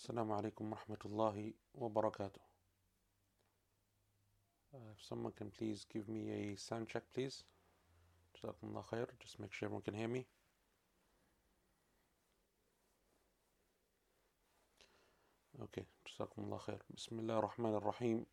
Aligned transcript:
السلام 0.00 0.32
عليكم 0.32 0.72
ورحمة 0.72 0.98
الله 1.04 1.52
وبركاته. 1.74 2.40
Uh, 4.72 4.78
if 4.96 5.04
someone 5.04 5.32
can 5.32 5.50
please 5.50 5.84
give 5.92 6.08
me 6.08 6.30
a 6.30 6.56
sound 6.56 6.88
check, 6.88 7.02
please. 7.12 7.44
Jazakumullah 8.32 8.82
khair. 8.82 9.06
Just 9.20 9.38
make 9.38 9.52
sure 9.52 9.66
everyone 9.66 9.82
can 9.82 9.92
hear 9.92 10.08
me. 10.08 10.26
Okay. 15.64 15.84
Jazakumullah 16.08 16.60
khair. 16.60 16.80
Bismillah 16.94 17.36
ar-Rahman 17.36 17.74
ar-Rahim. 17.74 18.24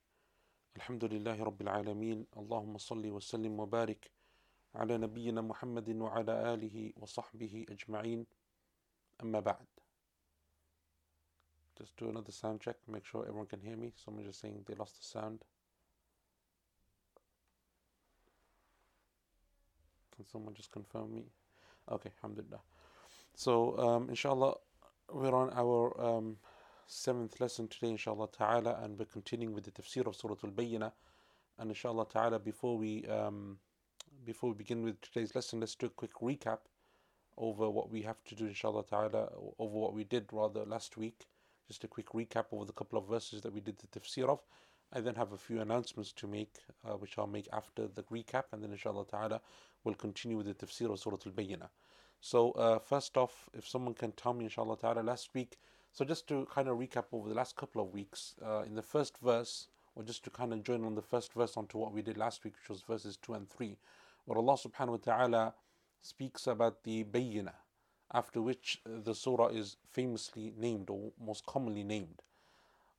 الحمد 0.77 1.03
لله 1.03 1.43
رب 1.43 1.61
العالمين 1.61 2.25
اللهم 2.37 2.77
صل 2.77 3.11
وسلم 3.11 3.59
وبارك 3.59 4.11
على 4.75 4.97
نبينا 4.97 5.41
محمد 5.41 5.89
وعلى 5.89 6.53
آله 6.53 6.93
وصحبه 6.95 7.65
أجمعين 7.69 8.25
أما 9.23 9.39
بعد 9.39 9.67
Just 11.77 11.95
do 11.97 12.09
another 12.09 12.31
sound 12.31 12.61
check, 12.61 12.75
make 12.87 13.05
sure 13.05 13.23
everyone 13.23 13.45
can 13.45 13.61
hear 13.61 13.77
me. 13.77 13.93
Someone 14.03 14.25
just 14.25 14.41
saying 14.41 14.63
they 14.65 14.73
lost 14.73 14.99
the 14.99 15.05
sound. 15.05 15.43
Can 20.15 20.25
someone 20.25 20.55
just 20.55 20.71
confirm 20.71 21.13
me? 21.13 21.25
Okay, 21.91 22.11
alhamdulillah. 22.17 22.61
So, 23.35 23.77
um, 23.77 24.09
inshallah, 24.09 24.55
we're 25.13 25.35
on 25.35 25.51
our 25.53 25.95
um, 26.03 26.37
seventh 26.87 27.39
lesson 27.39 27.67
today, 27.67 27.89
inshallah 27.89 28.29
ta'ala, 28.35 28.79
and 28.81 28.97
we're 28.97 29.05
continuing 29.05 29.53
with 29.53 29.65
the 29.65 29.71
tafsir 29.71 30.07
of 30.07 30.15
Surah 30.15 30.35
Al 30.43 30.49
Bayyinah. 30.49 30.91
And 31.59 31.69
inshallah 31.69 32.07
ta'ala, 32.11 32.39
before 32.39 32.77
we 32.77 33.05
um, 33.05 33.59
before 34.25 34.49
we 34.49 34.55
begin 34.55 34.83
with 34.83 34.99
today's 35.01 35.35
lesson, 35.35 35.59
let's 35.59 35.75
do 35.75 35.85
a 35.85 35.89
quick 35.89 36.13
recap 36.21 36.59
over 37.37 37.69
what 37.69 37.91
we 37.91 38.01
have 38.01 38.23
to 38.25 38.35
do, 38.35 38.47
inshallah 38.47 38.83
ta'ala, 38.85 39.29
over 39.59 39.77
what 39.77 39.93
we 39.93 40.03
did 40.03 40.25
rather 40.31 40.65
last 40.65 40.97
week. 40.97 41.27
Just 41.67 41.83
a 41.83 41.87
quick 41.87 42.07
recap 42.07 42.45
over 42.51 42.65
the 42.65 42.73
couple 42.73 42.97
of 42.97 43.07
verses 43.07 43.41
that 43.41 43.53
we 43.53 43.59
did 43.59 43.77
the 43.77 43.99
tafsir 43.99 44.29
of. 44.29 44.41
I 44.93 45.01
then 45.01 45.15
have 45.15 45.33
a 45.33 45.37
few 45.37 45.59
announcements 45.59 46.13
to 46.13 46.27
make, 46.27 46.55
uh, 46.85 46.93
which 46.93 47.17
I'll 47.17 47.27
make 47.27 47.49
after 47.51 47.87
the 47.87 48.03
recap, 48.03 48.45
and 48.53 48.63
then 48.63 48.71
inshallah 48.71 49.05
ta'ala, 49.07 49.41
we'll 49.83 49.95
continue 49.95 50.37
with 50.37 50.45
the 50.45 50.53
tafsir 50.53 50.89
of 50.91 50.99
Surah 50.99 51.17
Al 51.25 51.31
Bayyinah. 51.33 51.69
So, 52.21 52.51
uh, 52.51 52.79
first 52.79 53.17
off, 53.17 53.49
if 53.53 53.67
someone 53.67 53.93
can 53.93 54.13
tell 54.13 54.33
me, 54.33 54.45
inshallah 54.45 54.77
ta'ala, 54.77 55.01
last 55.01 55.33
week, 55.33 55.57
so 55.91 56.05
just 56.05 56.27
to 56.29 56.47
kind 56.53 56.69
of 56.69 56.77
recap 56.77 57.05
over 57.11 57.27
the 57.27 57.35
last 57.35 57.55
couple 57.57 57.81
of 57.81 57.93
weeks, 57.93 58.35
uh, 58.45 58.61
in 58.61 58.75
the 58.75 58.81
first 58.81 59.17
verse, 59.17 59.67
or 59.95 60.03
just 60.03 60.23
to 60.23 60.29
kind 60.29 60.53
of 60.53 60.63
join 60.63 60.85
on 60.85 60.95
the 60.95 61.01
first 61.01 61.33
verse 61.33 61.57
onto 61.57 61.77
what 61.77 61.91
we 61.91 62.01
did 62.01 62.17
last 62.17 62.43
week, 62.43 62.53
which 62.53 62.69
was 62.69 62.81
verses 62.81 63.17
2 63.17 63.33
and 63.33 63.49
3, 63.49 63.77
where 64.25 64.37
Allah 64.37 64.57
subhanahu 64.57 64.89
wa 64.89 64.97
ta'ala 64.97 65.53
speaks 66.01 66.47
about 66.47 66.83
the 66.83 67.03
bayyinah, 67.03 67.55
after 68.13 68.41
which 68.41 68.81
uh, 68.85 68.99
the 69.03 69.13
surah 69.13 69.47
is 69.47 69.77
famously 69.91 70.53
named 70.57 70.89
or 70.89 71.11
most 71.19 71.45
commonly 71.45 71.83
named. 71.83 72.21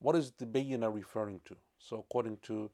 What 0.01 0.14
is 0.17 0.33
the 0.33 0.47
bayina 0.47 0.92
referring 0.95 1.41
to? 1.47 1.56
So, 1.78 1.98
according 1.98 2.39
to 2.42 2.70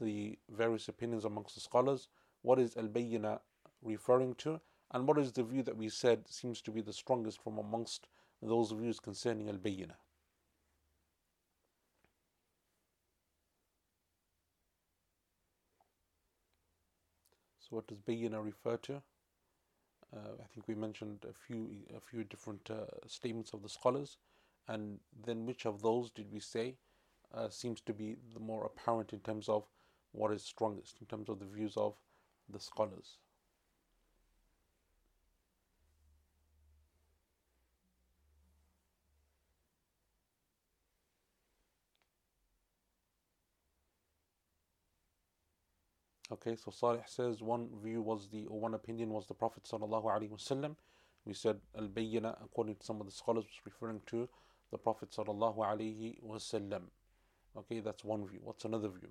the 0.00 0.38
various 0.48 0.88
opinions 0.88 1.24
amongst 1.24 1.54
the 1.54 1.60
scholars, 1.60 2.08
what 2.42 2.58
is 2.58 2.76
al 2.76 2.88
bayina 2.88 3.40
referring 3.82 4.34
to? 4.36 4.60
And 4.92 5.06
what 5.06 5.18
is 5.18 5.32
the 5.32 5.42
view 5.42 5.62
that 5.62 5.76
we 5.76 5.88
said 5.88 6.28
seems 6.28 6.60
to 6.62 6.70
be 6.70 6.80
the 6.80 6.92
strongest 6.92 7.42
from 7.42 7.58
amongst 7.58 8.08
those 8.40 8.70
views 8.72 9.00
concerning 9.00 9.48
al 9.48 9.56
bayina? 9.56 9.94
So, 17.58 17.76
what 17.76 17.86
does 17.86 17.98
bayina 17.98 18.44
refer 18.44 18.76
to? 18.78 19.02
Uh, 20.14 20.34
I 20.42 20.46
think 20.52 20.68
we 20.68 20.74
mentioned 20.74 21.24
a 21.28 21.32
few 21.32 21.70
a 21.96 22.00
few 22.00 22.24
different 22.24 22.70
uh, 22.70 22.84
statements 23.06 23.52
of 23.52 23.62
the 23.62 23.68
scholars, 23.68 24.18
and 24.68 24.98
then 25.26 25.46
which 25.46 25.66
of 25.66 25.80
those 25.82 26.10
did 26.10 26.30
we 26.30 26.40
say 26.40 26.76
uh, 27.34 27.48
seems 27.48 27.80
to 27.82 27.94
be 27.94 28.16
the 28.34 28.40
more 28.40 28.66
apparent 28.66 29.12
in 29.12 29.20
terms 29.20 29.48
of 29.48 29.64
what 30.12 30.32
is 30.32 30.42
strongest 30.42 30.96
in 31.00 31.06
terms 31.06 31.28
of 31.28 31.38
the 31.38 31.46
views 31.46 31.76
of 31.76 31.94
the 32.48 32.60
scholars. 32.60 33.18
Okay, 46.44 46.56
so 46.56 46.72
Salih 46.72 46.98
says 47.06 47.40
one 47.40 47.68
view 47.84 48.02
was 48.02 48.28
the, 48.28 48.46
or 48.46 48.58
one 48.58 48.74
opinion 48.74 49.10
was 49.10 49.28
the 49.28 49.34
Prophet 49.34 49.62
sallallahu 49.62 50.06
alaihi 50.06 50.30
wasallam. 50.30 50.74
We 51.24 51.34
said 51.34 51.60
al 51.78 51.86
bayyina, 51.86 52.36
according 52.42 52.74
to 52.76 52.84
some 52.84 53.00
of 53.00 53.06
the 53.06 53.12
scholars, 53.12 53.44
was 53.44 53.60
referring 53.64 54.00
to 54.06 54.28
the 54.72 54.78
Prophet 54.78 55.12
sallallahu 55.12 55.58
alaihi 55.58 56.20
wasallam. 56.20 56.82
Okay, 57.56 57.78
that's 57.78 58.02
one 58.02 58.26
view. 58.26 58.40
What's 58.42 58.64
another 58.64 58.88
view? 58.88 59.10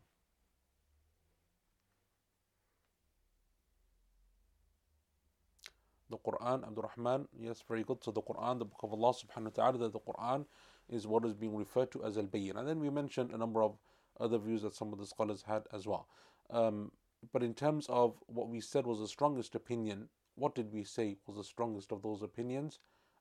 The 6.10 6.18
Quran, 6.18 6.68
Abdul 6.68 6.92
Rahman, 6.98 7.30
yes, 7.40 7.64
very 7.66 7.84
good. 7.84 8.04
So 8.04 8.12
the 8.12 8.22
Quran, 8.22 8.60
the 8.60 8.66
Book 8.66 8.84
of 8.84 8.92
Allah 8.92 9.14
subhanahu 9.14 9.58
wa 9.58 9.72
ta'ala, 9.72 9.78
that 9.78 9.94
the 9.94 10.00
Quran 10.00 10.46
is 10.90 11.08
what 11.08 11.24
is 11.24 11.34
being 11.34 11.56
referred 11.56 11.92
to 11.92 12.04
as 12.04 12.18
al 12.18 12.26
bayyin. 12.26 12.58
And 12.58 12.68
then 12.68 12.82
we 12.82 12.90
mentioned 12.90 13.32
a 13.32 13.38
number 13.38 13.64
of 13.64 13.78
other 14.20 14.38
views 14.38 14.64
that 14.64 14.76
some 14.76 14.92
of 14.92 15.00
the 15.00 15.06
scholars 15.06 15.46
had 15.48 15.64
as 15.72 15.88
well. 15.88 16.10
Um, 16.50 16.92
but 17.32 17.44
in 17.44 17.54
terms 17.54 17.86
of 17.90 18.16
what 18.28 18.50
we 18.50 18.62
said 18.62 18.86
was 18.86 19.00
the 19.00 19.08
strongest 19.08 19.56
opinion, 19.56 20.10
what 20.36 20.56
did 20.56 20.72
we 20.72 20.84
say 20.84 21.18
was 21.28 21.38
the 21.38 21.44
strongest 21.44 21.92
of 21.92 22.02
those 22.02 22.22
opinions? 22.22 22.80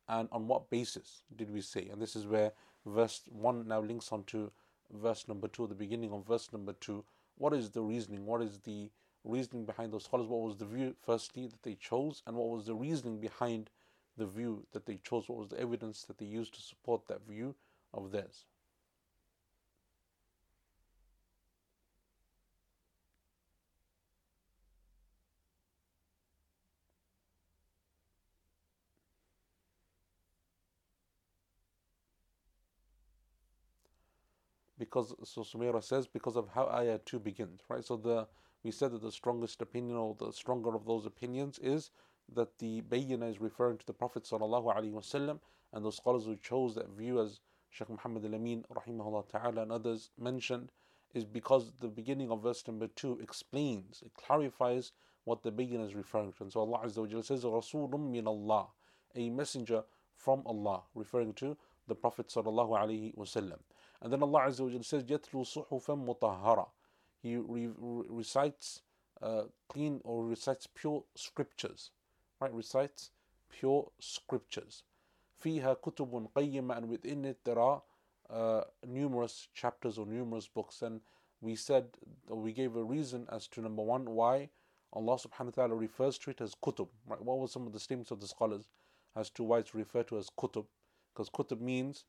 And 0.08 0.28
on 0.32 0.46
what 0.48 0.70
basis 0.70 1.22
did 1.36 1.50
we 1.50 1.60
say? 1.60 1.88
And 1.88 2.00
this 2.00 2.16
is 2.16 2.26
where 2.26 2.52
verse 2.86 3.22
1 3.30 3.68
now 3.68 3.80
links 3.80 4.10
on 4.10 4.24
to 4.24 4.50
verse 4.92 5.28
number 5.28 5.48
2, 5.48 5.68
the 5.68 5.74
beginning 5.74 6.12
of 6.12 6.26
verse 6.26 6.52
number 6.52 6.72
2. 6.72 7.04
What 7.36 7.52
is 7.52 7.70
the 7.70 7.82
reasoning? 7.82 8.26
What 8.26 8.42
is 8.42 8.58
the 8.60 8.90
reasoning 9.24 9.64
behind 9.66 9.92
those 9.92 10.04
scholars? 10.04 10.26
What 10.26 10.42
was 10.42 10.56
the 10.56 10.66
view, 10.66 10.96
firstly, 11.04 11.46
that 11.46 11.62
they 11.62 11.74
chose? 11.74 12.22
And 12.26 12.36
what 12.36 12.48
was 12.48 12.66
the 12.66 12.74
reasoning 12.74 13.20
behind 13.20 13.70
the 14.16 14.26
view 14.26 14.66
that 14.72 14.86
they 14.86 14.96
chose? 14.96 15.28
What 15.28 15.38
was 15.38 15.48
the 15.48 15.60
evidence 15.60 16.02
that 16.04 16.18
they 16.18 16.26
used 16.26 16.54
to 16.54 16.62
support 16.62 17.06
that 17.06 17.26
view 17.26 17.54
of 17.94 18.10
theirs? 18.10 18.46
Because 34.90 35.14
so 35.24 35.42
Sumaira 35.42 35.82
says 35.82 36.06
because 36.06 36.36
of 36.36 36.48
how 36.48 36.66
ayah 36.68 36.98
2 37.04 37.20
begins 37.20 37.60
right? 37.68 37.84
So 37.84 37.96
the 37.96 38.26
we 38.62 38.70
said 38.70 38.92
that 38.92 39.02
the 39.02 39.12
strongest 39.12 39.62
opinion 39.62 39.96
or 39.96 40.16
the 40.18 40.32
stronger 40.32 40.74
of 40.74 40.84
those 40.84 41.06
opinions 41.06 41.58
is 41.62 41.90
that 42.34 42.58
the 42.58 42.82
bayyinah 42.82 43.30
is 43.30 43.40
referring 43.40 43.78
to 43.78 43.86
the 43.86 43.92
Prophet 43.92 44.24
sallallahu 44.24 44.74
alaihi 44.74 44.92
wasallam 44.92 45.38
and 45.72 45.84
those 45.84 45.96
scholars 45.96 46.24
who 46.24 46.36
chose 46.36 46.74
that 46.74 46.90
view 46.90 47.20
as 47.20 47.40
Sheikh 47.70 47.88
Muhammad 47.88 48.24
al-Amin 48.24 48.64
rahimahullah 48.74 49.28
ta'ala 49.28 49.62
and 49.62 49.72
others 49.72 50.10
mentioned 50.18 50.72
is 51.14 51.24
because 51.24 51.72
the 51.80 51.88
beginning 51.88 52.30
of 52.30 52.42
verse 52.42 52.66
number 52.66 52.88
2 52.88 53.20
explains 53.20 54.02
it 54.04 54.12
clarifies 54.14 54.92
what 55.24 55.42
the 55.42 55.52
bayyinah 55.52 55.86
is 55.86 55.94
referring 55.94 56.32
to. 56.32 56.44
And 56.44 56.52
so 56.52 56.60
Allah 56.60 56.80
Azza 56.84 56.98
wa 56.98 57.22
says 57.22 57.44
Rasulun 57.44 58.10
min 58.10 58.26
Allah 58.26 58.68
a 59.14 59.30
messenger 59.30 59.84
from 60.16 60.42
Allah 60.46 60.82
referring 60.94 61.34
to 61.34 61.56
the 61.88 61.94
Prophet 61.94 62.28
sallallahu 62.28 62.70
alaihi 62.70 63.14
wasallam 63.16 63.58
and 64.01 64.11
then 64.11 64.21
Allah 64.21 64.41
Azza 64.41 64.61
wa 64.61 64.81
says, 64.81 65.03
يَتْلُو 65.03 65.67
صُحُفًا 65.67 66.19
مُطَهَّرًا 66.19 66.67
He 67.21 67.37
re- 67.37 67.67
re- 67.77 68.05
recites 68.09 68.81
uh, 69.21 69.43
clean 69.69 70.01
or 70.03 70.25
recites 70.25 70.67
pure 70.67 71.03
scriptures. 71.15 71.91
Right? 72.39 72.53
Recites 72.53 73.11
pure 73.49 73.89
scriptures. 73.99 74.83
فِيهَا 75.43 75.77
كُتُبٌ 75.81 76.31
قَيِّمَةٌ 76.33 76.77
And 76.77 76.89
within 76.89 77.25
it 77.25 77.39
there 77.45 77.59
are 77.59 77.81
uh, 78.29 78.61
numerous 78.85 79.47
chapters 79.53 79.97
or 79.97 80.05
numerous 80.05 80.47
books. 80.47 80.81
And 80.81 81.01
we 81.41 81.55
said, 81.55 81.87
we 82.29 82.51
gave 82.51 82.75
a 82.75 82.83
reason 82.83 83.27
as 83.31 83.47
to 83.49 83.61
number 83.61 83.81
one, 83.81 84.05
why 84.05 84.49
Allah 84.93 85.17
subhanahu 85.17 85.57
wa 85.57 85.63
ta'ala 85.67 85.75
refers 85.75 86.17
to 86.19 86.31
it 86.31 86.41
as 86.41 86.53
kutub. 86.55 86.89
Right? 87.07 87.21
What 87.21 87.39
were 87.39 87.47
some 87.47 87.65
of 87.65 87.73
the 87.73 87.79
statements 87.79 88.11
of 88.11 88.19
the 88.19 88.27
scholars 88.27 88.67
as 89.15 89.29
to 89.31 89.43
why 89.43 89.59
it's 89.59 89.73
referred 89.73 90.07
to 90.09 90.17
as 90.17 90.29
kutub? 90.29 90.65
Because 91.13 91.29
kutub 91.29 91.61
means 91.61 92.05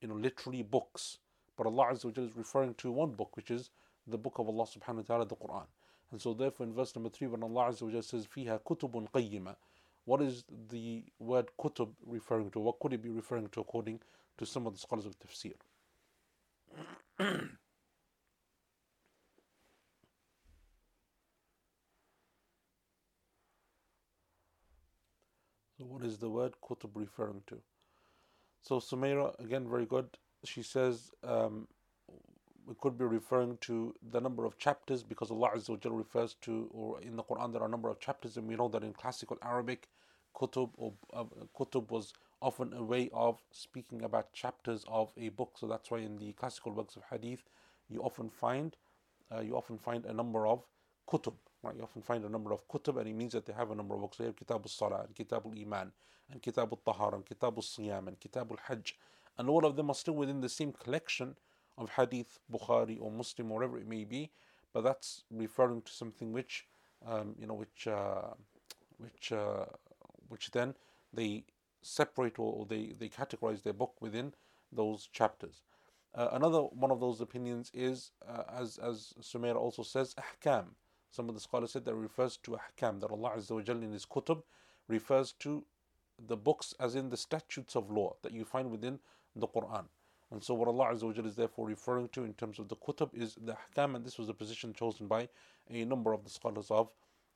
you 0.00 0.08
know, 0.08 0.14
literally 0.14 0.62
books. 0.62 1.18
But 1.56 1.66
Allah 1.66 1.86
Azza 1.92 2.04
wa 2.04 2.22
is 2.22 2.36
referring 2.36 2.74
to 2.74 2.90
one 2.90 3.12
book, 3.12 3.36
which 3.36 3.50
is 3.50 3.70
the 4.06 4.18
book 4.18 4.38
of 4.38 4.48
Allah 4.48 4.66
subhanahu 4.66 4.96
wa 4.96 5.02
ta'ala, 5.02 5.26
the 5.26 5.36
Quran. 5.36 5.66
And 6.12 6.20
so 6.20 6.34
therefore 6.34 6.66
in 6.66 6.74
verse 6.74 6.94
number 6.94 7.08
3, 7.08 7.28
when 7.28 7.42
Allah 7.42 7.70
Azza 7.70 7.82
wa 7.82 8.00
says, 8.00 8.26
فِيهَا 8.26 8.60
كُتُبٌ 8.62 9.10
قَيِّمَةٌ 9.10 9.56
What 10.04 10.22
is 10.22 10.44
the 10.70 11.02
word 11.18 11.48
kutub 11.58 11.88
referring 12.06 12.50
to? 12.52 12.60
What 12.60 12.78
could 12.78 12.92
it 12.92 13.02
be 13.02 13.10
referring 13.10 13.48
to 13.48 13.60
according 13.60 14.00
to 14.38 14.46
some 14.46 14.66
of 14.66 14.74
the 14.74 14.78
scholars 14.78 15.06
of 15.06 15.18
tafsir? 15.18 15.54
so 25.78 25.84
what 25.84 26.04
is 26.04 26.18
the 26.18 26.28
word 26.28 26.52
kutub 26.62 26.90
referring 26.94 27.42
to? 27.48 27.58
So 28.61 28.79
Sumaira, 28.79 29.37
again, 29.39 29.69
very 29.69 29.85
good. 29.85 30.07
She 30.43 30.63
says 30.63 31.11
um, 31.23 31.67
we 32.65 32.75
could 32.79 32.97
be 32.97 33.05
referring 33.05 33.57
to 33.61 33.93
the 34.11 34.21
number 34.21 34.45
of 34.45 34.57
chapters 34.57 35.03
because 35.03 35.31
Allah 35.31 35.51
Azza 35.55 35.69
wa 35.69 35.97
refers 35.97 36.35
to, 36.41 36.69
or 36.71 37.01
in 37.01 37.15
the 37.15 37.23
Quran 37.23 37.51
there 37.53 37.61
are 37.61 37.67
a 37.67 37.71
number 37.71 37.89
of 37.89 37.99
chapters, 37.99 38.37
and 38.37 38.47
we 38.47 38.55
know 38.55 38.67
that 38.69 38.83
in 38.83 38.93
classical 38.93 39.37
Arabic, 39.41 39.87
kutub 40.35 40.71
or 40.77 40.93
uh, 41.13 41.25
kutub 41.57 41.89
was 41.91 42.13
often 42.41 42.73
a 42.73 42.83
way 42.83 43.09
of 43.13 43.41
speaking 43.51 44.03
about 44.03 44.33
chapters 44.33 44.85
of 44.87 45.11
a 45.17 45.29
book. 45.29 45.57
So 45.59 45.67
that's 45.67 45.91
why 45.91 45.99
in 45.99 46.17
the 46.17 46.33
classical 46.33 46.71
works 46.71 46.95
of 46.95 47.03
hadith, 47.09 47.43
you 47.89 48.01
often 48.01 48.29
find 48.29 48.75
uh, 49.35 49.41
you 49.41 49.55
often 49.55 49.77
find 49.77 50.05
a 50.05 50.13
number 50.13 50.45
of 50.47 50.63
kutub. 51.09 51.33
Right? 51.63 51.75
You 51.75 51.83
often 51.83 52.01
find 52.01 52.25
a 52.25 52.29
number 52.29 52.51
of 52.51 52.67
kutub, 52.67 52.97
and 52.99 53.07
it 53.07 53.13
means 53.13 53.33
that 53.33 53.45
they 53.45 53.53
have 53.53 53.71
a 53.71 53.75
number 53.75 53.93
of 53.93 54.01
books. 54.01 54.17
They 54.17 54.25
have 54.25 54.35
Kitab 54.35 54.61
al-Salah, 54.63 55.03
and 55.05 55.15
Kitab 55.15 55.45
al-Iman, 55.45 55.91
and 56.31 56.41
Kitab 56.41 56.69
al-Tahar, 56.71 57.15
and 57.15 57.25
Kitab 57.25 57.53
al-Siyam, 57.55 58.07
and 58.07 58.19
Kitab 58.19 58.51
al-Hajj. 58.51 58.97
And 59.37 59.49
all 59.49 59.65
of 59.65 59.75
them 59.75 59.89
are 59.89 59.95
still 59.95 60.15
within 60.15 60.41
the 60.41 60.49
same 60.49 60.71
collection 60.71 61.35
of 61.77 61.91
hadith, 61.91 62.39
Bukhari 62.51 62.97
or 62.99 63.11
Muslim, 63.11 63.51
or 63.51 63.55
whatever 63.59 63.77
it 63.77 63.87
may 63.87 64.03
be. 64.03 64.31
But 64.73 64.83
that's 64.83 65.23
referring 65.29 65.81
to 65.83 65.91
something 65.91 66.31
which, 66.31 66.65
um, 67.05 67.35
you 67.39 67.45
know, 67.47 67.53
which, 67.53 67.87
uh, 67.87 68.33
which, 68.97 69.31
uh, 69.31 69.65
which 70.29 70.51
then 70.51 70.75
they 71.13 71.43
separate 71.81 72.39
or 72.39 72.65
they, 72.65 72.93
they 72.97 73.09
categorize 73.09 73.63
their 73.63 73.73
book 73.73 73.93
within 73.99 74.33
those 74.71 75.09
chapters. 75.11 75.61
Uh, 76.13 76.29
another 76.33 76.59
one 76.59 76.91
of 76.91 76.99
those 76.99 77.21
opinions 77.21 77.71
is, 77.73 78.11
uh, 78.27 78.43
as 78.53 78.77
as 78.77 79.13
Sumair 79.21 79.55
also 79.55 79.81
says, 79.81 80.13
ahkam. 80.15 80.65
Some 81.11 81.27
of 81.27 81.35
the 81.35 81.41
scholars 81.41 81.71
said 81.71 81.85
that 81.85 81.95
refers 81.95 82.37
to 82.37 82.51
ahkam, 82.51 82.99
that 83.01 83.11
Allah 83.11 83.33
Azza 83.37 83.51
wa 83.51 83.73
in 83.73 83.91
His 83.91 84.05
kutub 84.05 84.43
refers 84.87 85.33
to 85.39 85.63
the 86.27 86.37
books 86.37 86.73
as 86.79 86.95
in 86.95 87.09
the 87.09 87.17
statutes 87.17 87.75
of 87.75 87.91
law 87.91 88.15
that 88.21 88.31
you 88.31 88.45
find 88.45 88.71
within 88.71 88.99
the 89.35 89.47
Quran. 89.47 89.85
And 90.31 90.41
so 90.41 90.53
what 90.53 90.69
Allah 90.69 90.93
Azza 90.93 91.03
wa 91.03 91.27
is 91.27 91.35
therefore 91.35 91.67
referring 91.67 92.07
to 92.09 92.23
in 92.23 92.33
terms 92.33 92.59
of 92.59 92.69
the 92.69 92.77
kutub 92.77 93.09
is 93.13 93.35
the 93.35 93.53
ahkam, 93.53 93.95
and 93.95 94.05
this 94.05 94.17
was 94.17 94.29
a 94.29 94.33
position 94.33 94.73
chosen 94.73 95.07
by 95.07 95.27
a 95.69 95.83
number 95.83 96.13
of 96.13 96.23
the 96.23 96.29
scholars 96.29 96.71
of, 96.71 96.89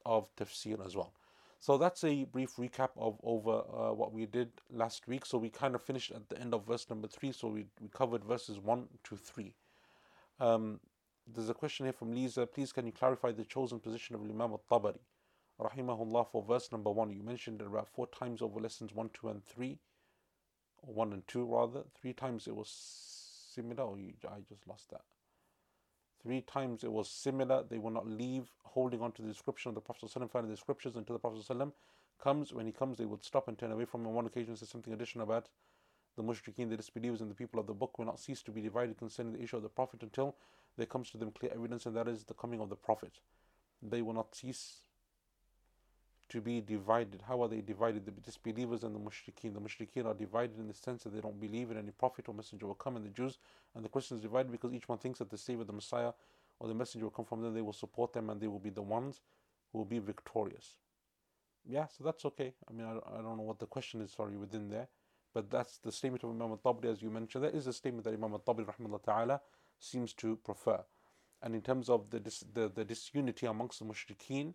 of 0.05 0.33
tafsir 0.35 0.85
as 0.85 0.95
well. 0.95 1.13
So 1.59 1.77
that's 1.77 2.03
a 2.03 2.25
brief 2.25 2.57
recap 2.57 2.89
of 2.95 3.19
over 3.23 3.63
uh, 3.73 3.93
what 3.93 4.13
we 4.13 4.25
did 4.25 4.49
last 4.71 5.07
week. 5.07 5.25
So 5.25 5.37
we 5.37 5.49
kind 5.49 5.73
of 5.73 5.81
finished 5.81 6.11
at 6.11 6.29
the 6.29 6.39
end 6.39 6.53
of 6.53 6.65
verse 6.65 6.89
number 6.89 7.07
three. 7.07 7.31
So 7.31 7.47
we, 7.47 7.65
we 7.81 7.89
covered 7.89 8.23
verses 8.23 8.59
one 8.59 8.87
to 9.05 9.17
three. 9.17 9.53
Um, 10.39 10.79
there's 11.27 11.49
a 11.49 11.53
question 11.53 11.85
here 11.85 11.93
from 11.93 12.11
Lisa. 12.11 12.45
Please, 12.45 12.71
can 12.71 12.85
you 12.85 12.91
clarify 12.91 13.31
the 13.31 13.45
chosen 13.45 13.79
position 13.79 14.15
of 14.15 14.21
Imam 14.21 14.51
al-Tabari, 14.51 14.99
rahimahullah, 15.59 16.27
for 16.31 16.43
verse 16.43 16.71
number 16.71 16.91
one? 16.91 17.11
You 17.11 17.23
mentioned 17.23 17.61
it 17.61 17.67
about 17.67 17.87
four 17.87 18.07
times 18.07 18.41
over 18.41 18.59
lessons 18.59 18.93
one, 18.93 19.09
two, 19.13 19.29
and 19.29 19.43
three, 19.43 19.79
or 20.81 20.93
one 20.93 21.13
and 21.13 21.27
two 21.27 21.45
rather. 21.45 21.83
Three 21.99 22.13
times 22.13 22.47
it 22.47 22.55
was 22.55 22.69
similar. 23.53 23.83
Or 23.83 23.97
you, 23.97 24.13
I 24.27 24.41
just 24.47 24.67
lost 24.67 24.91
that. 24.91 25.01
Three 26.21 26.41
times 26.41 26.83
it 26.83 26.91
was 26.91 27.09
similar. 27.09 27.63
They 27.67 27.77
will 27.77 27.91
not 27.91 28.07
leave 28.07 28.49
holding 28.63 29.01
on 29.01 29.11
to 29.13 29.21
the 29.21 29.27
description 29.27 29.69
of 29.69 29.75
the 29.75 29.81
Prophet 29.81 30.09
ﷺ 30.09 30.29
found 30.29 30.45
in 30.45 30.51
the 30.51 30.57
scriptures 30.57 30.95
until 30.95 31.15
the 31.15 31.19
Prophet 31.19 31.73
comes. 32.21 32.53
When 32.53 32.65
he 32.65 32.71
comes, 32.71 32.97
they 32.97 33.05
would 33.05 33.23
stop 33.23 33.47
and 33.47 33.57
turn 33.57 33.71
away 33.71 33.85
from 33.85 34.01
him. 34.01 34.07
On 34.07 34.13
one 34.13 34.25
occasion, 34.25 34.55
says 34.55 34.69
something 34.69 34.93
additional 34.93 35.23
about 35.23 35.49
the 36.17 36.23
mushrikeen, 36.23 36.69
the 36.69 36.77
disbelievers, 36.77 37.21
and 37.21 37.29
the 37.29 37.35
people 37.35 37.59
of 37.59 37.67
the 37.67 37.73
book 37.73 37.97
will 37.97 38.05
not 38.05 38.19
cease 38.19 38.41
to 38.43 38.51
be 38.51 38.61
divided 38.61 38.97
concerning 38.97 39.33
the 39.33 39.41
issue 39.43 39.57
of 39.57 39.63
the 39.63 39.69
Prophet 39.69 40.01
until 40.01 40.35
there 40.77 40.85
comes 40.85 41.09
to 41.11 41.17
them 41.17 41.31
clear 41.31 41.51
evidence, 41.53 41.85
and 41.85 41.95
that 41.95 42.07
is 42.07 42.23
the 42.23 42.33
coming 42.33 42.59
of 42.59 42.69
the 42.69 42.75
Prophet. 42.75 43.19
They 43.81 44.01
will 44.01 44.13
not 44.13 44.35
cease 44.35 44.81
to 46.29 46.41
be 46.41 46.59
divided. 46.59 47.21
How 47.27 47.43
are 47.43 47.47
they 47.47 47.61
divided? 47.61 48.05
The 48.05 48.11
disbelievers 48.11 48.83
and 48.83 48.95
the 48.95 48.99
mushrikeen. 48.99 49.53
The 49.53 49.61
mushrikeen 49.61 50.05
are 50.05 50.13
divided 50.13 50.57
in 50.57 50.67
the 50.67 50.73
sense 50.73 51.03
that 51.03 51.13
they 51.13 51.21
don't 51.21 51.39
believe 51.39 51.71
in 51.71 51.77
any 51.77 51.91
prophet 51.91 52.27
or 52.27 52.33
messenger 52.33 52.65
will 52.65 52.73
come, 52.75 52.95
and 52.95 53.05
the 53.05 53.09
Jews 53.09 53.37
and 53.75 53.85
the 53.85 53.89
Christians 53.89 54.21
divided 54.21 54.51
because 54.51 54.73
each 54.73 54.89
one 54.89 54.97
thinks 54.97 55.19
that 55.19 55.29
the 55.29 55.37
Savior, 55.37 55.63
the 55.63 55.73
Messiah, 55.73 56.13
or 56.59 56.67
the 56.67 56.73
messenger 56.73 57.05
will 57.05 57.11
come 57.11 57.25
from 57.25 57.41
them, 57.41 57.53
they 57.53 57.61
will 57.61 57.73
support 57.73 58.13
them, 58.13 58.29
and 58.29 58.41
they 58.41 58.47
will 58.47 58.59
be 58.59 58.69
the 58.69 58.81
ones 58.81 59.21
who 59.71 59.79
will 59.79 59.85
be 59.85 59.99
victorious. 59.99 60.75
Yeah, 61.67 61.87
so 61.87 62.03
that's 62.03 62.25
okay. 62.25 62.53
I 62.69 62.73
mean, 62.73 62.85
I, 62.85 63.17
I 63.17 63.21
don't 63.21 63.37
know 63.37 63.43
what 63.43 63.59
the 63.59 63.65
question 63.65 64.01
is, 64.01 64.11
sorry, 64.11 64.37
within 64.37 64.69
there, 64.69 64.87
but 65.33 65.49
that's 65.49 65.77
the 65.77 65.91
statement 65.91 66.23
of 66.23 66.29
Imam 66.29 66.51
al-Tabari, 66.51 66.91
as 66.91 67.01
you 67.01 67.09
mentioned. 67.09 67.43
That 67.43 67.53
is 67.53 67.67
a 67.67 67.73
statement 67.73 68.05
that 68.05 68.13
Imam 68.13 68.33
al-Tabari, 68.33 68.65
rahmahullah 68.65 69.03
ta'ala, 69.03 69.41
seems 69.79 70.13
to 70.13 70.37
prefer. 70.37 70.83
And 71.41 71.53
in 71.53 71.61
terms 71.61 71.89
of 71.89 72.09
the, 72.09 72.19
dis- 72.19 72.45
the, 72.53 72.71
the 72.73 72.85
disunity 72.85 73.45
amongst 73.45 73.79
the 73.79 73.85
mushrikeen, 73.85 74.53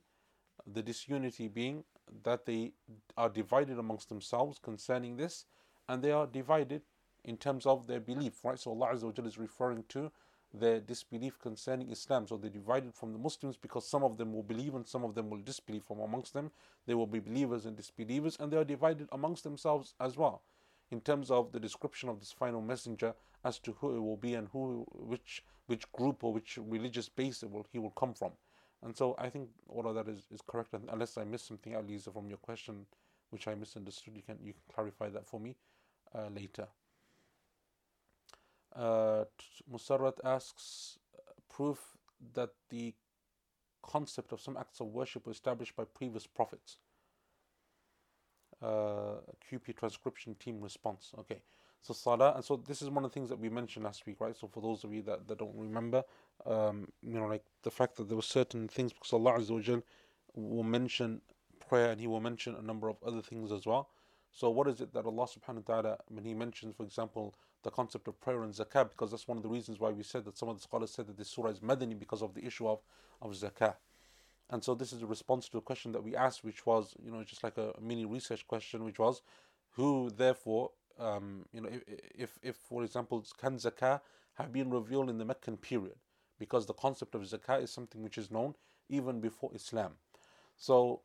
the 0.66 0.82
disunity 0.82 1.48
being 1.48 1.84
that 2.24 2.46
they 2.46 2.72
are 3.16 3.28
divided 3.28 3.78
amongst 3.78 4.08
themselves 4.08 4.58
concerning 4.58 5.16
this, 5.16 5.46
and 5.88 6.02
they 6.02 6.10
are 6.10 6.26
divided 6.26 6.82
in 7.24 7.36
terms 7.36 7.66
of 7.66 7.86
their 7.86 8.00
belief, 8.00 8.44
right? 8.44 8.58
So 8.58 8.70
Allah 8.70 8.94
Azza 8.94 9.26
is 9.26 9.38
referring 9.38 9.84
to 9.90 10.10
their 10.52 10.80
disbelief 10.80 11.38
concerning 11.38 11.90
Islam. 11.90 12.26
So 12.26 12.36
they're 12.36 12.50
divided 12.50 12.94
from 12.94 13.12
the 13.12 13.18
Muslims 13.18 13.56
because 13.56 13.86
some 13.86 14.02
of 14.02 14.16
them 14.16 14.32
will 14.32 14.42
believe 14.42 14.74
and 14.74 14.86
some 14.86 15.04
of 15.04 15.14
them 15.14 15.30
will 15.30 15.38
disbelieve. 15.38 15.84
From 15.84 16.00
amongst 16.00 16.34
them, 16.34 16.50
they 16.86 16.94
will 16.94 17.06
be 17.06 17.20
believers 17.20 17.66
and 17.66 17.76
disbelievers, 17.76 18.36
and 18.40 18.52
they 18.52 18.56
are 18.56 18.64
divided 18.64 19.08
amongst 19.12 19.44
themselves 19.44 19.94
as 20.00 20.16
well. 20.16 20.42
In 20.90 21.00
terms 21.00 21.30
of 21.30 21.52
the 21.52 21.60
description 21.60 22.08
of 22.08 22.18
this 22.18 22.32
final 22.32 22.60
messenger 22.60 23.14
as 23.44 23.58
to 23.60 23.72
who 23.80 23.96
it 23.96 24.00
will 24.00 24.16
be 24.16 24.34
and 24.34 24.48
who, 24.52 24.86
which, 24.92 25.42
which 25.66 25.90
group 25.92 26.22
or 26.24 26.32
which 26.32 26.58
religious 26.60 27.08
base 27.08 27.42
it 27.42 27.50
will, 27.50 27.66
he 27.72 27.78
will 27.78 27.90
come 27.90 28.14
from. 28.14 28.32
And 28.82 28.96
so 28.96 29.14
I 29.18 29.28
think 29.28 29.48
all 29.68 29.86
of 29.86 29.94
that 29.94 30.08
is, 30.08 30.26
is 30.32 30.40
correct. 30.46 30.74
Unless 30.90 31.18
I 31.18 31.24
missed 31.24 31.46
something 31.46 31.74
out, 31.74 31.86
Lisa, 31.86 32.10
from 32.10 32.28
your 32.28 32.38
question, 32.38 32.86
which 33.30 33.46
I 33.46 33.54
misunderstood, 33.54 34.16
you 34.16 34.22
can 34.22 34.38
you 34.42 34.52
can 34.52 34.62
clarify 34.72 35.08
that 35.10 35.26
for 35.26 35.38
me 35.38 35.56
uh, 36.14 36.28
later. 36.34 36.66
Uh, 38.74 39.24
Musarrat 39.70 40.18
asks 40.24 40.98
proof 41.48 41.78
that 42.34 42.50
the 42.68 42.94
concept 43.82 44.32
of 44.32 44.40
some 44.40 44.56
acts 44.56 44.80
of 44.80 44.88
worship 44.88 45.26
were 45.26 45.32
established 45.32 45.74
by 45.76 45.84
previous 45.84 46.26
prophets. 46.26 46.78
Uh, 48.62 49.20
QP 49.50 49.76
transcription 49.76 50.34
team 50.34 50.60
response. 50.60 51.12
Okay, 51.18 51.42
so 51.82 51.94
salah, 51.94 52.34
and 52.34 52.44
so 52.44 52.56
this 52.56 52.82
is 52.82 52.90
one 52.90 53.04
of 53.04 53.10
the 53.10 53.14
things 53.14 53.28
that 53.30 53.38
we 53.38 53.48
mentioned 53.48 53.84
last 53.84 54.06
week, 54.06 54.20
right? 54.20 54.36
So 54.36 54.46
for 54.46 54.60
those 54.60 54.84
of 54.84 54.92
you 54.92 55.02
that, 55.02 55.26
that 55.28 55.38
don't 55.38 55.56
remember, 55.56 56.04
um, 56.46 56.88
you 57.02 57.18
know, 57.18 57.26
like 57.26 57.44
the 57.62 57.70
fact 57.70 57.96
that 57.96 58.08
there 58.08 58.16
were 58.16 58.22
certain 58.22 58.68
things 58.68 58.92
because 58.92 59.12
Allah 59.12 59.38
Azza 59.38 59.82
will 60.34 60.62
mention 60.62 61.22
prayer 61.68 61.90
and 61.90 62.00
He 62.00 62.06
will 62.06 62.20
mention 62.20 62.54
a 62.54 62.62
number 62.62 62.88
of 62.88 62.96
other 63.06 63.22
things 63.22 63.50
as 63.50 63.66
well. 63.66 63.88
So 64.32 64.50
what 64.50 64.68
is 64.68 64.80
it 64.80 64.92
that 64.92 65.06
Allah 65.06 65.26
Subhanahu 65.26 65.68
wa 65.68 65.82
Taala 65.82 65.96
when 66.08 66.24
He 66.24 66.34
mentions, 66.34 66.74
for 66.76 66.82
example, 66.84 67.34
the 67.62 67.70
concept 67.70 68.08
of 68.08 68.20
prayer 68.20 68.42
and 68.42 68.54
zakah, 68.54 68.88
because 68.88 69.10
that's 69.10 69.28
one 69.28 69.36
of 69.36 69.42
the 69.42 69.48
reasons 69.48 69.78
why 69.80 69.90
we 69.90 70.02
said 70.02 70.24
that 70.24 70.38
some 70.38 70.48
of 70.48 70.56
the 70.56 70.62
scholars 70.62 70.90
said 70.90 71.06
that 71.06 71.16
this 71.16 71.28
surah 71.28 71.50
is 71.50 71.60
Madani 71.60 71.98
because 71.98 72.22
of 72.22 72.34
the 72.34 72.44
issue 72.44 72.68
of, 72.68 72.80
of 73.20 73.32
zakah. 73.32 73.74
And 74.50 74.64
so 74.64 74.74
this 74.74 74.92
is 74.92 75.02
a 75.02 75.06
response 75.06 75.48
to 75.50 75.58
a 75.58 75.60
question 75.60 75.92
that 75.92 76.02
we 76.02 76.16
asked, 76.16 76.42
which 76.42 76.66
was, 76.66 76.94
you 77.02 77.10
know, 77.10 77.22
just 77.22 77.44
like 77.44 77.56
a 77.56 77.72
mini 77.80 78.04
research 78.04 78.46
question, 78.46 78.84
which 78.84 78.98
was, 78.98 79.22
who 79.72 80.10
therefore, 80.16 80.70
um, 81.00 81.46
you 81.52 81.62
know, 81.62 81.70
if, 82.16 82.38
if, 82.42 82.56
for 82.56 82.84
example, 82.84 83.24
can 83.38 83.56
zakah 83.56 84.00
have 84.34 84.52
been 84.52 84.70
revealed 84.70 85.10
in 85.10 85.18
the 85.18 85.26
Meccan 85.26 85.56
period? 85.58 85.96
Because 86.38 86.66
the 86.66 86.74
concept 86.74 87.14
of 87.16 87.22
zakah 87.22 87.62
is 87.62 87.70
something 87.72 88.02
which 88.02 88.18
is 88.18 88.30
known 88.30 88.54
even 88.90 89.20
before 89.20 89.50
Islam. 89.54 89.92
So, 90.56 91.02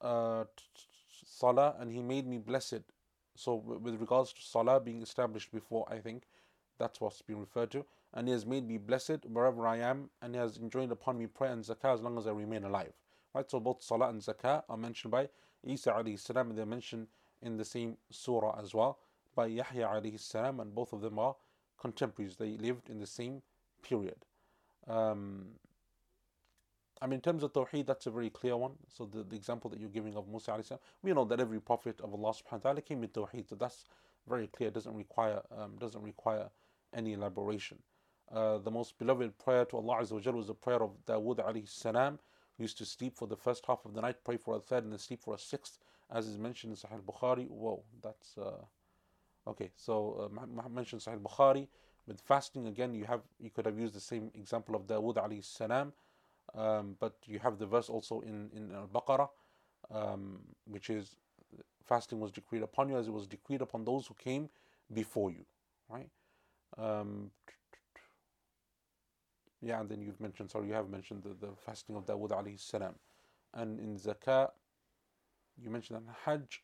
uh, 0.00 0.44
salah, 1.26 1.76
and 1.80 1.90
he 1.92 2.02
made 2.02 2.26
me 2.28 2.38
blessed 2.38 2.82
so, 3.38 3.54
with 3.54 4.00
regards 4.00 4.32
to 4.32 4.42
salah 4.42 4.80
being 4.80 5.00
established 5.00 5.52
before, 5.52 5.86
I 5.88 6.00
think 6.00 6.24
that's 6.76 7.00
what's 7.00 7.22
being 7.22 7.38
referred 7.38 7.70
to. 7.70 7.86
And 8.12 8.26
He 8.26 8.32
has 8.32 8.44
made 8.44 8.66
me 8.66 8.78
blessed 8.78 9.26
wherever 9.26 9.66
I 9.66 9.78
am, 9.78 10.10
and 10.20 10.34
He 10.34 10.40
has 10.40 10.56
enjoined 10.58 10.90
upon 10.90 11.18
me 11.18 11.28
prayer 11.28 11.52
and 11.52 11.64
zakah 11.64 11.94
as 11.94 12.02
long 12.02 12.18
as 12.18 12.26
I 12.26 12.32
remain 12.32 12.64
alive. 12.64 12.94
Right? 13.32 13.48
So, 13.48 13.60
both 13.60 13.80
salah 13.80 14.08
and 14.08 14.20
zakah 14.20 14.64
are 14.68 14.76
mentioned 14.76 15.12
by 15.12 15.28
Isa 15.64 15.92
alayhi 15.92 16.18
salam, 16.18 16.50
and 16.50 16.58
they're 16.58 16.66
mentioned 16.66 17.06
in 17.42 17.56
the 17.56 17.64
same 17.64 17.96
surah 18.10 18.58
as 18.60 18.74
well 18.74 18.98
by 19.34 19.46
Yahya 19.46 19.86
alayhi 19.86 20.20
salam, 20.20 20.60
and 20.60 20.74
both 20.74 20.92
of 20.92 21.00
them 21.00 21.18
are 21.18 21.36
contemporaries. 21.78 22.36
They 22.36 22.56
lived 22.56 22.90
in 22.90 22.98
the 22.98 23.06
same 23.06 23.42
period. 23.82 24.16
Um, 24.86 25.46
I 27.00 27.06
mean, 27.06 27.14
in 27.14 27.20
terms 27.20 27.44
of 27.44 27.52
Tawheed, 27.52 27.86
that's 27.86 28.06
a 28.06 28.10
very 28.10 28.30
clear 28.30 28.56
one. 28.56 28.72
So 28.88 29.04
the, 29.06 29.22
the 29.22 29.36
example 29.36 29.70
that 29.70 29.78
you're 29.78 29.88
giving 29.88 30.16
of 30.16 30.28
Musa 30.28 30.50
alayhi 30.50 30.78
we 31.02 31.12
know 31.12 31.24
that 31.26 31.38
every 31.40 31.60
prophet 31.60 32.00
of 32.00 32.12
Allah 32.12 32.32
subhanahu 32.32 32.52
wa 32.52 32.58
ta'ala 32.58 32.80
came 32.80 33.00
with 33.00 33.12
Tawheed. 33.12 33.48
So 33.48 33.54
that's 33.54 33.84
very 34.28 34.48
clear. 34.48 34.70
Doesn't 34.70 34.94
require 34.94 35.40
um, 35.56 35.76
doesn't 35.78 36.02
require 36.02 36.48
any 36.92 37.12
elaboration. 37.12 37.78
Uh, 38.32 38.58
the 38.58 38.70
most 38.70 38.98
beloved 38.98 39.38
prayer 39.38 39.64
to 39.66 39.76
Allah 39.76 40.02
Azza 40.02 40.12
wa 40.12 40.32
was 40.32 40.48
the 40.48 40.54
prayer 40.54 40.82
of 40.82 40.90
Dawood 41.06 41.38
alayhi 41.38 41.68
salam, 41.68 42.18
who 42.56 42.64
used 42.64 42.78
to 42.78 42.84
sleep 42.84 43.16
for 43.16 43.26
the 43.26 43.36
first 43.36 43.64
half 43.66 43.84
of 43.84 43.94
the 43.94 44.00
night, 44.00 44.16
pray 44.24 44.36
for 44.36 44.56
a 44.56 44.60
third, 44.60 44.82
and 44.84 44.92
then 44.92 44.98
sleep 44.98 45.22
for 45.22 45.34
a 45.34 45.38
sixth, 45.38 45.78
as 46.10 46.26
is 46.26 46.38
mentioned 46.38 46.72
in 46.72 46.76
Sahih 46.76 47.00
Bukhari. 47.02 47.48
Whoa, 47.48 47.82
that's 48.02 48.36
uh, 48.38 48.64
okay. 49.46 49.70
So 49.76 50.30
uh, 50.30 50.68
mentioned 50.68 51.02
Sahih 51.02 51.20
Bukhari. 51.20 51.68
With 52.06 52.20
fasting, 52.20 52.66
again, 52.66 52.94
you 52.94 53.04
have 53.04 53.20
you 53.38 53.50
could 53.50 53.66
have 53.66 53.78
used 53.78 53.94
the 53.94 54.00
same 54.00 54.30
example 54.34 54.74
of 54.74 54.86
Dawood 54.86 55.16
alayhi 55.16 55.44
salam. 55.44 55.92
Um, 56.54 56.96
but 56.98 57.14
you 57.26 57.38
have 57.40 57.58
the 57.58 57.66
verse 57.66 57.90
also 57.90 58.20
in, 58.20 58.48
in 58.56 58.72
Al 58.74 58.88
Baqarah, 58.88 59.28
um, 59.90 60.38
which 60.64 60.88
is 60.88 61.16
fasting 61.84 62.20
was 62.20 62.32
decreed 62.32 62.62
upon 62.62 62.88
you 62.88 62.96
as 62.96 63.06
it 63.06 63.12
was 63.12 63.26
decreed 63.26 63.60
upon 63.60 63.84
those 63.84 64.06
who 64.06 64.14
came 64.14 64.48
before 64.92 65.30
you, 65.30 65.44
right? 65.90 66.08
Um, 66.78 67.30
yeah, 69.60 69.80
and 69.80 69.88
then 69.88 70.00
you've 70.00 70.20
mentioned, 70.20 70.50
sorry, 70.50 70.68
you 70.68 70.74
have 70.74 70.88
mentioned 70.88 71.22
the, 71.22 71.46
the 71.46 71.52
fasting 71.54 71.96
of 71.96 72.06
Dawood 72.06 72.30
alayhi 72.30 72.60
salam. 72.60 72.94
And 73.54 73.78
in 73.80 73.96
zakah, 73.96 74.50
you 75.62 75.70
mentioned 75.70 76.00
that 76.06 76.14
Hajj 76.24 76.62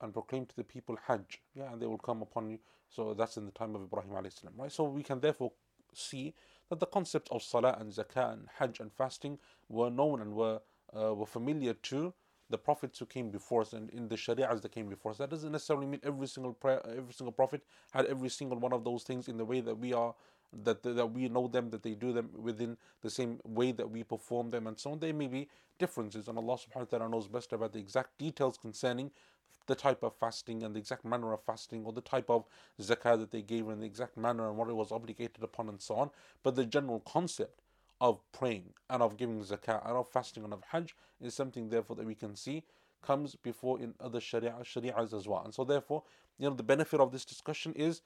and 0.00 0.12
proclaim 0.12 0.46
to 0.46 0.56
the 0.56 0.64
people 0.64 0.98
Hajj, 1.06 1.40
yeah, 1.54 1.72
and 1.72 1.80
they 1.80 1.86
will 1.86 1.98
come 1.98 2.22
upon 2.22 2.50
you. 2.50 2.58
So 2.88 3.14
that's 3.14 3.36
in 3.36 3.46
the 3.46 3.52
time 3.52 3.74
of 3.74 3.82
Ibrahim 3.82 4.10
alayhi 4.10 4.38
salam, 4.38 4.54
right? 4.58 4.72
So 4.72 4.84
we 4.84 5.02
can 5.02 5.20
therefore 5.20 5.52
see 5.94 6.34
that 6.70 6.80
the 6.80 6.86
concepts 6.86 7.30
of 7.30 7.42
Salah 7.42 7.76
and 7.80 7.92
Zakah 7.92 8.32
and 8.34 8.48
Hajj 8.58 8.80
and 8.80 8.92
fasting 8.92 9.38
were 9.68 9.90
known 9.90 10.20
and 10.20 10.34
were 10.34 10.60
uh, 10.96 11.14
were 11.14 11.26
familiar 11.26 11.74
to 11.74 12.14
the 12.48 12.58
prophets 12.58 12.98
who 12.98 13.06
came 13.06 13.30
before 13.30 13.62
us 13.62 13.72
and 13.72 13.90
in 13.90 14.08
the 14.08 14.14
shari'ahs 14.14 14.62
that 14.62 14.70
came 14.70 14.88
before 14.88 15.10
us. 15.10 15.18
That 15.18 15.30
doesn't 15.30 15.50
necessarily 15.50 15.86
mean 15.86 16.00
every 16.04 16.28
single 16.28 16.52
prayer, 16.52 16.80
every 16.86 17.12
single 17.12 17.32
prophet 17.32 17.62
had 17.92 18.06
every 18.06 18.28
single 18.28 18.58
one 18.58 18.72
of 18.72 18.84
those 18.84 19.02
things 19.02 19.26
in 19.28 19.36
the 19.36 19.44
way 19.44 19.60
that 19.60 19.76
we 19.76 19.92
are 19.92 20.14
that 20.52 20.82
that 20.82 21.12
we 21.12 21.28
know 21.28 21.48
them, 21.48 21.70
that 21.70 21.82
they 21.82 21.94
do 21.94 22.12
them 22.12 22.30
within 22.36 22.76
the 23.02 23.10
same 23.10 23.38
way 23.44 23.72
that 23.72 23.90
we 23.90 24.02
perform 24.02 24.50
them, 24.50 24.66
and 24.66 24.78
so 24.78 24.92
on. 24.92 24.98
There 24.98 25.12
may 25.12 25.26
be 25.26 25.48
differences, 25.78 26.28
and 26.28 26.38
Allah 26.38 26.56
subhanahu 26.56 26.92
wa 26.92 26.98
ta'ala 26.98 27.08
knows 27.08 27.28
best 27.28 27.52
about 27.52 27.72
the 27.72 27.78
exact 27.78 28.18
details 28.18 28.56
concerning 28.58 29.10
the 29.66 29.74
type 29.74 30.02
of 30.02 30.14
fasting 30.14 30.62
and 30.62 30.74
the 30.74 30.78
exact 30.78 31.04
manner 31.04 31.32
of 31.32 31.42
fasting, 31.42 31.84
or 31.84 31.92
the 31.92 32.00
type 32.00 32.30
of 32.30 32.44
zakah 32.80 33.18
that 33.18 33.30
they 33.32 33.42
gave, 33.42 33.68
and 33.68 33.82
the 33.82 33.86
exact 33.86 34.16
manner 34.16 34.48
and 34.48 34.56
what 34.56 34.68
it 34.68 34.76
was 34.76 34.92
obligated 34.92 35.42
upon, 35.42 35.68
and 35.68 35.80
so 35.82 35.96
on. 35.96 36.10
But 36.42 36.54
the 36.54 36.64
general 36.64 37.00
concept 37.00 37.60
of 38.00 38.20
praying 38.32 38.74
and 38.90 39.02
of 39.02 39.16
giving 39.16 39.40
zakah 39.40 39.84
and 39.86 39.96
of 39.96 40.08
fasting 40.08 40.44
and 40.44 40.52
of 40.52 40.62
hajj 40.70 40.94
is 41.20 41.34
something, 41.34 41.68
therefore, 41.68 41.96
that 41.96 42.06
we 42.06 42.14
can 42.14 42.36
see 42.36 42.62
comes 43.02 43.34
before 43.36 43.80
in 43.80 43.94
other 44.00 44.20
sharia 44.20 44.54
shari'as 44.62 45.12
as 45.12 45.26
well. 45.28 45.42
And 45.44 45.54
so, 45.54 45.64
therefore, 45.64 46.02
you 46.38 46.48
know, 46.48 46.54
the 46.54 46.62
benefit 46.62 47.00
of 47.00 47.10
this 47.12 47.24
discussion 47.24 47.72
is 47.74 48.02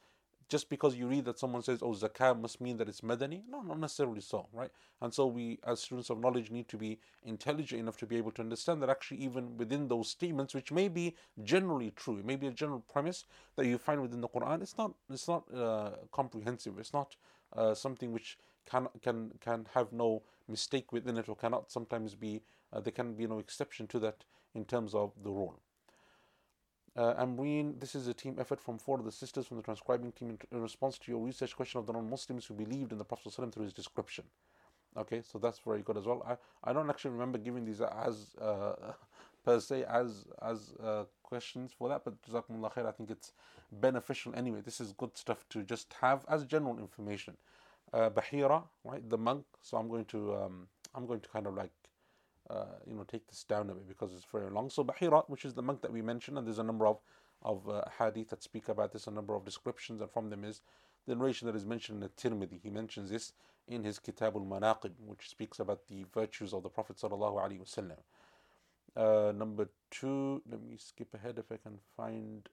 just 0.50 0.69
because 0.69 0.97
you 0.97 1.07
read 1.07 1.25
that 1.25 1.38
someone 1.38 1.62
says, 1.62 1.78
oh, 1.80 1.92
zakah 1.92 2.38
must 2.38 2.61
mean 2.61 2.76
that 2.76 2.88
it's 2.88 3.00
madani. 3.00 3.42
No, 3.49 3.62
not 3.62 3.78
necessarily 3.78 4.21
so, 4.21 4.49
right? 4.52 4.71
And 5.00 5.14
so 5.14 5.26
we, 5.26 5.59
as 5.66 5.80
students 5.80 6.11
of 6.11 6.19
knowledge, 6.19 6.50
need 6.50 6.69
to 6.69 6.76
be 6.76 6.99
intelligent 7.25 7.80
enough 7.80 7.97
to 7.99 8.07
be 8.07 8.16
able 8.16 8.33
to 8.33 8.42
understand 8.42 8.83
that 8.83 8.90
actually, 8.90 9.19
even 9.19 9.57
within 9.57 9.88
those 9.88 10.11
statements, 10.11 10.52
which 10.54 10.73
may 10.73 10.88
be 10.88 11.14
generally 11.45 11.92
true, 11.97 12.19
it 12.19 12.26
may 12.26 12.37
be 12.37 12.49
a 12.49 12.50
general 12.50 12.85
premise 12.92 13.25
that 13.57 13.66
you 13.66 13.78
find 13.78 14.02
within 14.02 14.21
the 14.21 14.28
Quran, 14.28 14.61
it's 14.61 14.76
not, 14.76 14.92
it's 15.09 15.28
not 15.28 15.45
uh, 15.54 15.90
comprehensive. 16.12 16.78
It's 16.78 16.92
not 16.92 17.16
uh, 17.57 17.75
something 17.75 18.12
which 18.12 18.37
can 18.71 18.88
can 19.02 19.33
can 19.40 19.66
have 19.75 19.92
no 19.92 20.23
mistake 20.49 20.92
within 20.92 21.16
it, 21.19 21.28
or 21.28 21.37
cannot 21.37 21.71
sometimes 21.71 22.14
be. 22.14 22.42
Uh, 22.73 22.80
there 22.80 22.92
can 22.92 23.14
be 23.14 23.26
no 23.26 23.38
exception 23.38 23.87
to 23.88 23.99
that 23.99 24.25
in 24.54 24.64
terms 24.64 24.95
of 24.95 25.12
the 25.25 25.30
rule. 25.30 25.59
Uh, 27.00 27.14
Amreen, 27.25 27.80
this 27.80 27.95
is 27.95 28.09
a 28.09 28.12
team 28.12 28.37
effort 28.38 28.61
from 28.61 28.76
four 28.76 28.99
of 28.99 29.07
the 29.07 29.11
sisters 29.11 29.47
from 29.47 29.57
the 29.57 29.62
transcribing 29.62 30.12
team 30.12 30.38
in 30.52 30.61
response 30.61 30.99
to 30.99 31.11
your 31.11 31.25
research 31.25 31.57
question 31.57 31.80
of 31.80 31.87
the 31.87 31.95
non-Muslims 31.95 32.45
who 32.45 32.52
believed 32.52 32.92
in 32.92 32.99
the 32.99 33.04
Prophet 33.04 33.33
ﷺ 33.33 33.54
through 33.54 33.64
his 33.64 33.73
description. 33.73 34.25
Okay, 34.99 35.23
so 35.23 35.38
that's 35.38 35.61
very 35.61 35.80
good 35.80 35.97
as 35.97 36.04
well. 36.04 36.23
I, 36.28 36.37
I 36.69 36.75
don't 36.75 36.90
actually 36.90 37.12
remember 37.12 37.38
giving 37.38 37.64
these 37.64 37.80
as 37.80 38.37
uh, 38.38 38.92
per 39.47 39.61
se 39.61 39.85
as 39.88 40.26
as 40.42 40.75
uh, 40.85 41.04
questions 41.23 41.73
for 41.73 41.88
that, 41.88 42.04
but 42.04 42.21
Jazakumullah 42.21 42.71
khair, 42.75 42.85
I 42.85 42.92
think 42.92 43.11
it's 43.11 43.33
beneficial 43.73 44.35
anyway. 44.37 44.61
This 44.62 44.78
is 44.78 44.92
good 44.92 45.16
stuff 45.16 45.47
to 45.50 45.62
just 45.62 45.95
have 46.02 46.26
as 46.28 46.45
general 46.45 46.78
information. 46.78 47.35
Uh, 47.95 48.11
Bahira, 48.11 48.62
right, 48.85 49.09
the 49.09 49.16
monk. 49.16 49.47
So 49.62 49.78
I'm 49.78 49.88
going 49.88 50.04
to 50.07 50.35
um, 50.35 50.69
I'm 50.95 51.07
going 51.07 51.21
to 51.21 51.28
kind 51.30 51.47
of 51.47 51.54
like 51.54 51.71
uh, 52.50 52.64
you 52.87 52.95
know 52.95 53.04
take 53.04 53.26
this 53.28 53.45
down 53.45 53.71
a 53.71 53.75
bit 53.75 53.88
because 53.88 54.12
it's 54.12 54.26
very 54.30 54.50
long. 54.50 54.71
So 54.71 54.85
Bahira, 54.85 55.25
which 55.28 55.45
is 55.45 55.54
the 55.54 55.62
monk 55.62 55.83
that 55.83 55.92
we 55.92 56.02
mentioned, 56.02 56.38
and 56.38 56.47
there's 56.47 56.59
a 56.59 56.64
number 56.64 56.87
of 56.87 56.99
of 57.42 57.69
uh, 57.69 57.83
hadith 57.99 58.28
that 58.30 58.42
speak 58.42 58.69
about 58.69 58.92
this, 58.92 59.07
a 59.07 59.11
number 59.11 59.35
of 59.35 59.45
descriptions, 59.45 60.00
and 60.00 60.11
from 60.11 60.28
them 60.30 60.45
is 60.45 60.61
the 61.07 61.14
narration 61.14 61.47
that 61.47 61.57
is 61.57 61.64
mentioned 61.64 62.02
in 62.02 62.09
the 62.09 62.09
Tirmidhi. 62.09 62.61
He 62.62 62.71
mentions 62.71 63.11
this 63.11 63.33
in 63.66 63.85
his 63.85 63.99
Kitab 63.99 64.37
al-Manaqib, 64.37 64.92
which 65.07 65.28
speaks 65.28 65.59
about 65.59 65.87
the 65.88 66.04
virtues 66.12 66.52
of 66.52 66.62
the 66.62 66.69
Prophet 66.69 66.97
sallallahu 66.97 67.40
alaihi 67.40 67.61
wasallam. 67.61 67.97
Uh, 68.97 69.33
number 69.33 69.69
two, 69.90 70.42
let 70.50 70.61
me 70.62 70.76
skip 70.76 71.14
ahead 71.14 71.38
if 71.38 71.50
I 71.52 71.57
can 71.57 71.78
find 71.97 72.49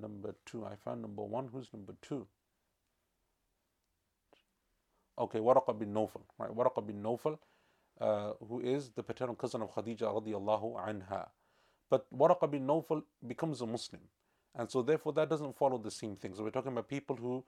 number 0.00 0.34
two. 0.46 0.64
I 0.64 0.76
found 0.76 1.02
number 1.02 1.22
one. 1.22 1.48
Who's 1.52 1.68
number 1.74 1.94
two? 2.00 2.26
Okay, 5.18 5.40
Waraqa 5.40 5.78
bin 5.78 5.92
Nawfal. 5.92 6.22
Right, 6.38 6.50
Waraqa 6.50 6.86
bin 6.86 7.02
Nawfal 7.02 7.38
uh, 8.00 8.32
who 8.48 8.60
is 8.60 8.90
the 8.90 9.02
paternal 9.02 9.34
cousin 9.34 9.62
of 9.62 9.74
Khadija 9.74 10.02
radiallahu 10.02 10.76
anha. 10.86 11.28
But 11.90 12.06
Waraqa 12.16 12.50
bin 12.50 12.66
Nawfal 12.66 13.02
becomes 13.26 13.60
a 13.60 13.66
Muslim. 13.66 14.02
And 14.54 14.70
so 14.70 14.82
therefore 14.82 15.12
that 15.14 15.28
doesn't 15.28 15.56
follow 15.56 15.78
the 15.78 15.90
same 15.90 16.16
thing. 16.16 16.34
So 16.34 16.42
we're 16.44 16.50
talking 16.50 16.72
about 16.72 16.88
people 16.88 17.16
who 17.16 17.44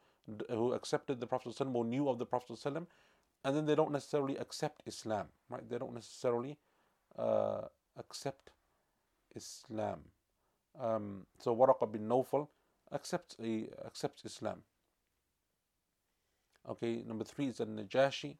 who 0.50 0.72
accepted 0.72 1.18
the 1.18 1.26
Prophet 1.26 1.60
or 1.60 1.84
knew 1.84 2.08
of 2.08 2.18
the 2.18 2.26
Prophet 2.26 2.56
and 3.44 3.56
then 3.56 3.66
they 3.66 3.74
don't 3.74 3.90
necessarily 3.90 4.36
accept 4.36 4.82
Islam, 4.86 5.26
right? 5.50 5.68
They 5.68 5.78
don't 5.78 5.94
necessarily 5.94 6.58
uh, 7.18 7.62
accept 7.98 8.50
Islam. 9.34 10.00
Um, 10.78 11.26
so 11.38 11.54
Waraqa 11.54 11.90
bin 11.90 12.08
Nawfal 12.08 12.48
accepts 12.92 13.36
a, 13.42 13.68
accepts 13.84 14.24
Islam. 14.24 14.62
Okay, 16.68 17.02
number 17.06 17.24
three 17.24 17.48
is 17.48 17.58
an 17.60 17.76
Najashi. 17.76 18.36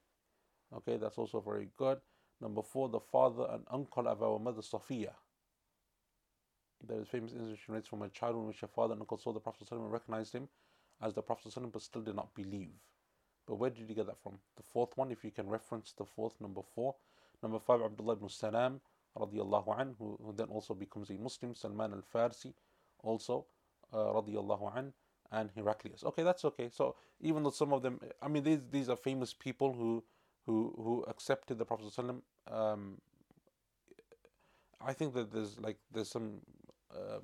Okay, 0.77 0.97
that's 0.97 1.19
also 1.19 1.41
very 1.41 1.69
good. 1.77 1.99
Number 2.41 2.63
four, 2.63 2.89
the 2.89 3.01
father 3.01 3.47
and 3.51 3.65
uncle 3.71 4.09
of 4.09 4.23
our 4.23 4.39
mother 4.39 4.63
Sophia. 4.63 5.13
There 6.87 7.01
is 7.01 7.09
famous 7.09 7.33
incident 7.33 7.87
from 7.87 8.03
a 8.03 8.09
child 8.09 8.37
in 8.37 8.47
which 8.47 8.61
her 8.61 8.67
father 8.67 8.93
and 8.93 9.03
uncle 9.03 9.19
saw 9.19 9.33
the 9.33 9.41
Prophet 9.41 9.71
and 9.71 9.93
recognized 9.93 10.33
him 10.35 10.49
as 11.01 11.15
the 11.15 11.23
Prophet 11.23 11.53
but 11.73 11.83
still 11.83 12.03
did 12.03 12.17
not 12.17 12.35
believe. 12.35 12.73
But 13.47 13.57
where 13.57 13.71
did 13.71 13.89
you 13.89 13.95
get 13.95 14.07
that 14.07 14.23
from? 14.23 14.39
The 14.57 14.63
fourth 14.63 14.97
one, 14.97 15.11
if 15.11 15.25
you 15.25 15.31
can 15.31 15.49
reference 15.49 15.93
the 15.97 16.05
fourth, 16.05 16.41
number 16.41 16.63
four. 16.75 16.95
Number 17.43 17.59
five, 17.59 17.83
Abdullah 17.83 18.15
ibn 18.15 18.29
Salam, 18.29 18.81
radiallahu 19.19 19.81
an, 19.81 19.95
who, 19.99 20.19
who 20.25 20.33
then 20.37 20.49
also 20.49 20.75
becomes 20.75 21.11
a 21.11 21.15
Muslim, 21.15 21.55
Salman 21.55 21.93
al 21.93 22.03
Farsi, 22.15 22.53
also, 23.03 23.47
uh, 23.93 23.97
radiallahu 23.97 24.77
an, 24.77 24.93
and 25.33 25.51
Heraclius. 25.57 26.05
Okay, 26.05 26.23
that's 26.23 26.45
okay. 26.45 26.69
So 26.73 26.95
even 27.21 27.43
though 27.43 27.51
some 27.51 27.73
of 27.73 27.83
them, 27.83 28.01
I 28.21 28.29
mean, 28.29 28.45
these, 28.45 28.61
these 28.71 28.89
are 28.89 28.97
famous 28.97 29.35
people 29.35 29.73
who 29.73 30.05
who 30.47 30.75
who 30.77 31.05
accepted 31.09 31.59
the 31.59 31.65
Prophet 31.65 31.87
um, 32.51 32.99
I 34.85 34.93
think 34.93 35.15
that 35.15 35.33
there's 35.33 35.59
like 35.61 35.79
there's 35.93 36.11
some 36.11 36.41
um, 36.95 37.23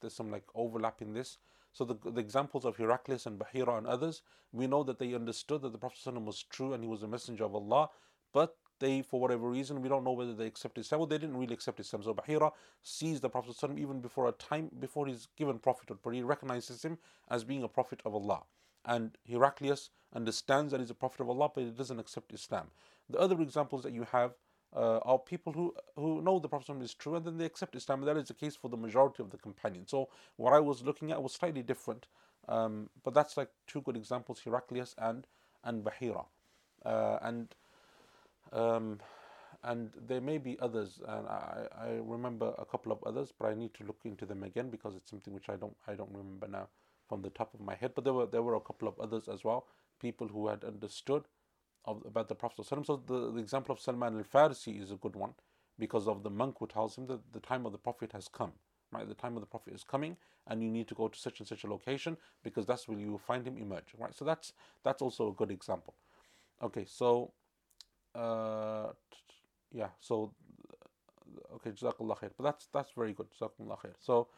there's 0.00 0.14
some 0.14 0.30
like 0.30 0.44
overlap 0.54 1.02
in 1.02 1.12
this. 1.14 1.38
So 1.72 1.84
the, 1.84 1.96
the 2.10 2.20
examples 2.20 2.64
of 2.64 2.76
Heraclius 2.76 3.26
and 3.26 3.38
Bahira 3.38 3.78
and 3.78 3.86
others, 3.86 4.22
we 4.52 4.66
know 4.66 4.82
that 4.84 4.98
they 4.98 5.14
understood 5.14 5.62
that 5.62 5.72
the 5.72 5.78
Prophet 5.78 5.98
was 6.22 6.42
true 6.42 6.72
and 6.72 6.82
he 6.82 6.88
was 6.88 7.02
a 7.02 7.08
messenger 7.08 7.44
of 7.44 7.54
Allah, 7.54 7.90
but 8.32 8.56
they, 8.80 9.02
for 9.02 9.20
whatever 9.20 9.48
reason, 9.48 9.82
we 9.82 9.88
don't 9.88 10.04
know 10.04 10.12
whether 10.12 10.34
they 10.34 10.46
accepted 10.46 10.80
Islam. 10.82 11.00
Well, 11.00 11.06
they 11.06 11.18
didn't 11.18 11.36
really 11.36 11.54
accept 11.54 11.80
Islam. 11.80 12.02
So 12.02 12.14
Bahira 12.14 12.52
sees 12.82 13.20
the 13.20 13.28
Prophet 13.28 13.56
even 13.78 14.00
before 14.00 14.28
a 14.28 14.32
time 14.32 14.70
before 14.78 15.06
he's 15.06 15.28
given 15.36 15.58
prophethood, 15.58 15.98
but 16.02 16.14
he 16.14 16.22
recognizes 16.22 16.84
him 16.84 16.98
as 17.30 17.44
being 17.44 17.62
a 17.62 17.68
prophet 17.68 18.00
of 18.04 18.14
Allah. 18.14 18.42
And 18.86 19.18
Heraclius 19.28 19.90
understands 20.14 20.72
that 20.72 20.80
he's 20.80 20.90
a 20.90 20.94
prophet 20.94 21.22
of 21.22 21.30
Allah, 21.30 21.50
but 21.54 21.64
he 21.64 21.70
doesn't 21.70 22.00
accept 22.00 22.34
Islam. 22.34 22.68
The 23.10 23.18
other 23.18 23.40
examples 23.42 23.84
that 23.84 23.92
you 23.94 24.04
have 24.12 24.32
uh, 24.76 24.98
are 25.04 25.18
people 25.18 25.52
who, 25.54 25.74
who 25.96 26.22
know 26.22 26.40
the 26.40 26.48
Prophet 26.48 26.82
is 26.82 26.94
true 26.94 27.16
and 27.16 27.26
then 27.26 27.38
they 27.38 27.46
accept 27.46 27.76
Islam. 27.76 28.00
And 28.00 28.08
that 28.08 28.18
is 28.18 28.28
the 28.28 28.34
case 28.34 28.56
for 28.56 28.70
the 28.70 28.78
majority 28.78 29.22
of 29.22 29.30
the 29.30 29.38
companions. 29.38 29.90
So 29.90 30.10
what 30.36 30.54
I 30.54 30.60
was 30.60 30.82
looking 30.84 31.12
at 31.12 31.22
was 31.22 31.34
slightly 31.34 31.62
different, 31.62 32.06
um, 32.48 32.90
but 33.04 33.14
that's 33.14 33.36
like 33.38 33.50
two 33.68 33.82
good 33.82 33.96
examples: 33.96 34.40
Heraclius 34.44 34.94
and 34.98 35.26
and 35.64 35.84
Bahira, 35.84 36.26
uh, 36.84 37.18
and 37.22 37.54
um, 38.52 39.00
and 39.64 39.92
there 40.08 40.20
may 40.22 40.38
be 40.38 40.58
others, 40.60 41.00
and 41.06 41.26
I, 41.28 41.66
I 41.78 41.88
remember 42.02 42.54
a 42.58 42.64
couple 42.66 42.92
of 42.92 43.02
others, 43.06 43.32
but 43.38 43.48
I 43.48 43.54
need 43.54 43.74
to 43.74 43.84
look 43.84 44.00
into 44.04 44.26
them 44.26 44.44
again 44.44 44.70
because 44.70 44.96
it's 44.96 45.10
something 45.10 45.34
which 45.34 45.48
I 45.48 45.56
don't 45.56 45.76
I 45.88 45.94
don't 45.94 46.10
remember 46.12 46.48
now 46.48 46.68
from 47.08 47.22
the 47.22 47.30
top 47.30 47.54
of 47.54 47.60
my 47.60 47.74
head. 47.74 47.92
But 47.94 48.04
there 48.04 48.12
were 48.14 48.26
there 48.26 48.42
were 48.42 48.56
a 48.56 48.60
couple 48.60 48.88
of 48.88 48.98
others 49.00 49.28
as 49.28 49.44
well 49.44 49.66
people 50.00 50.28
who 50.28 50.48
had 50.48 50.64
understood 50.64 51.24
of, 51.84 52.02
about 52.06 52.28
the 52.28 52.34
Prophet. 52.34 52.66
So 52.66 53.02
the, 53.06 53.32
the 53.32 53.38
example 53.40 53.72
of 53.74 53.80
Salman 53.80 54.16
al 54.16 54.24
Farsi 54.24 54.82
is 54.82 54.90
a 54.90 54.96
good 54.96 55.16
one 55.16 55.34
because 55.78 56.08
of 56.08 56.22
the 56.22 56.30
monk 56.30 56.56
who 56.60 56.66
tells 56.66 56.96
him 56.96 57.06
that 57.08 57.20
the 57.32 57.40
time 57.40 57.66
of 57.66 57.72
the 57.72 57.78
Prophet 57.78 58.12
has 58.12 58.28
come. 58.28 58.52
Right, 58.92 59.08
the 59.08 59.14
time 59.14 59.34
of 59.36 59.40
the 59.40 59.46
Prophet 59.46 59.74
is 59.74 59.84
coming, 59.84 60.16
and 60.46 60.62
you 60.62 60.70
need 60.70 60.88
to 60.88 60.94
go 60.94 61.08
to 61.08 61.18
such 61.18 61.40
and 61.40 61.48
such 61.48 61.64
a 61.64 61.68
location 61.68 62.16
because 62.44 62.66
that's 62.66 62.88
where 62.88 62.98
you 62.98 63.10
will 63.10 63.18
find 63.18 63.46
him 63.46 63.58
emerge. 63.58 63.88
Right, 63.98 64.14
so 64.14 64.24
that's 64.24 64.52
that's 64.84 65.02
also 65.02 65.30
a 65.30 65.32
good 65.32 65.50
example. 65.50 65.94
Okay, 66.62 66.86
so 66.88 67.32
uh, 68.14 68.88
yeah, 69.72 69.88
so 70.00 70.32
okay, 71.54 71.70
jazakallah 71.70 72.18
khair. 72.18 72.30
But 72.36 72.44
that's 72.44 72.68
that's 72.72 72.92
very 72.96 73.12
good, 73.12 73.28
jazakallah 73.40 73.78
khair. 73.80 73.94
So 74.00 74.28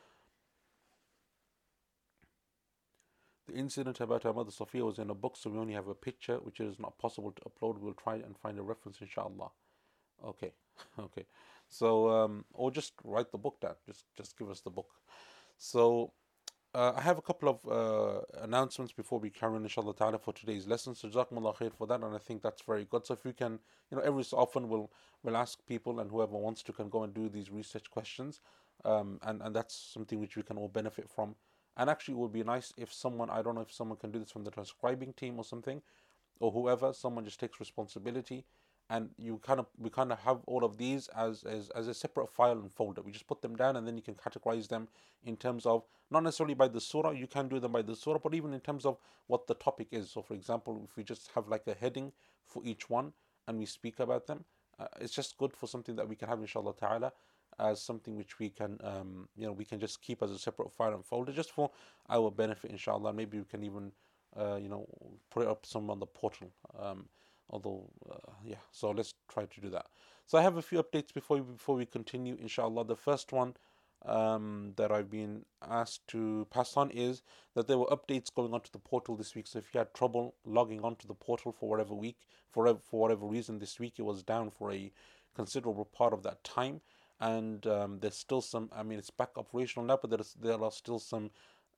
The 3.48 3.54
incident 3.54 4.00
about 4.00 4.26
our 4.26 4.34
mother 4.34 4.50
Sophia 4.52 4.84
was 4.84 4.98
in 4.98 5.10
a 5.10 5.14
book, 5.14 5.36
so 5.38 5.50
we 5.50 5.58
only 5.58 5.74
have 5.74 5.88
a 5.88 5.94
picture, 5.94 6.36
which 6.36 6.60
is 6.60 6.78
not 6.78 6.98
possible 6.98 7.32
to 7.32 7.42
upload. 7.42 7.78
We'll 7.78 7.94
try 7.94 8.16
and 8.16 8.36
find 8.38 8.58
a 8.58 8.62
reference, 8.62 9.00
inshallah. 9.00 9.50
Okay, 10.24 10.52
okay. 10.98 11.26
So, 11.68 12.10
um, 12.10 12.44
or 12.54 12.70
just 12.70 12.92
write 13.04 13.32
the 13.32 13.38
book 13.38 13.60
down. 13.60 13.76
Just, 13.86 14.04
just 14.16 14.38
give 14.38 14.50
us 14.50 14.60
the 14.60 14.70
book. 14.70 14.88
So 15.58 16.12
uh, 16.74 16.92
I 16.96 17.00
have 17.00 17.18
a 17.18 17.22
couple 17.22 17.48
of 17.48 17.58
uh, 17.66 18.42
announcements 18.42 18.92
before 18.92 19.18
we 19.18 19.30
carry 19.30 19.56
on, 19.56 19.62
inshallah 19.62 19.94
ta'ala, 19.96 20.18
for 20.18 20.34
today's 20.34 20.66
lesson. 20.66 20.94
So, 20.94 21.08
Jazakumullah 21.08 21.56
khair 21.56 21.72
for 21.72 21.86
that, 21.86 22.00
and 22.02 22.14
I 22.14 22.18
think 22.18 22.42
that's 22.42 22.62
very 22.62 22.84
good. 22.84 23.06
So, 23.06 23.14
if 23.14 23.24
you 23.24 23.32
can, 23.32 23.58
you 23.90 23.96
know, 23.96 24.02
every 24.02 24.24
so 24.24 24.36
often 24.36 24.68
we'll, 24.68 24.90
we'll 25.22 25.36
ask 25.36 25.58
people, 25.66 26.00
and 26.00 26.10
whoever 26.10 26.36
wants 26.36 26.62
to 26.64 26.72
can 26.72 26.90
go 26.90 27.04
and 27.04 27.14
do 27.14 27.28
these 27.30 27.50
research 27.50 27.90
questions, 27.90 28.40
um, 28.84 29.18
and, 29.22 29.40
and 29.42 29.56
that's 29.56 29.74
something 29.94 30.20
which 30.20 30.36
we 30.36 30.42
can 30.42 30.58
all 30.58 30.68
benefit 30.68 31.08
from. 31.08 31.34
And 31.78 31.88
actually, 31.88 32.14
it 32.14 32.18
would 32.18 32.32
be 32.32 32.42
nice 32.42 32.72
if 32.76 32.92
someone, 32.92 33.30
I 33.30 33.40
don't 33.40 33.54
know 33.54 33.60
if 33.62 33.72
someone 33.72 33.96
can 33.98 34.10
do 34.10 34.18
this 34.18 34.32
from 34.32 34.44
the 34.44 34.50
transcribing 34.50 35.12
team 35.14 35.38
or 35.38 35.44
something, 35.44 35.80
or 36.40 36.50
whoever, 36.50 36.92
someone 36.92 37.24
just 37.24 37.40
takes 37.40 37.60
responsibility. 37.60 38.44
And 38.90 39.10
you 39.18 39.38
kind 39.44 39.60
of 39.60 39.66
we 39.78 39.90
kind 39.90 40.10
of 40.12 40.18
have 40.20 40.38
all 40.46 40.64
of 40.64 40.78
these 40.78 41.08
as, 41.08 41.44
as 41.44 41.68
as 41.70 41.88
a 41.88 41.94
separate 41.94 42.30
file 42.30 42.58
and 42.58 42.72
folder. 42.72 43.02
We 43.02 43.12
just 43.12 43.26
put 43.26 43.42
them 43.42 43.54
down 43.54 43.76
and 43.76 43.86
then 43.86 43.96
you 43.96 44.02
can 44.02 44.14
categorize 44.14 44.68
them 44.68 44.88
in 45.24 45.36
terms 45.36 45.66
of 45.66 45.84
not 46.10 46.22
necessarily 46.22 46.54
by 46.54 46.68
the 46.68 46.80
surah 46.80 47.10
you 47.10 47.26
can 47.26 47.48
do 47.48 47.60
them 47.60 47.72
by 47.72 47.82
the 47.82 47.94
surah 47.94 48.18
but 48.18 48.32
even 48.34 48.54
in 48.54 48.60
terms 48.60 48.86
of 48.86 48.96
what 49.26 49.46
the 49.46 49.52
topic 49.52 49.88
is. 49.90 50.10
So 50.10 50.22
for 50.22 50.32
example 50.32 50.80
if 50.84 50.96
we 50.96 51.04
just 51.04 51.30
have 51.34 51.48
like 51.48 51.66
a 51.66 51.74
heading 51.74 52.12
for 52.46 52.62
each 52.64 52.88
one 52.88 53.12
and 53.46 53.58
we 53.58 53.66
speak 53.66 54.00
about 54.00 54.26
them 54.26 54.46
uh, 54.78 54.86
it's 55.02 55.12
just 55.12 55.36
good 55.36 55.52
for 55.54 55.66
something 55.66 55.96
that 55.96 56.08
we 56.08 56.16
can 56.16 56.28
have 56.28 56.40
inshallah 56.40 56.74
ta'ala 56.74 57.12
as 57.58 57.80
something 57.80 58.16
which 58.16 58.38
we 58.38 58.50
can 58.50 58.78
um, 58.82 59.28
you 59.36 59.46
know 59.46 59.52
we 59.52 59.64
can 59.64 59.80
just 59.80 60.00
keep 60.02 60.22
as 60.22 60.30
a 60.30 60.38
separate 60.38 60.72
file 60.72 60.94
and 60.94 61.04
folder 61.04 61.32
just 61.32 61.52
for 61.52 61.70
our 62.08 62.30
benefit 62.30 62.70
inshallah. 62.70 63.12
Maybe 63.12 63.38
we 63.38 63.44
can 63.44 63.64
even 63.64 63.92
uh, 64.38 64.56
you 64.56 64.68
know 64.68 64.86
put 65.30 65.42
it 65.42 65.48
up 65.48 65.66
somewhere 65.66 65.92
on 65.92 66.00
the 66.00 66.06
portal 66.06 66.50
um, 66.80 67.06
although 67.50 67.84
uh, 68.10 68.32
yeah 68.44 68.56
so 68.72 68.90
let's 68.90 69.14
try 69.28 69.44
to 69.44 69.60
do 69.60 69.70
that. 69.70 69.86
So 70.26 70.36
i 70.38 70.42
have 70.42 70.56
a 70.58 70.62
few 70.62 70.82
updates 70.82 71.12
before 71.12 71.40
before 71.40 71.76
we 71.76 71.86
continue 71.86 72.36
inshallah. 72.40 72.84
The 72.84 72.96
first 72.96 73.32
one 73.32 73.54
um, 74.04 74.72
that 74.76 74.92
I've 74.92 75.10
been 75.10 75.44
asked 75.68 76.06
to 76.08 76.46
pass 76.50 76.76
on 76.76 76.90
is 76.90 77.22
that 77.54 77.66
there 77.66 77.78
were 77.78 77.86
updates 77.86 78.32
going 78.32 78.54
onto 78.54 78.70
the 78.70 78.78
portal 78.78 79.16
this 79.16 79.34
week. 79.34 79.46
So 79.46 79.58
if 79.58 79.74
you 79.74 79.78
had 79.78 79.92
trouble 79.94 80.34
logging 80.44 80.82
onto 80.82 81.08
the 81.08 81.14
portal 81.14 81.52
for 81.52 81.68
whatever 81.68 81.94
week, 81.94 82.16
for 82.50 82.66
for 82.90 83.00
whatever 83.00 83.26
reason 83.26 83.58
this 83.58 83.78
week 83.78 83.94
it 83.98 84.02
was 84.02 84.22
down 84.22 84.50
for 84.50 84.72
a 84.72 84.92
considerable 85.34 85.84
part 85.84 86.12
of 86.12 86.22
that 86.22 86.42
time, 86.44 86.80
and 87.20 87.66
um, 87.66 87.98
there's 88.00 88.16
still 88.16 88.40
some. 88.40 88.70
I 88.72 88.82
mean, 88.82 88.98
it's 88.98 89.10
back 89.10 89.30
operational 89.36 89.86
now, 89.86 89.98
but 90.00 90.10
there's 90.10 90.34
there 90.40 90.62
are 90.62 90.70
still 90.72 90.98
some 90.98 91.30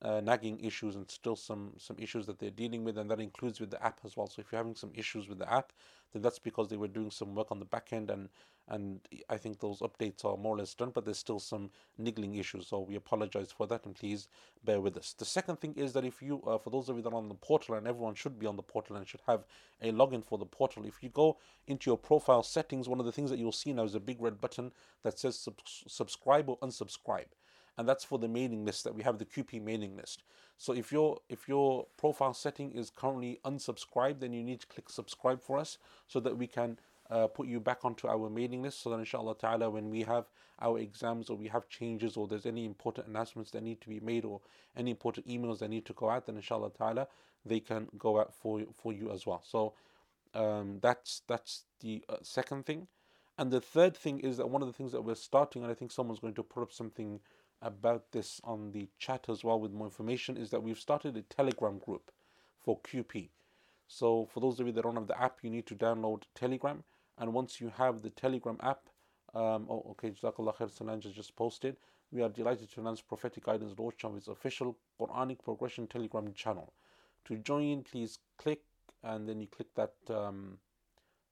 uh, 0.02 0.20
nagging 0.20 0.58
issues 0.60 0.96
and 0.96 1.10
still 1.10 1.36
some 1.36 1.72
some 1.76 1.96
issues 1.98 2.26
that 2.26 2.38
they're 2.38 2.50
dealing 2.50 2.84
with, 2.84 2.98
and 2.98 3.10
that 3.10 3.20
includes 3.20 3.60
with 3.60 3.70
the 3.70 3.84
app 3.84 4.00
as 4.04 4.16
well. 4.16 4.26
So 4.26 4.40
if 4.40 4.50
you're 4.50 4.58
having 4.58 4.74
some 4.76 4.92
issues 4.94 5.28
with 5.28 5.38
the 5.38 5.52
app, 5.52 5.72
then 6.12 6.22
that's 6.22 6.38
because 6.38 6.68
they 6.68 6.76
were 6.76 6.88
doing 6.88 7.10
some 7.10 7.34
work 7.34 7.50
on 7.50 7.58
the 7.58 7.64
back 7.64 7.92
end, 7.92 8.10
and 8.10 8.28
and 8.68 9.00
I 9.28 9.36
think 9.36 9.58
those 9.58 9.80
updates 9.80 10.24
are 10.24 10.36
more 10.36 10.54
or 10.54 10.58
less 10.58 10.74
done, 10.74 10.92
but 10.94 11.04
there's 11.04 11.18
still 11.18 11.40
some 11.40 11.70
niggling 11.98 12.36
issues. 12.36 12.68
So 12.68 12.80
we 12.80 12.94
apologize 12.94 13.50
for 13.50 13.66
that, 13.66 13.84
and 13.84 13.96
please 13.96 14.28
bear 14.64 14.80
with 14.80 14.96
us. 14.96 15.12
The 15.12 15.24
second 15.24 15.60
thing 15.60 15.74
is 15.74 15.92
that 15.94 16.04
if 16.04 16.22
you, 16.22 16.40
uh, 16.46 16.56
for 16.56 16.70
those 16.70 16.88
of 16.88 16.96
you 16.96 17.02
that 17.02 17.12
are 17.12 17.16
on 17.16 17.28
the 17.28 17.34
portal, 17.34 17.74
and 17.74 17.88
everyone 17.88 18.14
should 18.14 18.38
be 18.38 18.46
on 18.46 18.56
the 18.56 18.62
portal 18.62 18.96
and 18.96 19.06
should 19.08 19.22
have 19.26 19.44
a 19.82 19.90
login 19.90 20.24
for 20.24 20.38
the 20.38 20.46
portal, 20.46 20.86
if 20.86 21.02
you 21.02 21.08
go 21.08 21.38
into 21.66 21.90
your 21.90 21.98
profile 21.98 22.44
settings, 22.44 22.88
one 22.88 23.00
of 23.00 23.06
the 23.06 23.12
things 23.12 23.28
that 23.30 23.40
you'll 23.40 23.50
see 23.50 23.72
now 23.72 23.82
is 23.82 23.96
a 23.96 24.00
big 24.00 24.22
red 24.22 24.40
button 24.40 24.70
that 25.02 25.18
says 25.18 25.36
sub- 25.36 25.60
subscribe 25.64 26.48
or 26.48 26.56
unsubscribe 26.58 27.26
and 27.78 27.88
that's 27.88 28.04
for 28.04 28.18
the 28.18 28.28
mailing 28.28 28.64
list 28.64 28.84
that 28.84 28.94
we 28.94 29.02
have 29.02 29.18
the 29.18 29.24
QP 29.24 29.62
mailing 29.62 29.96
list. 29.96 30.22
So 30.56 30.74
if 30.74 30.92
your 30.92 31.18
if 31.28 31.48
your 31.48 31.86
profile 31.96 32.34
setting 32.34 32.72
is 32.72 32.90
currently 32.90 33.40
unsubscribed, 33.44 34.20
then 34.20 34.32
you 34.32 34.42
need 34.42 34.60
to 34.60 34.66
click 34.66 34.90
subscribe 34.90 35.42
for 35.42 35.58
us 35.58 35.78
so 36.06 36.20
that 36.20 36.36
we 36.36 36.46
can 36.46 36.78
uh, 37.10 37.26
put 37.26 37.46
you 37.48 37.60
back 37.60 37.84
onto 37.84 38.06
our 38.06 38.28
mailing 38.30 38.62
list. 38.62 38.82
So 38.82 38.90
that 38.90 38.98
inshallah 38.98 39.36
ta'ala, 39.38 39.70
when 39.70 39.90
we 39.90 40.02
have 40.02 40.26
our 40.60 40.78
exams 40.78 41.30
or 41.30 41.36
we 41.36 41.48
have 41.48 41.68
changes 41.68 42.16
or 42.16 42.28
there's 42.28 42.46
any 42.46 42.66
important 42.66 43.08
announcements 43.08 43.50
that 43.52 43.62
need 43.62 43.80
to 43.80 43.88
be 43.88 44.00
made 44.00 44.24
or 44.24 44.40
any 44.76 44.90
important 44.90 45.26
emails 45.26 45.60
that 45.60 45.70
need 45.70 45.86
to 45.86 45.94
go 45.94 46.10
out, 46.10 46.26
then 46.26 46.36
inshallah 46.36 46.70
ta'ala, 46.76 47.08
they 47.44 47.60
can 47.60 47.88
go 47.98 48.20
out 48.20 48.34
for 48.34 48.62
for 48.74 48.92
you 48.92 49.10
as 49.10 49.26
well. 49.26 49.42
So 49.44 49.72
um, 50.34 50.78
that's 50.80 51.22
that's 51.26 51.64
the 51.80 52.04
uh, 52.08 52.16
second 52.22 52.66
thing. 52.66 52.86
And 53.38 53.50
the 53.50 53.60
third 53.60 53.96
thing 53.96 54.20
is 54.20 54.36
that 54.36 54.50
one 54.50 54.60
of 54.60 54.68
the 54.68 54.74
things 54.74 54.92
that 54.92 55.02
we're 55.02 55.14
starting, 55.14 55.62
and 55.62 55.72
I 55.72 55.74
think 55.74 55.90
someone's 55.90 56.20
going 56.20 56.34
to 56.34 56.42
put 56.42 56.62
up 56.62 56.72
something 56.72 57.20
about 57.62 58.12
this 58.12 58.40
on 58.44 58.72
the 58.72 58.88
chat 58.98 59.26
as 59.28 59.44
well 59.44 59.60
with 59.60 59.72
more 59.72 59.86
information 59.86 60.36
is 60.36 60.50
that 60.50 60.62
we've 60.62 60.78
started 60.78 61.16
a 61.16 61.22
Telegram 61.22 61.78
group 61.78 62.10
for 62.62 62.78
QP. 62.80 63.28
So 63.86 64.28
for 64.32 64.40
those 64.40 64.60
of 64.60 64.66
you 64.66 64.72
that 64.72 64.82
don't 64.82 64.94
have 64.94 65.06
the 65.06 65.20
app, 65.20 65.38
you 65.42 65.50
need 65.50 65.66
to 65.66 65.74
download 65.74 66.22
Telegram. 66.34 66.84
And 67.18 67.34
once 67.34 67.60
you 67.60 67.72
have 67.76 68.02
the 68.02 68.10
Telegram 68.10 68.56
app, 68.62 68.88
um, 69.34 69.66
oh, 69.68 69.84
okay, 69.90 70.10
Jazakallah 70.10 70.56
khair, 70.56 71.12
just 71.12 71.36
posted. 71.36 71.76
We 72.12 72.22
are 72.22 72.28
delighted 72.28 72.72
to 72.72 72.80
announce 72.80 73.00
Prophetic 73.00 73.44
Guidance 73.44 73.78
launch 73.78 74.04
of 74.04 74.16
its 74.16 74.28
official 74.28 74.76
Quranic 75.00 75.42
Progression 75.44 75.86
Telegram 75.86 76.32
channel. 76.34 76.72
To 77.26 77.36
join, 77.36 77.82
please 77.82 78.18
click 78.38 78.62
and 79.02 79.28
then 79.28 79.40
you 79.40 79.46
click 79.46 79.68
that 79.74 79.94
um, 80.08 80.58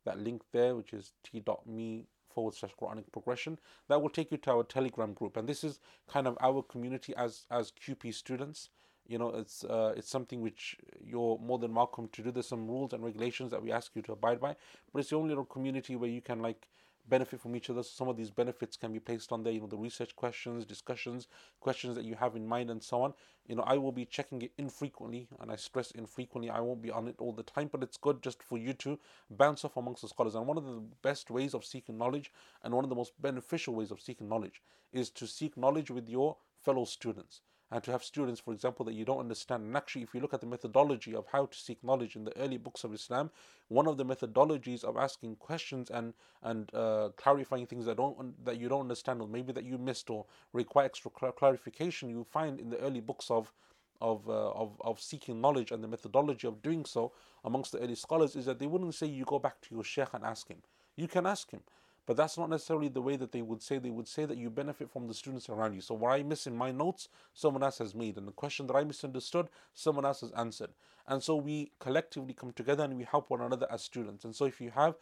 that 0.05 0.19
link 0.19 0.43
there, 0.53 0.75
which 0.75 0.93
is 0.93 1.13
t.me 1.23 2.07
forward 2.35 2.55
slash 2.55 2.73
Quranic 2.81 3.11
progression. 3.13 3.59
That 3.89 4.01
will 4.03 4.11
take 4.11 4.31
you 4.31 4.39
to 4.39 4.51
our 4.53 4.65
Telegram 4.65 5.13
group, 5.13 5.37
and 5.37 5.49
this 5.49 5.65
is 5.65 5.81
kind 6.09 6.27
of 6.27 6.37
our 6.41 6.63
community 6.63 7.15
as 7.17 7.47
as 7.51 7.73
QP 7.73 8.15
students. 8.15 8.71
You 9.07 9.19
know, 9.19 9.31
it's 9.31 9.65
uh, 9.65 9.95
it's 9.97 10.11
something 10.11 10.43
which 10.43 10.77
you're 11.03 11.39
more 11.39 11.59
than 11.59 11.75
welcome 11.75 12.09
to 12.09 12.23
do. 12.23 12.31
There's 12.31 12.49
some 12.49 12.69
rules 12.69 12.93
and 12.93 13.03
regulations 13.03 13.51
that 13.53 13.63
we 13.63 13.73
ask 13.73 13.93
you 13.95 14.03
to 14.03 14.13
abide 14.13 14.41
by, 14.41 14.55
but 14.93 15.01
it's 15.01 15.11
the 15.11 15.17
only 15.17 15.31
little 15.31 15.45
community 15.45 15.97
where 15.97 16.11
you 16.11 16.21
can 16.21 16.41
like 16.41 16.69
benefit 17.09 17.41
from 17.41 17.57
each 17.57 17.71
other. 17.71 17.83
So 17.83 17.91
some 17.91 18.09
of 18.09 18.17
these 18.17 18.31
benefits 18.31 18.77
can 18.77 18.93
be 18.93 19.01
placed 19.01 19.33
on 19.33 19.43
there, 19.43 19.53
you 19.53 19.61
know, 19.61 19.67
the 19.67 19.77
research 19.77 20.15
questions, 20.17 20.65
discussions, 20.65 21.29
questions 21.61 21.95
that 21.97 22.05
you 22.05 22.15
have 22.15 22.37
in 22.37 22.47
mind, 22.47 22.71
and 22.71 22.83
so 22.83 23.03
on. 23.03 23.15
You 23.47 23.57
know, 23.57 23.63
I 23.63 23.77
will 23.79 23.93
be 23.93 24.05
checking 24.05 24.43
it 24.43 24.53
infrequently, 24.59 25.29
and 25.41 25.51
I 25.51 25.57
stress 25.57 25.91
infrequently. 25.93 26.51
I 26.51 26.61
won't 26.61 26.83
be 26.83 26.91
on 26.91 27.09
it 27.09 27.17
all 27.19 27.33
the 27.33 27.43
time, 27.43 27.69
but 27.73 27.83
it's 27.83 27.97
good 27.97 28.23
just 28.23 28.43
for 28.43 28.59
you 28.59 28.73
to 28.75 28.99
bounce 29.31 29.65
off 29.65 29.77
amongst 29.77 30.03
the 30.03 30.09
scholars. 30.09 30.35
And 30.35 30.47
one 30.47 30.59
of 30.59 30.65
the 30.65 30.83
best 31.03 31.31
ways 31.31 31.55
of 31.55 31.65
seeking 31.65 31.97
knowledge, 31.97 32.31
and 32.63 32.75
one 32.75 32.85
of 32.85 32.91
the 32.91 32.97
most 32.97 33.21
beneficial 33.21 33.75
ways 33.75 33.91
of 33.91 34.01
seeking 34.01 34.29
knowledge, 34.29 34.63
is 34.93 35.11
to 35.11 35.27
seek 35.27 35.57
knowledge 35.57 35.91
with 35.91 36.09
your 36.09 36.37
fellow 36.63 36.85
students 36.85 37.41
and 37.71 37.83
to 37.85 37.93
have 37.93 38.03
students, 38.03 38.41
for 38.41 38.53
example, 38.55 38.85
that 38.87 38.95
you 38.95 39.05
don't 39.05 39.19
understand. 39.19 39.65
And 39.65 39.77
actually, 39.77 40.03
if 40.03 40.15
you 40.15 40.21
look 40.21 40.33
at 40.33 40.41
the 40.41 40.47
methodology 40.47 41.15
of 41.15 41.27
how 41.31 41.47
to 41.47 41.57
seek 41.57 41.83
knowledge 41.85 42.17
in 42.17 42.25
the 42.25 42.37
early 42.39 42.57
books 42.57 42.83
of 42.85 42.95
Islam, 42.95 43.31
one 43.69 43.87
of 43.87 43.99
the 43.99 44.05
methodologies 44.05 44.85
of 44.85 44.97
asking 44.97 45.37
questions 45.37 45.91
and 45.91 46.15
and 46.43 46.75
uh, 46.75 47.11
clarifying 47.17 47.67
things 47.67 47.85
that 47.87 47.97
don't 47.97 48.45
that 48.45 48.59
you 48.59 48.69
don't 48.69 48.81
understand 48.81 49.21
or 49.21 49.29
maybe 49.29 49.53
that 49.53 49.65
you 49.65 49.77
missed 49.77 50.09
or 50.09 50.25
require 50.53 50.87
extra 50.87 51.11
clarification, 51.11 52.09
you 52.09 52.25
find 52.25 52.59
in 52.59 52.71
the 52.71 52.79
early 52.79 53.01
books 53.01 53.31
of 53.31 53.53
of, 54.01 54.29
uh, 54.29 54.51
of 54.53 54.81
of 54.81 55.01
seeking 55.01 55.41
knowledge 55.41 55.73
and 55.73 55.83
the 55.83 55.89
methodology 55.89 56.47
of 56.47 56.63
doing 56.63 56.85
so 56.85 57.13
amongst 57.45 57.73
the 57.73 57.79
early 57.79 57.97
scholars 57.97 58.37
is 58.37 58.47
that 58.47 58.59
they 58.59 58.67
wouldn't 58.67 58.95
say 58.95 59.07
you 59.07 59.25
go 59.25 59.39
back 59.39 59.61
to 59.61 59.75
your 59.75 59.85
sheikh 59.85 60.15
and 60.15 60.25
ask 60.25 60.49
him. 60.49 60.63
You 60.97 61.09
can 61.09 61.27
ask 61.27 61.51
him. 61.51 61.61
But 62.09 62.17
that's 62.17 62.39
not 62.39 62.49
necessarily 62.49 62.89
the 62.89 63.03
way 63.03 63.17
that 63.17 63.33
they 63.33 63.43
would 63.43 63.63
say. 63.63 63.77
They 63.77 63.91
would 63.91 64.09
say 64.09 64.25
that 64.25 64.39
you 64.39 64.49
benefit 64.49 64.91
from 64.91 65.07
the 65.07 65.13
students 65.13 65.51
around 65.51 65.75
you. 65.75 65.83
So 65.83 65.95
what 65.95 66.13
I 66.13 66.23
miss 66.23 66.47
in 66.47 66.57
my 66.57 66.73
notes, 66.73 67.11
someone 67.35 67.63
else 67.63 67.77
has 67.81 67.95
made. 67.95 68.17
And 68.17 68.27
the 68.27 68.33
question 68.33 68.67
that 68.69 68.77
I 68.77 68.83
misunderstood, 68.83 69.49
someone 69.75 70.07
else 70.07 70.23
has 70.23 70.33
answered. 70.33 70.71
And 71.07 71.23
so 71.23 71.37
we 71.37 71.71
collectively 71.79 72.33
come 72.33 72.53
together 72.53 72.85
and 72.85 72.97
we 72.97 73.05
help 73.05 73.29
one 73.29 73.43
another 73.43 73.67
as 73.71 73.83
students. 73.83 74.25
And 74.25 74.35
so 74.35 74.47
if 74.47 74.59
you 74.59 74.71
have, 74.71 74.95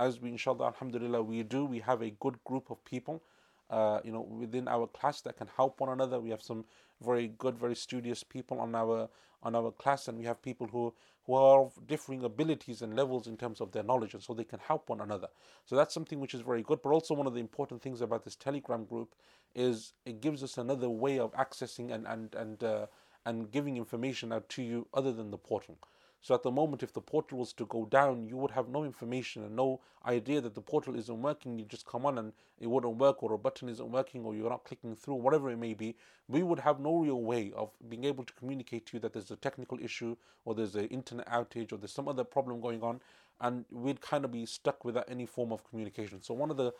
as 0.00 0.22
we 0.22 0.30
inshallah, 0.30 0.64
alhamdulillah, 0.68 1.22
we 1.22 1.42
do, 1.42 1.66
we 1.66 1.80
have 1.80 2.00
a 2.00 2.08
good 2.12 2.42
group 2.44 2.70
of 2.70 2.82
people 2.86 3.22
uh, 3.70 4.00
you 4.04 4.12
know, 4.12 4.20
within 4.20 4.68
our 4.68 4.86
class 4.86 5.20
that 5.22 5.36
can 5.36 5.48
help 5.56 5.80
one 5.80 5.90
another. 5.90 6.20
We 6.20 6.30
have 6.30 6.42
some 6.42 6.64
very 7.02 7.28
good, 7.28 7.58
very 7.58 7.74
studious 7.74 8.22
people 8.22 8.60
on 8.60 8.74
our 8.74 9.08
on 9.42 9.54
our 9.54 9.70
class, 9.72 10.08
and 10.08 10.18
we 10.18 10.24
have 10.24 10.42
people 10.42 10.66
who 10.66 10.94
who 11.24 11.34
are 11.34 11.62
of 11.62 11.86
differing 11.86 12.22
abilities 12.24 12.82
and 12.82 12.94
levels 12.96 13.26
in 13.26 13.36
terms 13.36 13.60
of 13.60 13.72
their 13.72 13.82
knowledge, 13.82 14.14
and 14.14 14.22
so 14.22 14.34
they 14.34 14.44
can 14.44 14.60
help 14.60 14.88
one 14.88 15.00
another. 15.00 15.28
So 15.64 15.76
that's 15.76 15.94
something 15.94 16.20
which 16.20 16.34
is 16.34 16.40
very 16.40 16.62
good. 16.62 16.80
But 16.82 16.90
also 16.90 17.14
one 17.14 17.26
of 17.26 17.34
the 17.34 17.40
important 17.40 17.82
things 17.82 18.00
about 18.00 18.24
this 18.24 18.36
Telegram 18.36 18.84
group 18.84 19.14
is 19.54 19.92
it 20.04 20.20
gives 20.20 20.42
us 20.42 20.58
another 20.58 20.88
way 20.88 21.18
of 21.18 21.32
accessing 21.34 21.92
and 21.92 22.06
and 22.06 22.34
and 22.34 22.64
uh, 22.64 22.86
and 23.26 23.50
giving 23.50 23.76
information 23.76 24.32
out 24.32 24.48
to 24.50 24.62
you 24.62 24.86
other 24.92 25.12
than 25.12 25.30
the 25.30 25.38
portal. 25.38 25.78
So 26.24 26.34
at 26.34 26.42
the 26.42 26.50
moment, 26.50 26.82
if 26.82 26.94
the 26.94 27.02
portal 27.02 27.36
was 27.36 27.52
to 27.52 27.66
go 27.66 27.84
down, 27.84 28.26
you 28.26 28.38
would 28.38 28.52
have 28.52 28.70
no 28.70 28.82
information 28.82 29.44
and 29.44 29.54
no 29.54 29.82
idea 30.06 30.40
that 30.40 30.54
the 30.54 30.62
portal 30.62 30.96
isn't 30.96 31.20
working. 31.20 31.58
You 31.58 31.66
just 31.66 31.84
come 31.84 32.06
on 32.06 32.16
and 32.16 32.32
it 32.58 32.66
wouldn't 32.66 32.96
work, 32.96 33.22
or 33.22 33.34
a 33.34 33.36
button 33.36 33.68
isn't 33.68 33.92
working, 33.92 34.24
or 34.24 34.34
you're 34.34 34.48
not 34.48 34.64
clicking 34.64 34.96
through, 34.96 35.16
whatever 35.16 35.50
it 35.50 35.58
may 35.58 35.74
be. 35.74 35.96
We 36.26 36.42
would 36.42 36.60
have 36.60 36.80
no 36.80 36.96
real 36.96 37.20
way 37.20 37.52
of 37.54 37.72
being 37.90 38.04
able 38.04 38.24
to 38.24 38.32
communicate 38.32 38.86
to 38.86 38.96
you 38.96 39.00
that 39.00 39.12
there's 39.12 39.30
a 39.30 39.36
technical 39.36 39.78
issue, 39.78 40.16
or 40.46 40.54
there's 40.54 40.74
an 40.76 40.86
internet 40.86 41.28
outage, 41.28 41.74
or 41.74 41.76
there's 41.76 41.92
some 41.92 42.08
other 42.08 42.24
problem 42.24 42.62
going 42.62 42.82
on, 42.82 43.02
and 43.42 43.66
we'd 43.70 44.00
kind 44.00 44.24
of 44.24 44.32
be 44.32 44.46
stuck 44.46 44.82
without 44.82 45.04
any 45.10 45.26
form 45.26 45.52
of 45.52 45.62
communication. 45.68 46.22
So 46.22 46.32
one 46.32 46.50
of 46.50 46.56
the 46.56 46.72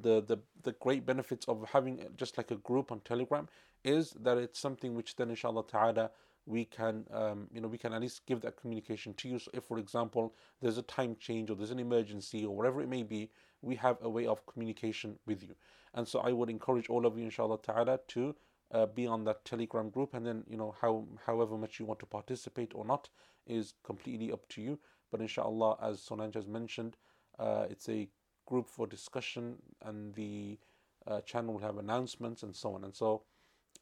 the, 0.00 0.20
the 0.20 0.38
the 0.64 0.72
great 0.72 1.06
benefits 1.06 1.46
of 1.46 1.68
having 1.72 2.04
just 2.16 2.36
like 2.36 2.50
a 2.50 2.56
group 2.56 2.90
on 2.90 2.98
Telegram 3.00 3.48
is 3.84 4.10
that 4.20 4.38
it's 4.38 4.58
something 4.58 4.94
which 4.94 5.14
then 5.14 5.30
inshallah 5.30 5.64
ta'ala 5.68 6.10
we 6.48 6.64
can 6.64 7.04
um, 7.12 7.46
you 7.52 7.60
know 7.60 7.68
we 7.68 7.78
can 7.78 7.92
at 7.92 8.00
least 8.00 8.24
give 8.26 8.40
that 8.40 8.56
communication 8.56 9.12
to 9.14 9.28
you 9.28 9.38
so 9.38 9.50
if 9.54 9.64
for 9.64 9.78
example 9.78 10.34
there's 10.60 10.78
a 10.78 10.82
time 10.82 11.16
change 11.20 11.50
or 11.50 11.56
there's 11.56 11.70
an 11.70 11.78
emergency 11.78 12.44
or 12.44 12.56
whatever 12.56 12.80
it 12.80 12.88
may 12.88 13.02
be 13.02 13.30
we 13.60 13.76
have 13.76 13.98
a 14.02 14.08
way 14.08 14.26
of 14.26 14.44
communication 14.46 15.18
with 15.26 15.42
you 15.42 15.54
and 15.94 16.08
so 16.08 16.20
i 16.20 16.32
would 16.32 16.50
encourage 16.50 16.88
all 16.88 17.06
of 17.06 17.18
you 17.18 17.24
inshallah 17.24 17.58
ta'ala 17.62 17.98
to 18.08 18.34
uh, 18.72 18.86
be 18.86 19.06
on 19.06 19.24
that 19.24 19.44
Telegram 19.44 19.88
group, 19.90 20.14
and 20.14 20.26
then 20.26 20.44
you 20.48 20.56
know 20.56 20.74
how 20.80 21.06
however 21.26 21.56
much 21.56 21.78
you 21.78 21.86
want 21.86 22.00
to 22.00 22.06
participate 22.06 22.72
or 22.74 22.84
not 22.84 23.08
is 23.46 23.74
completely 23.84 24.30
up 24.30 24.46
to 24.50 24.60
you. 24.60 24.78
But 25.10 25.20
inshallah, 25.20 25.78
as 25.82 26.00
Sonanj 26.00 26.34
has 26.34 26.46
mentioned, 26.46 26.96
uh, 27.38 27.66
it's 27.70 27.88
a 27.88 28.08
group 28.46 28.68
for 28.68 28.86
discussion, 28.86 29.56
and 29.82 30.14
the 30.14 30.58
uh, 31.06 31.20
channel 31.22 31.54
will 31.54 31.60
have 31.60 31.78
announcements 31.78 32.42
and 32.42 32.54
so 32.54 32.74
on. 32.74 32.84
And 32.84 32.94
so, 32.94 33.22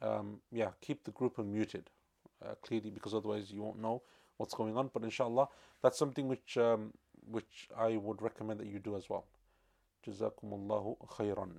um, 0.01 0.39
yeah, 0.51 0.69
keep 0.79 1.03
the 1.03 1.11
group 1.11 1.35
unmuted 1.35 1.87
uh, 2.43 2.55
clearly 2.61 2.89
because 2.89 3.13
otherwise 3.13 3.51
you 3.51 3.61
won't 3.61 3.81
know 3.81 4.01
what's 4.37 4.53
going 4.53 4.77
on. 4.77 4.89
But 4.93 5.03
inshallah, 5.03 5.47
that's 5.81 5.97
something 5.97 6.27
which 6.27 6.57
um, 6.57 6.93
which 7.29 7.69
I 7.77 7.97
would 7.97 8.21
recommend 8.21 8.59
that 8.59 8.67
you 8.67 8.79
do 8.79 8.95
as 8.95 9.09
well. 9.09 9.25
Jazakumullahu 10.05 10.97
khairan. 11.09 11.51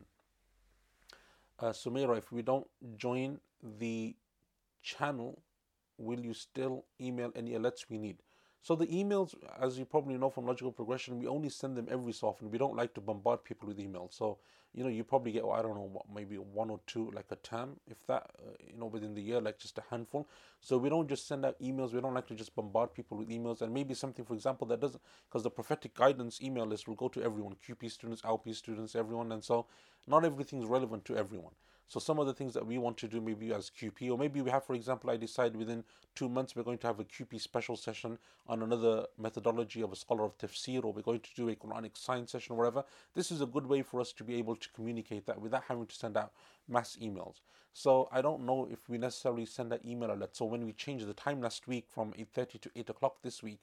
Uh, 1.58 1.70
Sumaira, 1.70 2.16
if 2.16 2.30
we 2.30 2.42
don't 2.42 2.66
join 2.96 3.40
the 3.78 4.14
channel, 4.82 5.42
will 5.98 6.20
you 6.20 6.32
still 6.32 6.84
email 7.00 7.32
any 7.34 7.52
alerts 7.52 7.86
we 7.88 7.98
need? 7.98 8.22
So 8.62 8.74
the 8.74 8.86
emails, 8.86 9.34
as 9.60 9.78
you 9.78 9.84
probably 9.84 10.16
know 10.18 10.30
from 10.30 10.46
logical 10.46 10.72
progression, 10.72 11.18
we 11.18 11.26
only 11.26 11.48
send 11.48 11.76
them 11.76 11.88
every 11.90 12.12
so 12.12 12.28
often. 12.28 12.50
We 12.50 12.58
don't 12.58 12.76
like 12.76 12.92
to 12.94 13.00
bombard 13.00 13.44
people 13.44 13.68
with 13.68 13.78
emails. 13.78 14.14
So 14.14 14.38
you 14.74 14.82
know, 14.84 14.90
you 14.90 15.02
probably 15.02 15.32
get 15.32 15.44
I 15.44 15.62
don't 15.62 15.74
know 15.74 16.02
maybe 16.14 16.36
one 16.36 16.68
or 16.70 16.80
two 16.86 17.10
like 17.14 17.26
a 17.30 17.36
term, 17.36 17.76
if 17.86 18.06
that 18.06 18.30
uh, 18.38 18.50
you 18.70 18.78
know 18.78 18.86
within 18.86 19.14
the 19.14 19.22
year, 19.22 19.40
like 19.40 19.58
just 19.58 19.78
a 19.78 19.82
handful. 19.90 20.28
So 20.60 20.76
we 20.76 20.88
don't 20.88 21.08
just 21.08 21.26
send 21.26 21.46
out 21.46 21.58
emails. 21.60 21.92
We 21.94 22.00
don't 22.00 22.14
like 22.14 22.26
to 22.28 22.34
just 22.34 22.54
bombard 22.54 22.92
people 22.94 23.16
with 23.16 23.30
emails. 23.30 23.62
And 23.62 23.72
maybe 23.72 23.94
something, 23.94 24.24
for 24.24 24.34
example, 24.34 24.66
that 24.68 24.80
doesn't 24.80 25.00
because 25.28 25.42
the 25.42 25.50
prophetic 25.50 25.94
guidance 25.94 26.40
email 26.42 26.66
list 26.66 26.86
will 26.86 26.94
go 26.96 27.08
to 27.08 27.22
everyone, 27.22 27.56
QP 27.66 27.90
students, 27.90 28.22
LP 28.24 28.52
students, 28.52 28.94
everyone, 28.94 29.32
and 29.32 29.42
so 29.42 29.66
not 30.06 30.24
everything 30.24 30.60
is 30.62 30.66
relevant 30.66 31.04
to 31.06 31.16
everyone. 31.16 31.52
So 31.88 31.98
some 31.98 32.18
of 32.18 32.26
the 32.26 32.34
things 32.34 32.52
that 32.52 32.66
we 32.66 32.76
want 32.76 32.98
to 32.98 33.08
do 33.08 33.18
maybe 33.18 33.50
as 33.52 33.70
QP, 33.70 34.10
or 34.10 34.18
maybe 34.18 34.42
we 34.42 34.50
have, 34.50 34.64
for 34.64 34.74
example, 34.74 35.08
I 35.08 35.16
decide 35.16 35.56
within 35.56 35.84
two 36.14 36.28
months 36.28 36.54
we're 36.54 36.62
going 36.62 36.76
to 36.78 36.86
have 36.86 37.00
a 37.00 37.04
QP 37.04 37.40
special 37.40 37.76
session 37.76 38.18
on 38.46 38.62
another 38.62 39.06
methodology 39.18 39.80
of 39.80 39.90
a 39.90 39.96
scholar 39.96 40.24
of 40.24 40.36
tafsir, 40.36 40.84
or 40.84 40.92
we're 40.92 41.00
going 41.00 41.20
to 41.20 41.34
do 41.34 41.48
a 41.48 41.56
Quranic 41.56 41.96
science 41.96 42.32
session 42.32 42.54
or 42.54 42.58
whatever. 42.58 42.84
This 43.14 43.30
is 43.30 43.40
a 43.40 43.46
good 43.46 43.66
way 43.66 43.80
for 43.80 44.00
us 44.02 44.12
to 44.12 44.24
be 44.24 44.34
able 44.34 44.54
to 44.56 44.68
communicate 44.74 45.24
that 45.24 45.40
without 45.40 45.64
having 45.66 45.86
to 45.86 45.94
send 45.94 46.18
out 46.18 46.32
mass 46.68 46.98
emails. 47.02 47.40
So 47.72 48.08
I 48.12 48.20
don't 48.20 48.44
know 48.44 48.68
if 48.70 48.88
we 48.90 48.98
necessarily 48.98 49.46
send 49.46 49.72
out 49.72 49.80
email 49.82 50.12
alert. 50.12 50.36
So 50.36 50.44
when 50.44 50.66
we 50.66 50.74
changed 50.74 51.06
the 51.06 51.14
time 51.14 51.40
last 51.40 51.66
week 51.66 51.86
from 51.88 52.12
8.30 52.12 52.60
to 52.60 52.70
8 52.76 52.90
o'clock 52.90 53.22
this 53.22 53.42
week, 53.42 53.60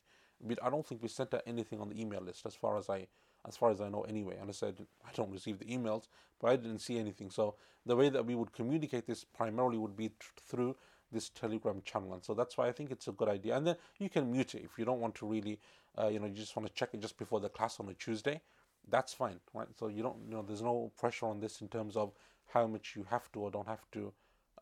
I 0.63 0.69
don't 0.71 0.85
think 0.85 1.03
we 1.03 1.09
sent 1.09 1.33
out 1.33 1.43
anything 1.45 1.79
on 1.79 1.89
the 1.89 2.01
email 2.01 2.21
list 2.21 2.45
as 2.45 2.55
far 2.55 2.77
as 2.77 2.89
I 2.89 3.07
as 3.47 3.57
far 3.57 3.71
as 3.71 3.81
I 3.81 3.89
know 3.89 4.01
anyway. 4.01 4.37
And 4.39 4.49
I 4.49 4.53
said, 4.53 4.85
I 5.05 5.11
don't 5.15 5.31
receive 5.31 5.59
the 5.59 5.65
emails, 5.65 6.07
but 6.39 6.51
I 6.51 6.55
didn't 6.55 6.79
see 6.79 6.97
anything. 6.97 7.29
So 7.29 7.55
the 7.85 7.95
way 7.95 8.09
that 8.09 8.25
we 8.25 8.35
would 8.35 8.53
communicate 8.53 9.05
this 9.07 9.23
primarily 9.23 9.77
would 9.77 9.95
be 9.95 10.11
through 10.47 10.75
this 11.11 11.29
Telegram 11.29 11.81
channel. 11.85 12.13
And 12.13 12.23
so 12.23 12.33
that's 12.33 12.57
why 12.57 12.67
I 12.67 12.71
think 12.71 12.91
it's 12.91 13.07
a 13.07 13.11
good 13.11 13.29
idea. 13.29 13.55
And 13.55 13.67
then 13.67 13.75
you 13.99 14.09
can 14.09 14.31
mute 14.31 14.55
it 14.55 14.63
if 14.63 14.77
you 14.77 14.85
don't 14.85 14.99
want 14.99 15.15
to 15.15 15.25
really, 15.27 15.59
uh, 15.97 16.07
you 16.07 16.19
know, 16.19 16.25
you 16.25 16.33
just 16.33 16.55
want 16.55 16.67
to 16.67 16.73
check 16.73 16.89
it 16.93 16.99
just 16.99 17.17
before 17.17 17.39
the 17.39 17.49
class 17.49 17.79
on 17.79 17.87
a 17.89 17.93
Tuesday. 17.93 18.41
That's 18.89 19.13
fine, 19.13 19.39
right? 19.53 19.67
So 19.77 19.87
you 19.87 20.03
don't, 20.03 20.17
you 20.27 20.35
know, 20.35 20.43
there's 20.43 20.61
no 20.61 20.91
pressure 20.97 21.27
on 21.27 21.39
this 21.39 21.61
in 21.61 21.67
terms 21.67 21.95
of 21.95 22.11
how 22.47 22.67
much 22.67 22.93
you 22.95 23.05
have 23.09 23.31
to 23.33 23.39
or 23.39 23.51
don't 23.51 23.67
have 23.67 23.85
to, 23.93 24.13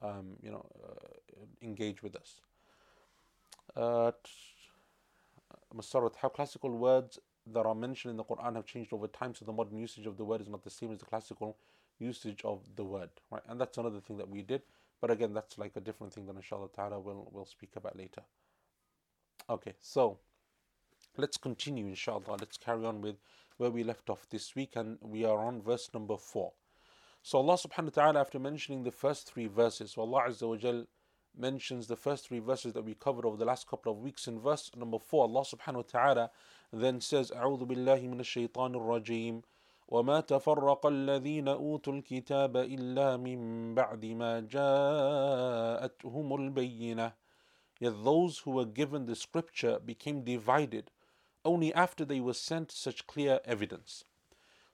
um, 0.01 0.37
you 0.41 0.51
know, 0.51 0.65
uh, 0.83 1.45
engage 1.61 2.01
with 2.03 2.15
us. 2.15 2.41
Uh, 3.75 4.11
Masarat, 5.75 6.15
how 6.21 6.29
classical 6.29 6.69
words 6.69 7.19
that 7.47 7.65
are 7.65 7.75
mentioned 7.75 8.11
in 8.11 8.17
the 8.17 8.23
Quran 8.23 8.55
have 8.55 8.65
changed 8.65 8.93
over 8.93 9.07
time, 9.07 9.35
so 9.35 9.45
the 9.45 9.51
modern 9.51 9.77
usage 9.77 10.05
of 10.05 10.17
the 10.17 10.23
word 10.23 10.41
is 10.41 10.49
not 10.49 10.63
the 10.63 10.69
same 10.69 10.91
as 10.91 10.99
the 10.99 11.05
classical 11.05 11.57
usage 11.99 12.41
of 12.43 12.61
the 12.75 12.83
word, 12.83 13.09
right? 13.31 13.43
And 13.47 13.59
that's 13.59 13.77
another 13.77 13.99
thing 13.99 14.17
that 14.17 14.29
we 14.29 14.41
did, 14.41 14.61
but 15.01 15.11
again, 15.11 15.33
that's 15.33 15.57
like 15.57 15.75
a 15.75 15.81
different 15.81 16.13
thing 16.13 16.25
that 16.27 16.35
inshallah 16.35 16.69
ta'ala 16.75 16.99
we'll, 16.99 17.27
we'll 17.31 17.45
speak 17.45 17.71
about 17.75 17.97
later. 17.97 18.21
Okay, 19.49 19.73
so 19.81 20.19
let's 21.17 21.37
continue 21.37 21.87
inshallah. 21.87 22.37
Let's 22.39 22.57
carry 22.57 22.85
on 22.85 23.01
with 23.01 23.17
where 23.57 23.69
we 23.69 23.83
left 23.83 24.09
off 24.09 24.27
this 24.29 24.55
week, 24.55 24.71
and 24.75 24.97
we 25.01 25.25
are 25.25 25.37
on 25.37 25.61
verse 25.61 25.89
number 25.93 26.17
four. 26.17 26.53
So 27.21 27.37
Allah 27.37 27.57
subhanahu 27.57 27.95
wa 27.95 28.03
ta'ala, 28.03 28.19
after 28.21 28.39
mentioning 28.39 28.83
the 28.83 28.91
first 28.91 29.31
three 29.31 29.47
verses, 29.47 29.91
so 29.91 30.01
Allah 30.01 30.23
Azza 30.29 30.47
wa 30.47 30.55
Jal 30.55 30.85
mentions 31.37 31.87
the 31.87 31.95
first 31.95 32.27
three 32.27 32.39
verses 32.39 32.73
that 32.73 32.83
we 32.83 32.93
covered 32.93 33.25
over 33.25 33.37
the 33.37 33.45
last 33.45 33.67
couple 33.67 33.91
of 33.91 33.99
weeks. 33.99 34.27
In 34.27 34.39
verse 34.39 34.69
number 34.75 34.99
four, 34.99 35.23
Allah 35.23 35.43
subhanahu 35.43 35.75
wa 35.75 35.81
ta'ala 35.81 36.31
then 36.81 37.01
says, 37.01 37.31
أعوذ 37.31 37.65
بالله 37.65 38.07
من 38.07 38.19
الشيطان 38.19 38.75
الرجيم 38.75 39.41
وما 39.87 40.19
تفرق 40.21 40.85
الذين 40.85 41.47
أوتوا 41.47 41.93
الكتاب 41.93 42.57
إلا 42.57 43.17
من 43.17 43.75
بعد 43.75 44.05
ما 44.05 44.39
جاءتهم 44.39 46.35
البينة 46.35 47.13
Yet 47.79 48.03
those 48.03 48.39
who 48.39 48.51
were 48.51 48.65
given 48.65 49.05
the 49.05 49.15
scripture 49.15 49.79
became 49.79 50.23
divided 50.23 50.89
only 51.43 51.73
after 51.73 52.05
they 52.05 52.19
were 52.19 52.33
sent 52.33 52.71
such 52.71 53.05
clear 53.07 53.39
evidence. 53.45 54.05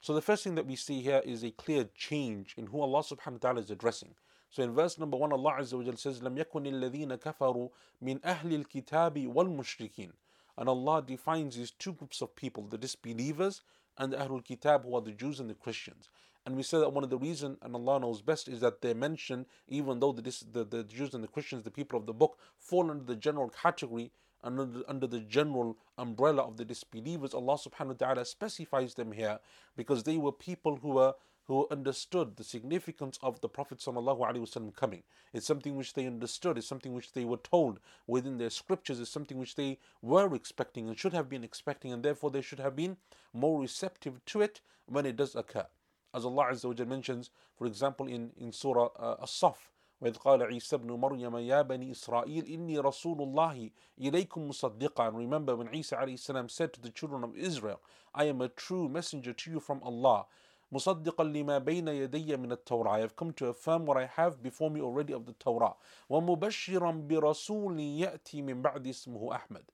So 0.02 0.14
the 0.14 0.22
first 0.22 0.44
thing 0.44 0.56
that 0.56 0.68
we 0.68 0.76
see 0.76 1.02
here 1.02 1.22
is 1.26 1.44
a 1.44 1.52
clear 1.52 1.86
change 1.96 2.54
in 2.58 2.68
who 2.68 2.82
Allah 2.82 3.00
subhanahu 3.00 3.34
wa 3.34 3.38
ta'ala 3.40 3.62
is 3.62 3.72
addressing. 3.72 4.16
So 4.50 4.64
in 4.64 4.74
verse 4.74 4.98
number 4.98 5.18
one, 5.18 5.34
Allah 5.34 5.58
Azza 5.60 5.74
wa 5.78 5.84
Jal 5.84 5.98
says, 5.98 6.22
لم 6.22 6.38
يكن 6.38 6.66
الذين 6.68 7.16
كفروا 7.16 7.70
من 8.02 8.20
أهل 8.24 8.54
الكتاب 8.54 9.28
والمشركين. 9.28 10.12
And 10.60 10.68
Allah 10.68 11.02
defines 11.02 11.56
these 11.56 11.72
two 11.72 11.94
groups 11.94 12.22
of 12.22 12.36
people, 12.36 12.64
the 12.64 12.78
disbelievers 12.78 13.62
and 13.98 14.12
the 14.12 14.18
Ahlul 14.18 14.44
Kitab, 14.44 14.84
who 14.84 14.94
are 14.94 15.02
the 15.02 15.14
Jews 15.14 15.40
and 15.40 15.50
the 15.50 15.54
Christians. 15.54 16.10
And 16.46 16.58
we 16.58 16.64
said 16.64 16.82
that 16.82 16.92
one 16.92 17.04
of 17.06 17.10
the 17.10 17.18
reasons, 17.18 17.58
and 17.62 17.74
Allah 17.74 18.02
knows 18.02 18.22
best, 18.22 18.50
is 18.50 18.60
that 18.60 18.82
they 18.82 18.94
mention, 18.94 19.46
even 19.70 20.02
though 20.02 20.12
the, 20.12 20.22
the, 20.52 20.66
the 20.66 20.84
Jews 20.84 21.14
and 21.14 21.24
the 21.24 21.30
Christians, 21.30 21.64
the 21.64 21.72
people 21.72 21.98
of 21.98 22.06
the 22.06 22.14
book, 22.14 22.38
fall 22.58 22.92
under 22.92 23.06
the 23.06 23.16
general 23.16 23.50
category 23.50 24.12
and 24.44 24.60
under, 24.60 24.82
under 24.90 25.08
the 25.08 25.22
general 25.22 25.78
umbrella 25.98 26.44
of 26.44 26.58
the 26.58 26.66
disbelievers, 26.66 27.34
Allah 27.34 27.58
subhanahu 27.58 27.88
wa 27.88 28.08
ta'ala 28.08 28.26
specifies 28.26 28.96
them 28.96 29.14
here 29.14 29.40
because 29.78 30.04
they 30.04 30.18
were 30.18 30.34
people 30.34 30.76
who 30.76 30.90
were 30.90 31.14
who 31.49 31.67
understood 31.71 32.37
the 32.37 32.45
significance 32.45 33.19
of 33.23 33.41
the 33.41 33.49
Prophet 33.49 33.79
ﷺ 33.79 34.75
coming. 34.75 35.03
It's 35.33 35.47
something 35.47 35.77
which 35.77 35.93
they 35.93 36.07
understood, 36.07 36.57
it's 36.57 36.67
something 36.67 36.95
which 36.95 37.13
they 37.13 37.25
were 37.25 37.37
told 37.37 37.81
within 38.07 38.39
their 38.39 38.51
scriptures, 38.51 38.99
it's 38.99 39.11
something 39.11 39.39
which 39.39 39.55
they 39.55 39.79
were 40.01 40.35
expecting 40.35 40.89
and 40.89 40.99
should 40.99 41.13
have 41.13 41.29
been 41.29 41.45
expecting, 41.45 41.93
and 41.93 42.03
therefore 42.03 42.31
they 42.31 42.41
should 42.41 42.61
have 42.61 42.75
been 42.75 42.97
more 43.33 43.61
receptive 43.61 44.25
to 44.27 44.41
it 44.41 44.61
when 44.87 45.05
it 45.05 45.17
does 45.17 45.35
occur. 45.35 45.67
As 46.15 46.25
Allah 46.25 46.47
Azza 46.53 46.87
mentions, 46.87 47.31
for 47.59 47.67
example, 47.67 48.07
in, 48.07 48.31
in 48.39 48.53
Surah 48.53 48.89
uh, 48.99 49.17
As-Saf, 49.23 49.57
وإذ 50.03 50.17
قال 50.17 50.43
عيسى 50.43 50.77
ابن 50.77 50.91
مريم 51.01 51.37
يا 51.37 51.63
بني 51.63 51.93
إسرائيل 51.93 52.47
إني 52.47 52.79
رسول 52.79 53.23
الله 53.23 53.71
إليكم 54.01 54.49
مصدقا 54.49 55.09
and 55.09 55.17
remember 55.17 55.57
when 55.57 55.73
Isa 55.73 55.97
عليه 55.97 56.15
السلام 56.15 56.51
said 56.51 56.73
to 56.73 56.81
the 56.81 56.91
children 56.91 57.25
of 57.25 57.37
Israel 57.37 57.81
I 58.15 58.25
am 58.25 58.41
a 58.41 58.49
true 58.49 58.89
messenger 58.89 59.33
to 59.33 59.51
you 59.51 59.61
from 59.61 59.81
Allah 59.83 60.27
مصدقا 60.73 61.25
لما 61.25 61.59
بين 61.59 61.89
يدي 61.89 62.37
من 62.37 62.53
التوراة 62.53 62.97
I 62.97 63.01
have 63.01 63.17
come 63.17 63.33
to 63.33 63.47
affirm 63.47 63.87
what 63.87 63.97
I 63.97 64.07
have 64.07 64.43
before 64.43 64.71
me 64.71 64.81
already 64.81 65.13
of 65.13 65.27
the 65.27 65.33
Torah 65.33 65.75
ومبشرا 66.11 66.91
برسول 67.09 67.81
يأتي 67.81 68.43
من 68.43 68.63
بعد 68.63 68.87
اسمه 68.87 69.35
أحمد 69.35 69.65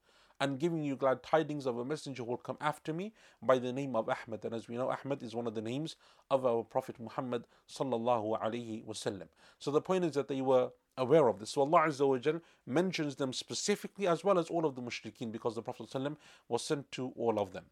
and 0.41 0.59
giving 0.59 0.83
you 0.83 0.97
glad 0.97 1.23
tidings 1.23 1.67
of 1.67 1.79
a 1.79 1.85
messenger 1.85 2.23
who 2.23 2.31
will 2.31 2.39
come 2.39 2.57
after 2.61 2.93
me 2.95 3.13
by 3.43 3.59
the 3.59 3.73
name 3.73 3.95
of 3.95 4.09
Ahmed. 4.09 4.45
And 4.45 4.55
as 4.55 4.69
we 4.69 4.77
know, 4.77 4.91
Ahmed 4.91 5.23
is 5.23 5.35
one 5.35 5.47
of 5.47 5.55
the 5.55 5.61
names 5.61 5.97
of 6.31 6.47
our 6.47 6.65
Prophet 6.65 6.97
Muhammad 6.99 7.45
sallallahu 7.69 8.41
alaihi 8.41 8.85
wasallam. 8.85 9.29
So 9.59 9.71
the 9.71 9.83
point 9.83 10.05
is 10.05 10.15
that 10.15 10.29
they 10.29 10.41
were 10.41 10.71
aware 10.97 11.29
of 11.29 11.39
this. 11.39 11.51
So 11.51 11.61
Allah 11.61 11.89
Azza 11.89 12.09
wa 12.09 12.17
Jal 12.17 12.41
mentions 12.67 13.17
them 13.17 13.35
specifically 13.35 14.07
as 14.07 14.25
well 14.25 14.39
as 14.39 14.49
all 14.49 14.65
of 14.65 14.75
the 14.75 14.83
mushrikeen 14.83 15.31
because 15.31 15.55
the 15.55 15.63
Prophet 15.63 15.95
was 16.49 16.65
sent 16.65 16.91
to 16.93 17.13
all 17.17 17.39
of 17.39 17.53
them. 17.53 17.65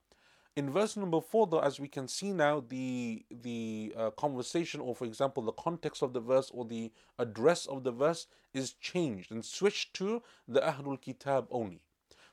In 0.56 0.70
verse 0.70 0.96
number 0.96 1.20
four, 1.20 1.48
though, 1.48 1.62
as 1.62 1.80
we 1.80 1.88
can 1.88 2.08
see 2.08 2.32
now, 2.32 2.63
the 2.70 3.26
the 3.32 3.92
uh, 3.98 4.12
conversation, 4.12 4.82
or 4.82 4.96
for 4.96 5.06
example, 5.06 5.42
the 5.42 5.52
context 5.54 6.04
of 6.04 6.13
the 6.13 6.20
verse 6.20 6.52
or 6.54 6.63
the 6.63 6.92
address 7.18 7.66
of 7.66 7.84
the 7.84 7.92
verse, 7.92 8.28
is 8.54 8.74
changed 8.74 9.32
and 9.32 9.44
switched 9.44 9.96
to 9.96 10.22
the 10.48 10.60
Ahlul 10.60 11.02
Kitab 11.02 11.48
only. 11.50 11.82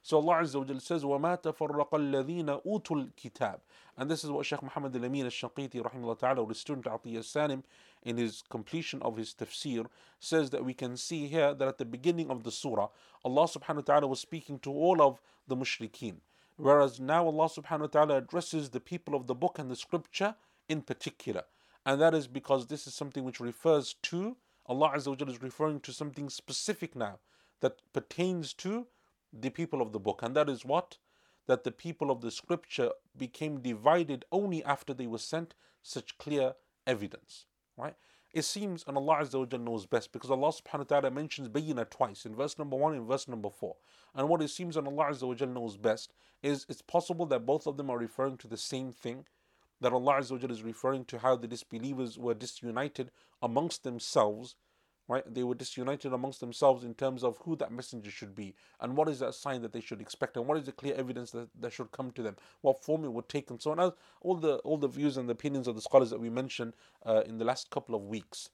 So 0.02 0.18
Allah 0.18 0.42
Azza 0.42 0.58
wa 0.58 0.64
Jal 0.64 0.80
says, 0.80 1.02
وَمَا 1.02 1.42
تَفَرَّقَ 1.42 1.90
الَّذِينَ 1.90 2.62
أُوتُوا 2.66 3.12
الْكِتَابِ 3.12 3.60
And 3.98 4.10
this 4.10 4.24
is 4.24 4.30
what 4.30 4.46
Shaykh 4.46 4.62
Muhammad 4.62 4.96
al-Amin 4.96 5.24
al-Shanqiti, 5.24 5.82
rahimahullah 5.82 6.18
ta'ala, 6.18 6.40
or 6.40 6.46
the 6.46 6.54
student 6.54 6.86
Atiyah 6.86 7.62
in 8.04 8.16
his 8.16 8.42
completion 8.48 9.02
of 9.02 9.16
his 9.16 9.34
tafsir, 9.34 9.86
says 10.18 10.48
that 10.50 10.64
we 10.64 10.72
can 10.72 10.96
see 10.96 11.26
here 11.26 11.52
that 11.54 11.68
at 11.68 11.78
the 11.78 11.84
beginning 11.84 12.30
of 12.30 12.44
the 12.44 12.50
surah, 12.50 12.88
Allah 13.24 13.44
subhanahu 13.44 13.76
wa 13.76 13.82
ta'ala 13.82 14.06
was 14.06 14.20
speaking 14.20 14.58
to 14.60 14.70
all 14.70 15.02
of 15.02 15.20
the 15.48 15.56
mushrikeen. 15.56 16.16
Whereas 16.60 17.00
now 17.00 17.24
Allah 17.24 17.48
subhanahu 17.48 17.80
wa 17.80 17.86
ta'ala 17.86 18.16
addresses 18.18 18.70
the 18.70 18.80
people 18.80 19.14
of 19.14 19.26
the 19.26 19.34
book 19.34 19.58
and 19.58 19.70
the 19.70 19.76
scripture 19.76 20.34
in 20.68 20.82
particular. 20.82 21.44
And 21.86 21.98
that 22.00 22.14
is 22.14 22.26
because 22.26 22.66
this 22.66 22.86
is 22.86 22.94
something 22.94 23.24
which 23.24 23.40
refers 23.40 23.94
to, 24.02 24.36
Allah 24.66 24.92
Azza 24.94 25.28
is 25.28 25.42
referring 25.42 25.80
to 25.80 25.92
something 25.92 26.28
specific 26.28 26.94
now 26.94 27.18
that 27.60 27.80
pertains 27.94 28.52
to 28.54 28.86
the 29.32 29.48
people 29.48 29.80
of 29.80 29.92
the 29.92 29.98
book. 29.98 30.20
And 30.22 30.36
that 30.36 30.50
is 30.50 30.64
what? 30.64 30.98
That 31.46 31.64
the 31.64 31.72
people 31.72 32.10
of 32.10 32.20
the 32.20 32.30
scripture 32.30 32.90
became 33.16 33.60
divided 33.60 34.26
only 34.30 34.62
after 34.62 34.92
they 34.92 35.06
were 35.06 35.18
sent 35.18 35.54
such 35.82 36.18
clear 36.18 36.54
evidence. 36.86 37.46
Right? 37.76 37.94
It 38.32 38.42
seems, 38.42 38.84
and 38.86 38.96
Allah 38.96 39.18
Azza 39.22 39.38
wa 39.38 39.58
knows 39.58 39.86
best, 39.86 40.12
because 40.12 40.30
Allah 40.30 40.52
subhanahu 40.52 40.78
wa 40.78 40.84
ta'ala 40.84 41.10
mentions 41.10 41.48
bayina 41.48 41.88
twice, 41.88 42.24
in 42.24 42.34
verse 42.34 42.58
number 42.58 42.76
1 42.76 42.94
and 42.94 43.06
verse 43.06 43.26
number 43.26 43.50
4. 43.50 43.74
And 44.14 44.28
what 44.28 44.42
it 44.42 44.48
seems, 44.48 44.76
and 44.76 44.86
Allah 44.86 45.06
Azza 45.10 45.26
wa 45.26 45.46
knows 45.46 45.76
best, 45.76 46.12
is 46.42 46.66
it's 46.68 46.82
possible 46.82 47.26
that 47.26 47.46
both 47.46 47.66
of 47.66 47.76
them 47.76 47.90
are 47.90 47.98
referring 47.98 48.36
to 48.38 48.48
the 48.48 48.56
same 48.56 48.92
thing, 48.92 49.26
that 49.80 49.92
Allah 49.92 50.14
Azza 50.14 50.40
wa 50.40 50.48
is 50.48 50.62
referring 50.62 51.04
to 51.06 51.18
how 51.18 51.36
the 51.36 51.48
disbelievers 51.48 52.18
were 52.18 52.34
disunited 52.34 53.10
amongst 53.42 53.82
themselves 53.82 54.54
right? 55.10 55.24
They 55.34 55.42
were 55.42 55.56
disunited 55.56 56.12
amongst 56.12 56.40
themselves 56.40 56.84
in 56.84 56.94
terms 56.94 57.24
of 57.24 57.36
who 57.38 57.56
that 57.56 57.72
messenger 57.72 58.10
should 58.10 58.34
be 58.34 58.54
and 58.80 58.96
what 58.96 59.08
is 59.08 59.18
that 59.18 59.34
sign 59.34 59.60
that 59.62 59.72
they 59.72 59.80
should 59.80 60.00
expect 60.00 60.36
and 60.36 60.46
what 60.46 60.56
is 60.56 60.64
the 60.64 60.72
clear 60.72 60.94
evidence 60.94 61.32
that, 61.32 61.48
that 61.58 61.72
should 61.72 61.90
come 61.90 62.12
to 62.12 62.22
them, 62.22 62.36
what 62.60 62.82
form 62.82 63.04
it 63.04 63.12
would 63.12 63.28
take, 63.28 63.50
and 63.50 63.60
so 63.60 63.72
on. 63.72 63.92
All 64.20 64.36
the 64.36 64.56
all 64.58 64.78
the 64.78 64.88
views 64.88 65.16
and 65.16 65.28
the 65.28 65.32
opinions 65.32 65.66
of 65.66 65.74
the 65.74 65.80
scholars 65.80 66.10
that 66.10 66.20
we 66.20 66.30
mentioned 66.30 66.74
uh, 67.04 67.22
in 67.26 67.38
the 67.38 67.44
last 67.44 67.70
couple 67.70 67.94
of 67.94 68.02
weeks. 68.02 68.50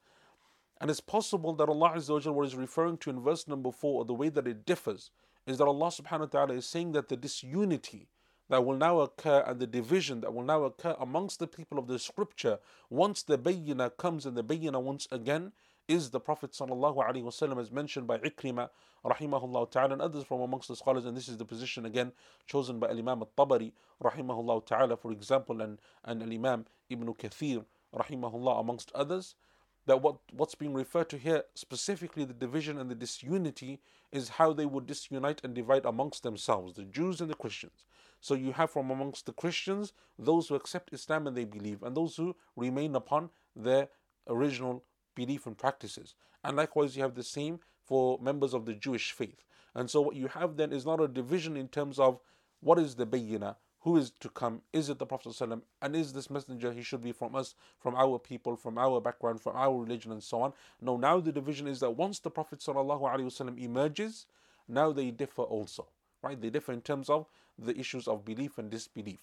And 0.80 0.90
it's 0.90 1.00
possible 1.00 1.52
that 1.54 1.68
Allah 1.68 1.92
Azza 1.96 2.24
wa 2.26 2.32
what 2.32 2.46
is 2.46 2.56
referring 2.56 2.98
to 2.98 3.10
in 3.10 3.20
verse 3.20 3.46
number 3.46 3.70
four, 3.70 4.00
or 4.00 4.04
the 4.04 4.14
way 4.14 4.28
that 4.30 4.46
it 4.46 4.64
differs, 4.66 5.10
is 5.46 5.58
that 5.58 5.66
Allah 5.66 5.88
subhanahu 5.88 6.20
wa 6.20 6.26
ta'ala 6.26 6.54
is 6.54 6.66
saying 6.66 6.92
that 6.92 7.08
the 7.08 7.16
disunity 7.16 8.08
that 8.48 8.64
will 8.64 8.76
now 8.76 9.00
occur 9.00 9.42
and 9.46 9.58
the 9.58 9.66
division 9.66 10.20
that 10.20 10.32
will 10.32 10.44
now 10.44 10.64
occur 10.64 10.94
amongst 11.00 11.38
the 11.38 11.46
people 11.46 11.78
of 11.78 11.86
the 11.86 11.98
scripture 11.98 12.58
once 12.90 13.22
the 13.22 13.36
bayina 13.36 13.90
comes 13.96 14.24
and 14.24 14.36
the 14.36 14.44
bayina 14.44 14.80
once 14.80 15.08
again 15.10 15.52
is 15.87 16.09
the 16.09 16.19
Prophet 16.19 16.51
وسلم, 16.51 17.59
as 17.59 17.71
mentioned 17.71 18.07
by 18.07 18.17
Ikrima 18.19 18.69
rahimahullah 19.05 19.69
ta'ala 19.71 19.93
and 19.93 20.01
others 20.01 20.23
from 20.23 20.41
amongst 20.41 20.67
the 20.67 20.75
scholars 20.75 21.05
and 21.05 21.17
this 21.17 21.27
is 21.27 21.37
the 21.37 21.45
position 21.45 21.85
again 21.85 22.11
chosen 22.47 22.79
by 22.79 22.87
Imam 22.87 23.23
al-Tabari 23.23 23.71
rahimahullah 24.03 24.65
ta'ala 24.65 24.95
for 24.95 25.11
example 25.11 25.61
and, 25.61 25.79
and 26.05 26.21
Imam 26.21 26.65
Ibn 26.89 27.13
Kathir 27.15 27.65
rahimahullah 27.95 28.59
amongst 28.59 28.91
others 28.93 29.35
that 29.87 30.01
what, 30.01 30.17
what's 30.31 30.53
being 30.53 30.73
referred 30.73 31.09
to 31.09 31.17
here 31.17 31.43
specifically 31.55 32.23
the 32.23 32.33
division 32.33 32.77
and 32.77 32.89
the 32.91 32.95
disunity 32.95 33.79
is 34.11 34.29
how 34.29 34.53
they 34.53 34.65
would 34.65 34.85
disunite 34.85 35.41
and 35.43 35.55
divide 35.55 35.85
amongst 35.85 36.23
themselves 36.23 36.75
the 36.75 36.83
Jews 36.83 37.21
and 37.21 37.29
the 37.29 37.35
Christians 37.35 37.85
so 38.19 38.35
you 38.35 38.51
have 38.51 38.69
from 38.69 38.91
amongst 38.91 39.25
the 39.25 39.33
Christians 39.33 39.93
those 40.19 40.47
who 40.47 40.55
accept 40.55 40.93
Islam 40.93 41.25
and 41.25 41.35
they 41.35 41.45
believe 41.45 41.81
and 41.81 41.97
those 41.97 42.15
who 42.15 42.35
remain 42.55 42.95
upon 42.95 43.31
their 43.55 43.89
original 44.27 44.83
belief 45.16 45.46
and 45.46 45.58
practices. 45.58 46.14
And 46.44 46.56
likewise, 46.56 46.96
you 46.96 47.02
have 47.02 47.16
the 47.16 47.24
same 47.24 47.58
for 47.82 48.18
members 48.20 48.54
of 48.54 48.66
the 48.66 48.74
Jewish 48.74 49.10
faith. 49.10 49.44
And 49.74 49.90
so, 49.90 50.00
what 50.00 50.14
you 50.14 50.28
have 50.28 50.56
then 50.56 50.72
is 50.72 50.86
not 50.86 51.00
a 51.00 51.08
division 51.08 51.56
in 51.56 51.66
terms 51.66 51.98
of 51.98 52.20
what 52.60 52.78
is 52.78 52.94
the 52.94 53.06
bayina, 53.06 53.56
who 53.80 53.96
is 53.96 54.10
to 54.20 54.28
come, 54.28 54.62
is 54.72 54.88
it 54.88 54.98
the 54.98 55.06
Prophet 55.06 55.28
ﷺ, 55.28 55.62
and 55.82 55.94
is 55.94 56.12
this 56.12 56.30
messenger, 56.30 56.72
he 56.72 56.82
should 56.82 57.02
be 57.02 57.12
from 57.12 57.34
us, 57.34 57.54
from 57.78 57.94
our 57.94 58.18
people, 58.18 58.56
from 58.56 58.78
our 58.78 59.00
background, 59.00 59.40
from 59.40 59.54
our 59.54 59.78
religion, 59.78 60.12
and 60.12 60.22
so 60.22 60.42
on. 60.42 60.52
No, 60.80 60.96
now 60.96 61.20
the 61.20 61.30
division 61.30 61.66
is 61.66 61.80
that 61.80 61.92
once 61.92 62.18
the 62.18 62.30
Prophet 62.30 62.60
ﷺ 62.60 63.62
emerges, 63.62 64.26
now 64.66 64.92
they 64.92 65.10
differ 65.10 65.42
also. 65.42 65.86
Right? 66.22 66.40
They 66.40 66.50
differ 66.50 66.72
in 66.72 66.80
terms 66.80 67.08
of 67.08 67.26
the 67.58 67.78
issues 67.78 68.08
of 68.08 68.24
belief 68.24 68.58
and 68.58 68.70
disbelief. 68.70 69.20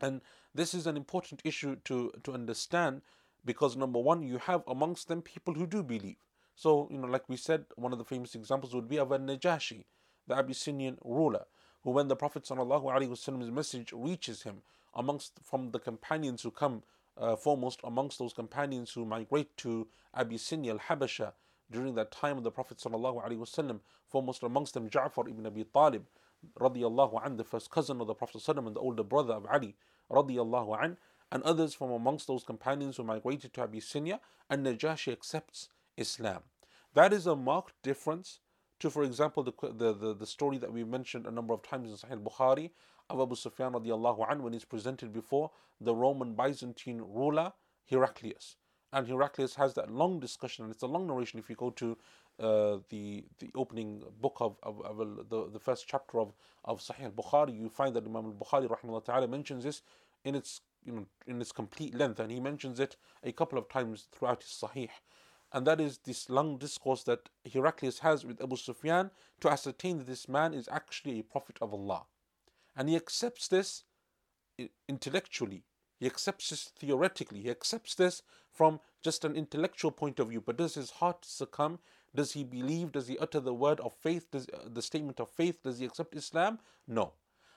And 0.00 0.20
this 0.54 0.74
is 0.74 0.86
an 0.86 0.96
important 0.96 1.40
issue 1.44 1.76
to, 1.84 2.12
to 2.22 2.32
understand 2.32 3.02
because 3.46 3.76
number 3.76 3.98
one, 3.98 4.22
you 4.22 4.38
have 4.38 4.62
amongst 4.66 5.08
them 5.08 5.22
people 5.22 5.54
who 5.54 5.66
do 5.66 5.82
believe. 5.82 6.16
So, 6.54 6.88
you 6.90 6.98
know, 6.98 7.06
like 7.06 7.28
we 7.28 7.36
said, 7.36 7.64
one 7.76 7.92
of 7.92 7.98
the 7.98 8.04
famous 8.04 8.34
examples 8.34 8.74
would 8.74 8.88
be 8.88 8.98
of 8.98 9.08
Najashi, 9.08 9.84
the 10.26 10.34
Abyssinian 10.34 10.98
ruler, 11.04 11.46
who 11.84 11.92
when 11.92 12.08
the 12.08 12.16
Prophet 12.16 12.44
Prophet's 12.46 13.50
message 13.50 13.92
reaches 13.92 14.42
him, 14.42 14.62
amongst 14.94 15.34
from 15.42 15.70
the 15.70 15.78
companions 15.78 16.42
who 16.42 16.50
come 16.50 16.82
uh, 17.18 17.36
foremost 17.36 17.80
amongst 17.84 18.18
those 18.18 18.32
companions 18.32 18.92
who 18.92 19.04
migrate 19.04 19.56
to 19.58 19.86
Abyssinia, 20.14 20.72
al-Habasha, 20.72 21.32
during 21.70 21.94
that 21.94 22.10
time 22.12 22.38
of 22.38 22.44
the 22.44 22.50
Prophet 22.50 22.78
ﷺ, 22.78 23.80
foremost 24.08 24.42
amongst 24.42 24.74
them 24.74 24.88
Ja'far 24.88 25.28
ibn 25.28 25.46
Abi 25.46 25.64
Talib, 25.64 26.04
radiallahu 26.58 27.24
an, 27.24 27.36
the 27.36 27.44
first 27.44 27.70
cousin 27.70 28.00
of 28.00 28.06
the 28.06 28.14
Prophet 28.14 28.46
and 28.48 28.76
the 28.76 28.80
older 28.80 29.02
brother 29.02 29.34
of 29.34 29.46
Ali, 29.46 29.74
radiallahu 30.10 30.82
an, 30.82 30.96
and 31.32 31.42
others 31.42 31.74
from 31.74 31.90
amongst 31.90 32.26
those 32.26 32.44
companions 32.44 32.96
who 32.96 33.04
migrated 33.04 33.52
to 33.54 33.62
Abyssinia, 33.62 34.20
and 34.48 34.64
Najashi 34.64 35.12
accepts 35.12 35.68
Islam. 35.96 36.42
That 36.94 37.12
is 37.12 37.26
a 37.26 37.36
marked 37.36 37.74
difference 37.82 38.40
to, 38.80 38.90
for 38.90 39.02
example, 39.02 39.42
the, 39.42 39.52
the, 39.62 39.92
the, 39.92 40.14
the 40.14 40.26
story 40.26 40.58
that 40.58 40.72
we 40.72 40.84
mentioned 40.84 41.26
a 41.26 41.30
number 41.30 41.54
of 41.54 41.62
times 41.62 41.90
in 41.90 41.96
Sahih 41.96 42.22
Bukhari 42.22 42.70
of 43.08 43.20
Abu 43.20 43.34
Sufyan 43.34 43.72
radiallahu 43.72 44.30
anh 44.30 44.42
when 44.42 44.52
he's 44.52 44.64
presented 44.64 45.12
before 45.12 45.50
the 45.80 45.94
Roman 45.94 46.34
Byzantine 46.34 47.02
ruler 47.06 47.52
Heraclius. 47.90 48.56
And 48.92 49.06
Heraclius 49.06 49.54
has 49.56 49.74
that 49.74 49.90
long 49.90 50.20
discussion, 50.20 50.64
and 50.64 50.72
it's 50.72 50.82
a 50.82 50.86
long 50.86 51.06
narration 51.06 51.38
if 51.38 51.50
you 51.50 51.56
go 51.56 51.70
to 51.70 51.98
uh, 52.38 52.78
the 52.88 53.24
the 53.38 53.50
opening 53.54 54.02
book 54.20 54.36
of, 54.40 54.56
of, 54.62 54.80
of, 54.82 55.28
the, 55.28 55.50
the 55.50 55.58
first 55.58 55.86
chapter 55.88 56.20
of, 56.20 56.34
of 56.64 56.80
Sahih 56.80 57.10
Bukhari, 57.10 57.58
you 57.58 57.68
find 57.68 57.94
that 57.96 58.04
Imam 58.04 58.26
al 58.26 58.32
Bukhari 58.32 59.28
mentions 59.28 59.64
this 59.64 59.82
in 60.24 60.34
its 60.34 60.60
you 60.86 60.92
know 60.92 61.06
in 61.26 61.40
its 61.40 61.52
complete 61.52 61.94
length, 61.94 62.20
and 62.20 62.30
he 62.30 62.40
mentions 62.40 62.80
it 62.80 62.96
a 63.22 63.32
couple 63.32 63.58
of 63.58 63.68
times 63.68 64.08
throughout 64.12 64.42
his 64.42 64.52
Sahih. 64.52 64.88
And 65.52 65.66
that 65.66 65.80
is 65.80 65.98
this 65.98 66.28
long 66.28 66.58
discourse 66.58 67.02
that 67.04 67.28
Heraclius 67.44 68.00
has 68.00 68.24
with 68.24 68.42
Abu 68.42 68.56
Sufyan 68.56 69.10
to 69.40 69.50
ascertain 69.50 69.98
that 69.98 70.06
this 70.06 70.28
man 70.28 70.52
is 70.52 70.68
actually 70.70 71.18
a 71.18 71.24
prophet 71.24 71.56
of 71.62 71.72
Allah. 71.72 72.04
And 72.76 72.88
he 72.88 72.96
accepts 72.96 73.48
this 73.48 73.84
intellectually, 74.88 75.64
he 75.98 76.06
accepts 76.06 76.50
this 76.50 76.64
theoretically, 76.78 77.42
he 77.42 77.50
accepts 77.50 77.94
this 77.94 78.22
from 78.52 78.80
just 79.02 79.24
an 79.24 79.36
intellectual 79.36 79.90
point 79.90 80.18
of 80.18 80.28
view. 80.28 80.40
But 80.40 80.56
does 80.56 80.74
his 80.74 80.90
heart 80.90 81.24
succumb? 81.24 81.78
Does 82.14 82.32
he 82.32 82.44
believe? 82.44 82.92
Does 82.92 83.08
he 83.08 83.18
utter 83.18 83.40
the 83.40 83.54
word 83.54 83.80
of 83.80 83.94
faith? 83.94 84.30
Does, 84.30 84.46
uh, 84.48 84.68
the 84.72 84.82
statement 84.82 85.20
of 85.20 85.30
faith? 85.30 85.62
Does 85.62 85.78
he 85.78 85.84
accept 85.84 86.16
Islam? 86.16 86.58
No. 86.88 87.12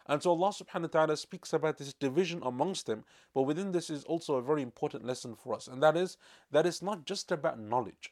And 0.09 0.23
so 0.23 0.31
Allah 0.31 0.49
subhanahu 0.49 0.81
wa 0.81 0.87
ta'ala 0.87 1.17
speaks 1.17 1.53
about 1.53 1.77
this 1.77 1.93
division 1.93 2.41
amongst 2.43 2.87
them, 2.87 3.05
but 3.35 3.43
within 3.43 3.71
this 3.71 3.91
is 3.91 4.03
also 4.05 4.35
a 4.35 4.41
very 4.41 4.63
important 4.63 5.05
lesson 5.05 5.35
for 5.35 5.53
us, 5.53 5.67
and 5.67 5.83
that 5.83 5.95
is 5.95 6.17
that 6.49 6.65
it's 6.65 6.81
not 6.81 7.05
just 7.05 7.31
about 7.31 7.59
knowledge. 7.59 8.11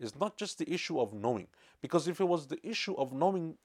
It's 0.00 0.18
not 0.18 0.36
just 0.36 0.58
the 0.58 0.68
issue 0.72 0.98
of 1.00 1.14
knowing. 1.14 1.46
Because 1.80 2.08
if 2.08 2.20
it 2.20 2.24
was 2.26 2.48
the 2.48 2.58
issue 2.66 2.94
of 2.96 3.12
knowing 3.12 3.56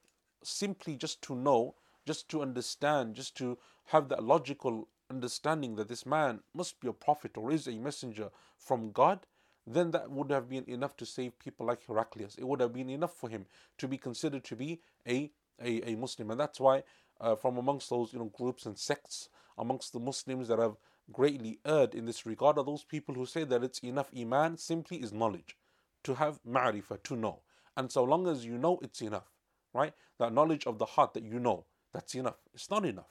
simply 0.43 0.95
just 0.95 1.23
to 1.23 1.35
know, 1.35 1.73
just 2.05 2.29
to 2.29 2.43
understand, 2.43 3.15
just 3.15 3.35
to 3.37 3.57
have 3.85 4.07
that 4.09 4.23
logical 4.23 4.87
understanding 5.09 5.75
that 5.75 5.87
this 5.87 6.05
man 6.05 6.41
must 6.53 6.79
be 6.79 6.87
a 6.87 6.93
prophet 6.93 7.37
or 7.37 7.51
is 7.51 7.67
a 7.67 7.71
messenger 7.71 8.29
from 8.57 8.91
God, 8.91 9.25
then 9.65 9.91
that 9.91 10.11
would 10.11 10.29
have 10.29 10.49
been 10.49 10.65
enough 10.67 10.95
to 10.97 11.05
save 11.05 11.39
people 11.39 11.65
like 11.65 11.85
Heraclius. 11.87 12.35
It 12.35 12.47
would 12.47 12.59
have 12.59 12.73
been 12.73 12.89
enough 12.89 13.15
for 13.15 13.29
him 13.29 13.45
to 13.77 13.87
be 13.87 13.97
considered 13.97 14.43
to 14.45 14.55
be 14.55 14.81
a, 15.07 15.31
a, 15.61 15.91
a 15.91 15.95
Muslim. 15.95 16.31
And 16.31 16.39
that's 16.39 16.59
why 16.59 16.83
uh, 17.21 17.35
from 17.35 17.57
amongst 17.57 17.89
those 17.89 18.13
you 18.13 18.19
know 18.19 18.31
groups 18.37 18.65
and 18.65 18.77
sects 18.77 19.29
amongst 19.57 19.93
the 19.93 19.99
Muslims 19.99 20.47
that 20.47 20.59
have 20.59 20.75
greatly 21.11 21.59
erred 21.65 21.93
in 21.93 22.05
this 22.05 22.25
regard 22.25 22.57
are 22.57 22.63
those 22.63 22.83
people 22.83 23.13
who 23.15 23.25
say 23.25 23.43
that 23.43 23.63
it's 23.63 23.79
enough 23.79 24.09
iman 24.17 24.57
simply 24.57 24.97
is 24.97 25.13
knowledge. 25.13 25.57
To 26.03 26.15
have 26.15 26.39
ma'rifah 26.47 27.03
to 27.03 27.15
know. 27.15 27.39
And 27.77 27.91
so 27.91 28.03
long 28.03 28.27
as 28.27 28.45
you 28.45 28.57
know 28.57 28.79
it's 28.81 29.01
enough 29.01 29.31
right? 29.73 29.93
That 30.19 30.33
knowledge 30.33 30.67
of 30.67 30.77
the 30.77 30.85
heart 30.85 31.13
that 31.13 31.23
you 31.23 31.39
know 31.39 31.65
that's 31.93 32.15
enough. 32.15 32.37
It's 32.53 32.69
not 32.69 32.85
enough. 32.85 33.09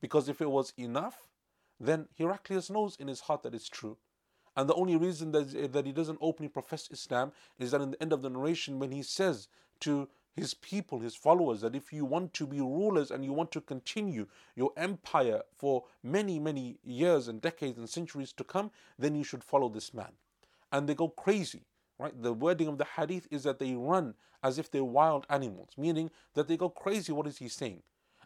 Because 0.00 0.28
if 0.28 0.40
it 0.40 0.50
was 0.50 0.72
enough 0.78 1.28
then 1.80 2.08
Heraclius 2.16 2.70
knows 2.70 2.96
in 2.96 3.08
his 3.08 3.20
heart 3.20 3.42
that 3.42 3.54
it's 3.54 3.68
true. 3.68 3.96
And 4.54 4.68
the 4.68 4.74
only 4.74 4.96
reason 4.96 5.32
that, 5.32 5.72
that 5.72 5.86
he 5.86 5.92
doesn't 5.92 6.18
openly 6.20 6.48
profess 6.48 6.88
Islam 6.90 7.32
is 7.58 7.70
that 7.70 7.80
in 7.80 7.92
the 7.92 8.02
end 8.02 8.12
of 8.12 8.20
the 8.20 8.28
narration 8.28 8.78
when 8.78 8.92
he 8.92 9.02
says 9.02 9.48
to 9.80 10.08
his 10.36 10.54
people, 10.54 11.00
his 11.00 11.14
followers, 11.14 11.60
that 11.60 11.74
if 11.74 11.92
you 11.92 12.04
want 12.04 12.32
to 12.34 12.46
be 12.46 12.60
rulers 12.60 13.10
and 13.10 13.24
you 13.24 13.32
want 13.32 13.50
to 13.52 13.60
continue 13.60 14.26
your 14.54 14.72
empire 14.76 15.42
for 15.56 15.84
many, 16.02 16.38
many 16.38 16.78
years 16.84 17.28
and 17.28 17.40
decades 17.40 17.78
and 17.78 17.88
centuries 17.88 18.32
to 18.32 18.44
come, 18.44 18.70
then 18.98 19.14
you 19.14 19.24
should 19.24 19.44
follow 19.44 19.68
this 19.68 19.92
man. 19.92 20.12
And 20.72 20.88
they 20.88 20.94
go 20.94 21.08
crazy, 21.08 21.66
right? 21.98 22.12
The 22.22 22.32
wording 22.32 22.68
of 22.68 22.78
the 22.78 22.86
hadith 22.96 23.26
is 23.30 23.42
that 23.42 23.58
they 23.58 23.74
run 23.74 24.14
as 24.42 24.58
if 24.58 24.70
they're 24.70 24.84
wild 24.84 25.26
animals, 25.28 25.70
meaning 25.76 26.10
that 26.34 26.48
they 26.48 26.56
go 26.56 26.68
crazy. 26.68 27.12
What 27.12 27.26
is 27.26 27.38
he 27.38 27.48
saying? 27.48 27.82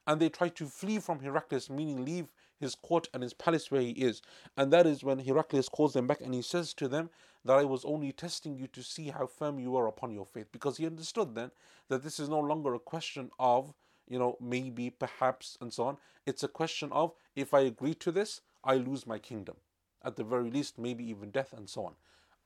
And 0.06 0.20
they 0.20 0.28
try 0.28 0.50
to 0.50 0.66
flee 0.66 0.98
from 0.98 1.20
Heraclius, 1.20 1.70
meaning 1.70 2.04
leave 2.04 2.26
his 2.58 2.74
court 2.74 3.08
and 3.12 3.22
his 3.22 3.34
palace 3.34 3.70
where 3.70 3.80
he 3.80 3.90
is. 3.90 4.22
And 4.56 4.72
that 4.72 4.86
is 4.86 5.04
when 5.04 5.18
Heraclius 5.18 5.68
calls 5.68 5.92
them 5.92 6.06
back 6.06 6.20
and 6.20 6.34
he 6.34 6.42
says 6.42 6.74
to 6.74 6.88
them 6.88 7.10
that 7.44 7.58
I 7.58 7.64
was 7.64 7.84
only 7.84 8.12
testing 8.12 8.56
you 8.56 8.66
to 8.68 8.82
see 8.82 9.08
how 9.08 9.26
firm 9.26 9.58
you 9.58 9.76
are 9.76 9.86
upon 9.86 10.12
your 10.12 10.26
faith. 10.26 10.46
Because 10.52 10.76
he 10.76 10.86
understood 10.86 11.34
then 11.34 11.50
that 11.88 12.02
this 12.02 12.18
is 12.18 12.28
no 12.28 12.40
longer 12.40 12.74
a 12.74 12.78
question 12.78 13.30
of, 13.38 13.74
you 14.08 14.18
know, 14.18 14.36
maybe, 14.40 14.90
perhaps, 14.90 15.58
and 15.60 15.72
so 15.72 15.84
on. 15.84 15.98
It's 16.26 16.42
a 16.42 16.48
question 16.48 16.90
of 16.92 17.12
if 17.36 17.52
I 17.52 17.60
agree 17.60 17.94
to 17.94 18.12
this, 18.12 18.40
I 18.62 18.76
lose 18.76 19.06
my 19.06 19.18
kingdom. 19.18 19.56
At 20.02 20.16
the 20.16 20.24
very 20.24 20.50
least, 20.50 20.78
maybe 20.78 21.04
even 21.08 21.30
death 21.30 21.52
and 21.52 21.68
so 21.68 21.84
on. 21.86 21.94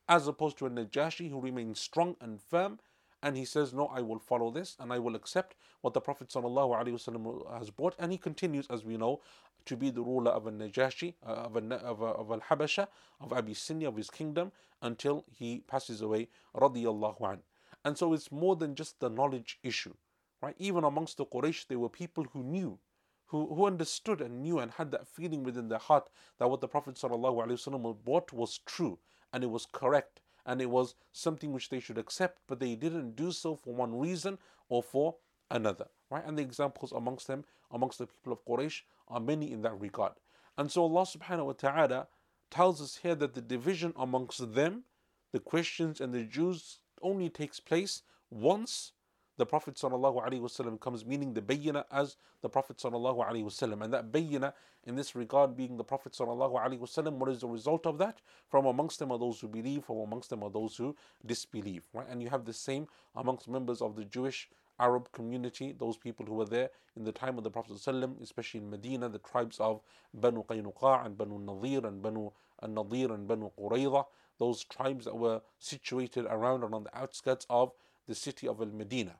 As 0.07 0.27
opposed 0.27 0.57
to 0.57 0.65
a 0.65 0.69
Najashi 0.69 1.29
who 1.29 1.39
remains 1.39 1.79
strong 1.79 2.15
and 2.19 2.41
firm 2.41 2.79
and 3.21 3.35
he 3.35 3.45
says, 3.45 3.73
No, 3.73 3.87
I 3.87 4.01
will 4.01 4.19
follow 4.19 4.51
this 4.51 4.75
and 4.79 4.93
I 4.93 4.99
will 4.99 5.15
accept 5.15 5.55
what 5.81 5.93
the 5.93 6.01
Prophet 6.01 6.29
ﷺ 6.29 7.59
has 7.59 7.69
brought. 7.69 7.95
And 7.99 8.11
he 8.11 8.17
continues, 8.17 8.67
as 8.69 8.83
we 8.85 8.97
know, 8.97 9.21
to 9.65 9.75
be 9.75 9.89
the 9.89 10.01
ruler 10.01 10.31
of 10.31 10.47
a 10.47 10.51
Najashi, 10.51 11.15
uh, 11.25 11.31
of, 11.31 11.55
a, 11.55 11.75
of, 11.75 12.01
a, 12.01 12.05
of 12.05 12.31
Al 12.31 12.39
Habasha, 12.39 12.87
of 13.19 13.33
Abyssinia, 13.33 13.89
of 13.89 13.97
his 13.97 14.09
kingdom, 14.09 14.51
until 14.81 15.25
he 15.29 15.59
passes 15.67 16.01
away, 16.01 16.29
an. 16.55 17.39
And 17.85 17.97
so 17.97 18.13
it's 18.13 18.31
more 18.31 18.55
than 18.55 18.75
just 18.75 18.99
the 18.99 19.09
knowledge 19.09 19.59
issue, 19.63 19.93
right? 20.41 20.55
Even 20.57 20.83
amongst 20.83 21.17
the 21.17 21.25
Quraysh, 21.25 21.67
there 21.67 21.79
were 21.79 21.89
people 21.89 22.25
who 22.31 22.43
knew, 22.43 22.79
who, 23.27 23.53
who 23.53 23.65
understood 23.65 24.21
and 24.21 24.41
knew 24.41 24.59
and 24.59 24.71
had 24.71 24.91
that 24.91 25.07
feeling 25.07 25.43
within 25.43 25.67
their 25.67 25.79
heart 25.79 26.09
that 26.39 26.49
what 26.49 26.61
the 26.61 26.67
Prophet 26.67 26.95
ﷺ 26.95 28.03
brought 28.03 28.33
was 28.33 28.59
true 28.65 28.97
and 29.31 29.43
it 29.43 29.51
was 29.51 29.67
correct 29.71 30.21
and 30.49 30.63
it 30.63 30.69
was 30.69 30.95
something 31.11 31.53
which 31.53 31.69
they 31.69 31.79
should 31.79 31.99
accept, 31.99 32.39
but 32.47 32.59
they 32.59 32.73
didn't 32.73 33.15
do 33.15 33.31
so 33.31 33.55
for 33.55 33.75
one 33.75 33.99
reason 33.99 34.39
or 34.67 34.81
for 34.81 35.15
another, 35.51 35.85
right? 36.09 36.25
And 36.25 36.39
the 36.39 36.41
examples 36.41 36.91
amongst 36.91 37.27
them, 37.27 37.45
amongst 37.71 37.99
the 37.99 38.07
people 38.07 38.33
of 38.33 38.43
Quraysh, 38.45 38.81
are 39.09 39.19
many 39.19 39.51
in 39.51 39.61
that 39.61 39.79
regard. 39.79 40.13
And 40.57 40.71
so 40.71 40.81
Allah 40.81 41.03
subhanahu 41.03 41.45
wa 41.45 41.53
ta'ala 41.53 42.07
tells 42.49 42.81
us 42.81 42.97
here 43.03 43.13
that 43.13 43.35
the 43.35 43.41
division 43.41 43.93
amongst 43.95 44.55
them, 44.55 44.85
the 45.31 45.39
Christians 45.39 46.01
and 46.01 46.15
the 46.15 46.23
Jews, 46.23 46.79
only 47.03 47.29
takes 47.29 47.59
place 47.59 48.01
once 48.31 48.93
the 49.38 49.46
Prophet 49.46 49.74
ﷺ 49.74 50.80
comes, 50.80 51.04
meaning 51.04 51.34
the 51.34 51.42
bayyina 51.42 51.84
as 51.90 52.16
the 52.40 52.48
Prophet 52.48 52.76
ﷺ. 52.76 53.82
And 53.82 53.92
that 53.92 54.12
bayyina 54.12 54.52
in 54.84 54.94
this 54.94 55.16
regard 55.16 55.56
being 55.56 55.76
the 55.76 55.82
Prophet 55.82 56.12
ﷺ, 56.12 57.12
what 57.14 57.28
is 57.28 57.40
the 57.40 57.48
result 57.48 57.84
of 57.84 57.98
that? 57.98 58.20
From 58.48 58.66
amongst 58.66 59.00
them 59.00 59.10
are 59.10 59.18
those 59.18 59.40
who 59.40 59.48
believe, 59.48 59.84
from 59.84 59.98
amongst 59.98 60.30
them 60.30 60.44
are 60.44 60.50
those 60.50 60.76
who 60.76 60.94
disbelieve. 61.26 61.82
Right? 61.92 62.06
And 62.08 62.22
you 62.22 62.30
have 62.30 62.44
the 62.44 62.52
same 62.52 62.86
amongst 63.16 63.48
members 63.48 63.82
of 63.82 63.96
the 63.96 64.04
Jewish 64.04 64.48
Arab 64.78 65.10
community, 65.10 65.74
those 65.76 65.96
people 65.96 66.26
who 66.26 66.34
were 66.34 66.44
there 66.44 66.70
in 66.96 67.04
the 67.04 67.12
time 67.12 67.36
of 67.36 67.42
the 67.42 67.50
Prophet 67.50 67.72
ﷺ, 67.72 68.22
especially 68.22 68.60
in 68.60 68.70
Medina, 68.70 69.08
the 69.08 69.18
tribes 69.18 69.58
of 69.58 69.80
Banu 70.12 70.44
Qaynuqa 70.44 71.06
and 71.06 71.18
Banu 71.18 71.40
Nadir 71.40 71.84
and 71.86 72.00
Banu 72.00 72.30
Nadir 72.62 73.12
and 73.12 73.26
Banu 73.26 73.50
Qurayza, 73.58 74.04
those 74.38 74.62
tribes 74.62 75.06
that 75.06 75.16
were 75.16 75.40
situated 75.58 76.26
around 76.28 76.62
and 76.62 76.72
on 76.72 76.84
the 76.84 76.96
outskirts 76.96 77.46
of 77.50 77.72
the 78.06 78.14
city 78.14 78.46
of 78.46 78.60
Al 78.60 78.66
Medina. 78.66 79.14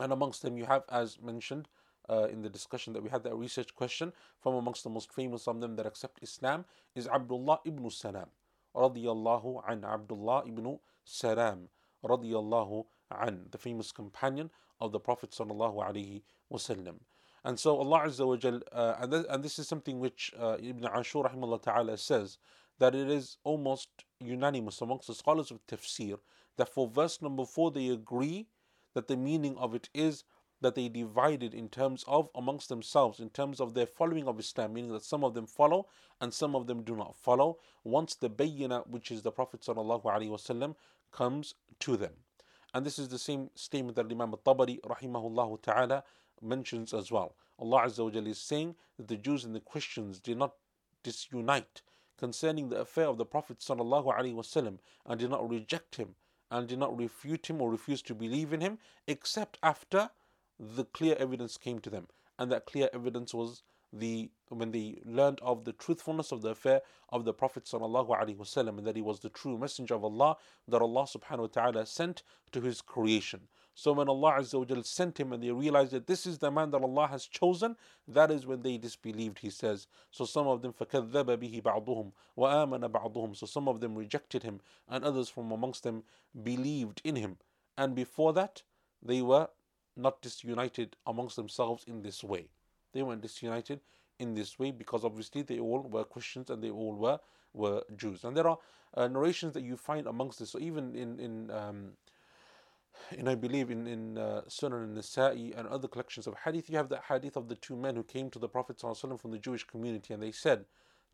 And 0.00 0.12
amongst 0.12 0.42
them, 0.42 0.56
you 0.56 0.64
have, 0.66 0.84
as 0.90 1.18
mentioned 1.20 1.68
uh, 2.08 2.28
in 2.30 2.42
the 2.42 2.48
discussion 2.48 2.92
that 2.94 3.02
we 3.02 3.10
had, 3.10 3.22
that 3.24 3.34
research 3.34 3.74
question 3.74 4.12
from 4.40 4.54
amongst 4.54 4.84
the 4.84 4.90
most 4.90 5.12
famous 5.12 5.46
of 5.46 5.60
them 5.60 5.76
that 5.76 5.86
accept 5.86 6.18
Islam 6.22 6.64
is 6.94 7.06
Abdullah 7.08 7.60
ibn 7.64 7.88
Salam. 7.90 8.26
Radiallahu 8.74 9.62
an 9.68 9.84
Abdullah 9.84 10.44
ibn 10.46 10.78
Salam. 11.04 11.68
Radiallahu 12.04 12.84
an, 13.20 13.46
the 13.50 13.58
famous 13.58 13.92
companion 13.92 14.50
of 14.80 14.92
the 14.92 15.00
Prophet 15.00 15.30
sallallahu 15.30 15.76
alaihi 15.76 16.22
wasallam. 16.52 16.96
And 17.44 17.58
so 17.58 17.76
Allah 17.78 18.04
Azza 18.06 18.26
wa 18.26 18.36
Jal, 18.36 18.60
uh, 18.72 18.94
and, 19.00 19.12
th- 19.12 19.26
and 19.28 19.42
this 19.42 19.58
is 19.58 19.68
something 19.68 19.98
which 19.98 20.32
uh, 20.38 20.56
Ibn 20.62 20.86
Ashur 20.86 21.24
rahimahullah 21.24 21.62
ta'ala 21.62 21.98
says, 21.98 22.38
that 22.78 22.94
it 22.94 23.08
is 23.08 23.36
almost 23.44 23.88
unanimous 24.20 24.80
amongst 24.80 25.06
the 25.06 25.14
scholars 25.14 25.50
of 25.50 25.64
tafsir 25.66 26.18
that 26.56 26.68
for 26.68 26.88
verse 26.88 27.22
number 27.22 27.44
4 27.44 27.70
they 27.70 27.88
agree 27.88 28.46
that 28.94 29.08
the 29.08 29.16
meaning 29.16 29.56
of 29.56 29.74
it 29.74 29.88
is 29.94 30.24
that 30.62 30.74
they 30.76 30.88
divided 30.88 31.52
in 31.52 31.68
terms 31.68 32.04
of 32.06 32.30
amongst 32.34 32.68
themselves, 32.68 33.20
in 33.20 33.28
terms 33.30 33.60
of 33.60 33.74
their 33.74 33.86
following 33.86 34.28
of 34.28 34.38
Islam, 34.38 34.72
meaning 34.72 34.92
that 34.92 35.04
some 35.04 35.24
of 35.24 35.34
them 35.34 35.46
follow 35.46 35.88
and 36.20 36.32
some 36.32 36.54
of 36.54 36.66
them 36.66 36.82
do 36.82 36.96
not 36.96 37.16
follow, 37.16 37.58
once 37.84 38.14
the 38.14 38.30
bayyina, 38.30 38.86
which 38.86 39.10
is 39.10 39.22
the 39.22 39.32
Prophet 39.32 39.60
wasallam, 39.60 40.76
comes 41.10 41.54
to 41.80 41.96
them. 41.96 42.12
And 42.72 42.86
this 42.86 42.98
is 42.98 43.08
the 43.08 43.18
same 43.18 43.50
statement 43.54 43.96
that 43.96 44.10
Imam 44.10 44.32
al-Tabari 44.32 44.80
rahimahullah 44.82 45.62
ta'ala 45.62 46.04
mentions 46.40 46.94
as 46.94 47.10
well. 47.10 47.34
Allah 47.58 47.82
Azza 47.86 48.04
wa 48.04 48.20
is 48.30 48.38
saying 48.38 48.76
that 48.96 49.08
the 49.08 49.16
Jews 49.16 49.44
and 49.44 49.54
the 49.54 49.60
Christians 49.60 50.20
did 50.20 50.38
not 50.38 50.54
disunite 51.02 51.82
concerning 52.16 52.68
the 52.68 52.80
affair 52.80 53.06
of 53.06 53.18
the 53.18 53.26
Prophet 53.26 53.58
wasallam 53.58 54.78
and 55.06 55.20
did 55.20 55.30
not 55.30 55.48
reject 55.50 55.96
him 55.96 56.14
and 56.51 56.67
did 56.67 56.79
not 56.79 56.97
refute 56.97 57.49
him 57.49 57.61
or 57.61 57.69
refuse 57.69 58.01
to 58.03 58.15
believe 58.15 58.53
in 58.53 58.61
him 58.61 58.77
except 59.07 59.57
after 59.61 60.09
the 60.59 60.85
clear 60.85 61.15
evidence 61.19 61.57
came 61.57 61.79
to 61.79 61.89
them. 61.89 62.07
And 62.39 62.51
that 62.51 62.65
clear 62.65 62.89
evidence 62.93 63.33
was 63.33 63.63
the 63.91 64.29
when 64.49 64.71
they 64.71 65.01
learned 65.05 65.39
of 65.41 65.63
the 65.65 65.73
truthfulness 65.73 66.31
of 66.31 66.41
the 66.41 66.49
affair 66.49 66.81
of 67.09 67.25
the 67.25 67.33
Prophet 67.33 67.63
وسلم, 67.65 68.77
and 68.77 68.87
that 68.87 68.95
he 68.95 69.01
was 69.01 69.19
the 69.19 69.29
true 69.29 69.57
messenger 69.57 69.95
of 69.95 70.03
Allah 70.03 70.37
that 70.67 70.81
Allah 70.81 71.03
subhanahu 71.03 71.39
wa 71.39 71.47
ta'ala 71.47 71.85
sent 71.85 72.23
to 72.51 72.61
his 72.61 72.81
creation. 72.81 73.47
So 73.73 73.93
when 73.93 74.09
Allah 74.09 74.37
Azza 74.39 74.57
wa 74.57 74.81
sent 74.81 75.19
him 75.19 75.33
and 75.33 75.43
they 75.43 75.51
realized 75.51 75.91
that 75.91 76.07
this 76.07 76.25
is 76.25 76.39
the 76.39 76.49
man 76.49 76.71
that 76.71 76.81
Allah 76.81 77.07
has 77.07 77.27
chosen, 77.27 77.75
that 78.07 78.31
is 78.31 78.47
when 78.47 78.61
they 78.63 78.77
disbelieved, 78.77 79.39
he 79.39 79.51
says. 79.51 79.87
So 80.09 80.25
some 80.25 80.47
of 80.47 80.63
them 80.63 80.73
فَكَذَّبَ 80.73 81.11
بِهِ 81.11 81.61
بَعْضُهُمْ 81.61 82.11
وَآمَنَ 82.37 82.89
بَعْضُهُمْ 82.89 83.37
So 83.37 83.45
some 83.45 83.67
of 83.67 83.79
them 83.79 83.95
rejected 83.95 84.41
him 84.41 84.61
and 84.89 85.03
others 85.03 85.29
from 85.29 85.51
amongst 85.51 85.83
them 85.83 86.03
believed 86.43 87.01
in 87.03 87.15
him. 87.15 87.37
And 87.77 87.93
before 87.93 88.33
that, 88.33 88.63
they 89.03 89.21
were 89.21 89.49
not 89.95 90.21
disunited 90.21 90.95
amongst 91.05 91.35
themselves 91.35 91.83
in 91.87 92.01
this 92.01 92.23
way. 92.23 92.47
They 92.93 93.03
weren't 93.03 93.21
disunited 93.21 93.81
in 94.19 94.33
this 94.33 94.57
way 94.57 94.71
because 94.71 95.03
obviously 95.03 95.43
they 95.43 95.59
all 95.59 95.81
were 95.81 96.03
Christians 96.03 96.49
and 96.49 96.63
they 96.63 96.71
all 96.71 96.95
were 96.95 97.19
were 97.53 97.83
Jews. 97.95 98.23
And 98.23 98.35
there 98.35 98.47
are 98.47 98.57
uh, 98.95 99.07
narrations 99.07 99.53
that 99.53 99.63
you 99.63 99.77
find 99.77 100.07
amongst 100.07 100.39
this. 100.39 100.51
So 100.51 100.59
even 100.59 100.95
in 100.95 101.19
in 101.19 101.51
um, 101.51 101.91
and 103.10 103.28
I 103.28 103.34
believe 103.34 103.70
in, 103.70 103.86
in 103.86 104.18
uh, 104.18 104.42
Sunan 104.48 104.84
an-Nasa'i 104.84 105.58
and 105.58 105.68
other 105.68 105.88
collections 105.88 106.26
of 106.26 106.34
hadith, 106.44 106.70
you 106.70 106.76
have 106.76 106.88
the 106.88 107.00
hadith 107.08 107.36
of 107.36 107.48
the 107.48 107.54
two 107.54 107.76
men 107.76 107.96
who 107.96 108.02
came 108.02 108.30
to 108.30 108.38
the 108.38 108.48
Prophet 108.48 108.78
ﷺ 108.78 109.20
from 109.20 109.30
the 109.30 109.38
Jewish 109.38 109.64
community 109.64 110.14
and 110.14 110.22
they 110.22 110.32
said 110.32 110.64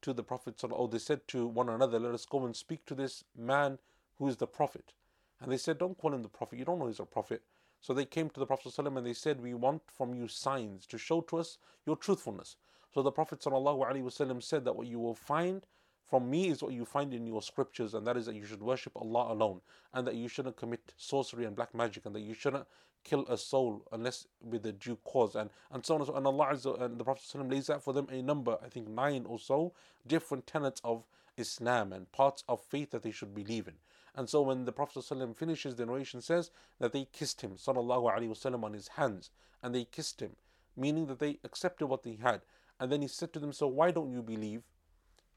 to 0.02 0.12
the 0.12 0.22
Prophet, 0.22 0.62
"Oh, 0.70 0.86
they 0.86 0.98
said 0.98 1.26
to 1.28 1.46
one 1.46 1.68
another, 1.68 1.98
Let 1.98 2.14
us 2.14 2.24
go 2.24 2.44
and 2.44 2.54
speak 2.54 2.84
to 2.86 2.94
this 2.94 3.24
man 3.36 3.78
who 4.18 4.28
is 4.28 4.36
the 4.36 4.46
Prophet. 4.46 4.92
And 5.40 5.50
they 5.50 5.56
said, 5.56 5.78
Don't 5.78 5.98
call 5.98 6.14
him 6.14 6.22
the 6.22 6.28
Prophet, 6.28 6.58
you 6.58 6.64
don't 6.64 6.78
know 6.78 6.86
he's 6.86 7.00
a 7.00 7.04
Prophet. 7.04 7.42
So 7.80 7.94
they 7.94 8.04
came 8.04 8.28
to 8.30 8.40
the 8.40 8.46
Prophet 8.46 8.72
ﷺ 8.72 8.96
and 8.96 9.06
they 9.06 9.12
said, 9.12 9.40
We 9.40 9.54
want 9.54 9.82
from 9.90 10.14
you 10.14 10.28
signs 10.28 10.86
to 10.86 10.98
show 10.98 11.20
to 11.22 11.38
us 11.38 11.58
your 11.86 11.96
truthfulness. 11.96 12.56
So 12.92 13.02
the 13.02 13.12
Prophet 13.12 13.40
ﷺ 13.40 14.42
said 14.42 14.64
that 14.64 14.76
what 14.76 14.86
you 14.86 14.98
will 14.98 15.14
find 15.14 15.64
from 16.08 16.30
me 16.30 16.48
is 16.48 16.62
what 16.62 16.72
you 16.72 16.84
find 16.84 17.12
in 17.12 17.26
your 17.26 17.42
scriptures, 17.42 17.94
and 17.94 18.06
that 18.06 18.16
is 18.16 18.26
that 18.26 18.34
you 18.34 18.46
should 18.46 18.62
worship 18.62 18.96
Allah 18.96 19.32
alone, 19.32 19.60
and 19.92 20.06
that 20.06 20.14
you 20.14 20.28
shouldn't 20.28 20.56
commit 20.56 20.94
sorcery 20.96 21.44
and 21.44 21.54
black 21.54 21.74
magic, 21.74 22.06
and 22.06 22.14
that 22.14 22.20
you 22.20 22.34
shouldn't 22.34 22.66
kill 23.04 23.26
a 23.26 23.36
soul 23.36 23.84
unless 23.92 24.26
with 24.42 24.64
a 24.66 24.72
due 24.72 24.96
cause, 25.04 25.34
and, 25.34 25.50
and 25.70 25.84
so 25.84 25.94
on 25.94 26.00
and 26.00 26.06
so 26.06 26.14
on. 26.14 26.18
And 26.18 26.26
Allah 26.26 26.48
Azza, 26.52 26.80
and 26.82 26.98
the 26.98 27.04
Prophet 27.04 27.24
ﷺ 27.24 27.50
lays 27.50 27.70
out 27.70 27.82
for 27.82 27.92
them 27.92 28.08
a 28.10 28.22
number, 28.22 28.58
I 28.64 28.68
think 28.68 28.88
nine 28.88 29.24
or 29.26 29.38
so, 29.38 29.72
different 30.06 30.46
tenets 30.46 30.80
of 30.82 31.04
Islam 31.36 31.92
and 31.92 32.10
parts 32.12 32.42
of 32.48 32.60
faith 32.60 32.90
that 32.90 33.02
they 33.02 33.10
should 33.10 33.34
believe 33.34 33.68
in. 33.68 33.74
And 34.14 34.28
so 34.28 34.42
when 34.42 34.64
the 34.64 34.72
Prophet 34.72 35.04
finishes, 35.36 35.76
the 35.76 35.86
narration 35.86 36.20
says 36.20 36.50
that 36.80 36.92
they 36.92 37.06
kissed 37.12 37.42
him, 37.42 37.52
sallallahu 37.52 38.12
alaihi 38.12 38.30
wasallam, 38.30 38.64
on 38.64 38.72
his 38.72 38.88
hands, 38.88 39.30
and 39.62 39.74
they 39.74 39.84
kissed 39.84 40.20
him, 40.20 40.32
meaning 40.76 41.06
that 41.06 41.18
they 41.18 41.38
accepted 41.44 41.86
what 41.86 42.04
he 42.04 42.16
had. 42.16 42.40
And 42.80 42.90
then 42.90 43.02
he 43.02 43.08
said 43.08 43.32
to 43.32 43.38
them, 43.38 43.52
So 43.52 43.66
why 43.66 43.90
don't 43.90 44.10
you 44.10 44.22
believe? 44.22 44.62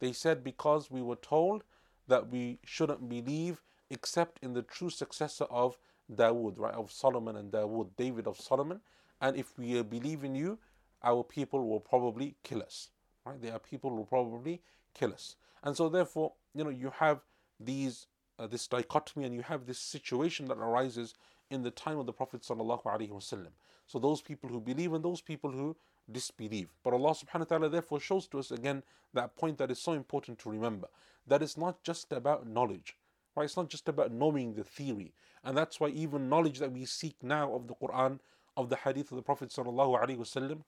They 0.01 0.11
said, 0.11 0.43
Because 0.43 0.91
we 0.91 1.01
were 1.01 1.15
told 1.15 1.63
that 2.07 2.29
we 2.29 2.59
shouldn't 2.65 3.07
believe 3.07 3.61
except 3.89 4.39
in 4.43 4.53
the 4.53 4.63
true 4.63 4.89
successor 4.89 5.45
of 5.45 5.77
Dawood, 6.13 6.57
right? 6.57 6.73
Of 6.73 6.91
Solomon 6.91 7.37
and 7.37 7.51
Dawood, 7.51 7.89
David 7.95 8.27
of 8.27 8.37
Solomon. 8.37 8.81
And 9.21 9.37
if 9.37 9.57
we 9.57 9.81
believe 9.83 10.23
in 10.23 10.33
you, 10.35 10.57
our 11.03 11.23
people 11.23 11.67
will 11.69 11.79
probably 11.79 12.35
kill 12.43 12.63
us. 12.63 12.89
Right? 13.25 13.39
There 13.39 13.53
are 13.53 13.59
people 13.59 13.91
who 13.91 13.97
will 13.97 14.05
probably 14.05 14.61
kill 14.95 15.13
us. 15.13 15.35
And 15.63 15.77
so 15.77 15.87
therefore, 15.87 16.33
you 16.55 16.63
know, 16.63 16.71
you 16.71 16.91
have 16.97 17.21
these 17.59 18.07
uh, 18.39 18.47
this 18.47 18.67
dichotomy 18.67 19.25
and 19.25 19.35
you 19.35 19.43
have 19.43 19.67
this 19.67 19.77
situation 19.77 20.47
that 20.47 20.57
arises 20.57 21.13
in 21.51 21.61
the 21.61 21.69
time 21.69 21.99
of 21.99 22.07
the 22.07 22.13
Prophet 22.13 22.41
sallallahu 22.41 22.83
alaihi 22.85 23.11
wasallam. 23.11 23.51
So 23.85 23.99
those 23.99 24.21
people 24.21 24.49
who 24.49 24.59
believe 24.59 24.93
and 24.93 25.05
those 25.05 25.21
people 25.21 25.51
who 25.51 25.75
disbelieve. 26.09 26.69
But 26.83 26.93
Allah 26.93 27.11
subhanahu 27.11 27.39
wa 27.39 27.45
ta'ala 27.45 27.69
therefore 27.69 27.99
shows 27.99 28.27
to 28.29 28.39
us 28.39 28.51
again 28.51 28.83
that 29.13 29.35
point 29.35 29.57
that 29.57 29.71
is 29.71 29.79
so 29.79 29.93
important 29.93 30.39
to 30.39 30.49
remember. 30.49 30.87
That 31.27 31.41
it's 31.41 31.57
not 31.57 31.83
just 31.83 32.11
about 32.11 32.47
knowledge. 32.47 32.95
Right? 33.35 33.45
It's 33.45 33.57
not 33.57 33.69
just 33.69 33.87
about 33.87 34.11
knowing 34.11 34.53
the 34.53 34.63
theory. 34.63 35.13
And 35.43 35.57
that's 35.57 35.79
why 35.79 35.89
even 35.89 36.29
knowledge 36.29 36.59
that 36.59 36.71
we 36.71 36.85
seek 36.85 37.15
now 37.23 37.53
of 37.53 37.67
the 37.67 37.75
Quran, 37.75 38.19
of 38.57 38.69
the 38.69 38.75
hadith 38.75 39.11
of 39.11 39.15
the 39.15 39.23
Prophet 39.23 39.49
sallallahu 39.49 40.01
alaihi 40.01 40.17
wasallam, 40.17 40.63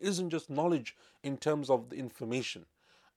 isn't 0.00 0.30
just 0.30 0.50
knowledge 0.50 0.94
in 1.22 1.36
terms 1.36 1.70
of 1.70 1.90
the 1.90 1.96
information. 1.96 2.66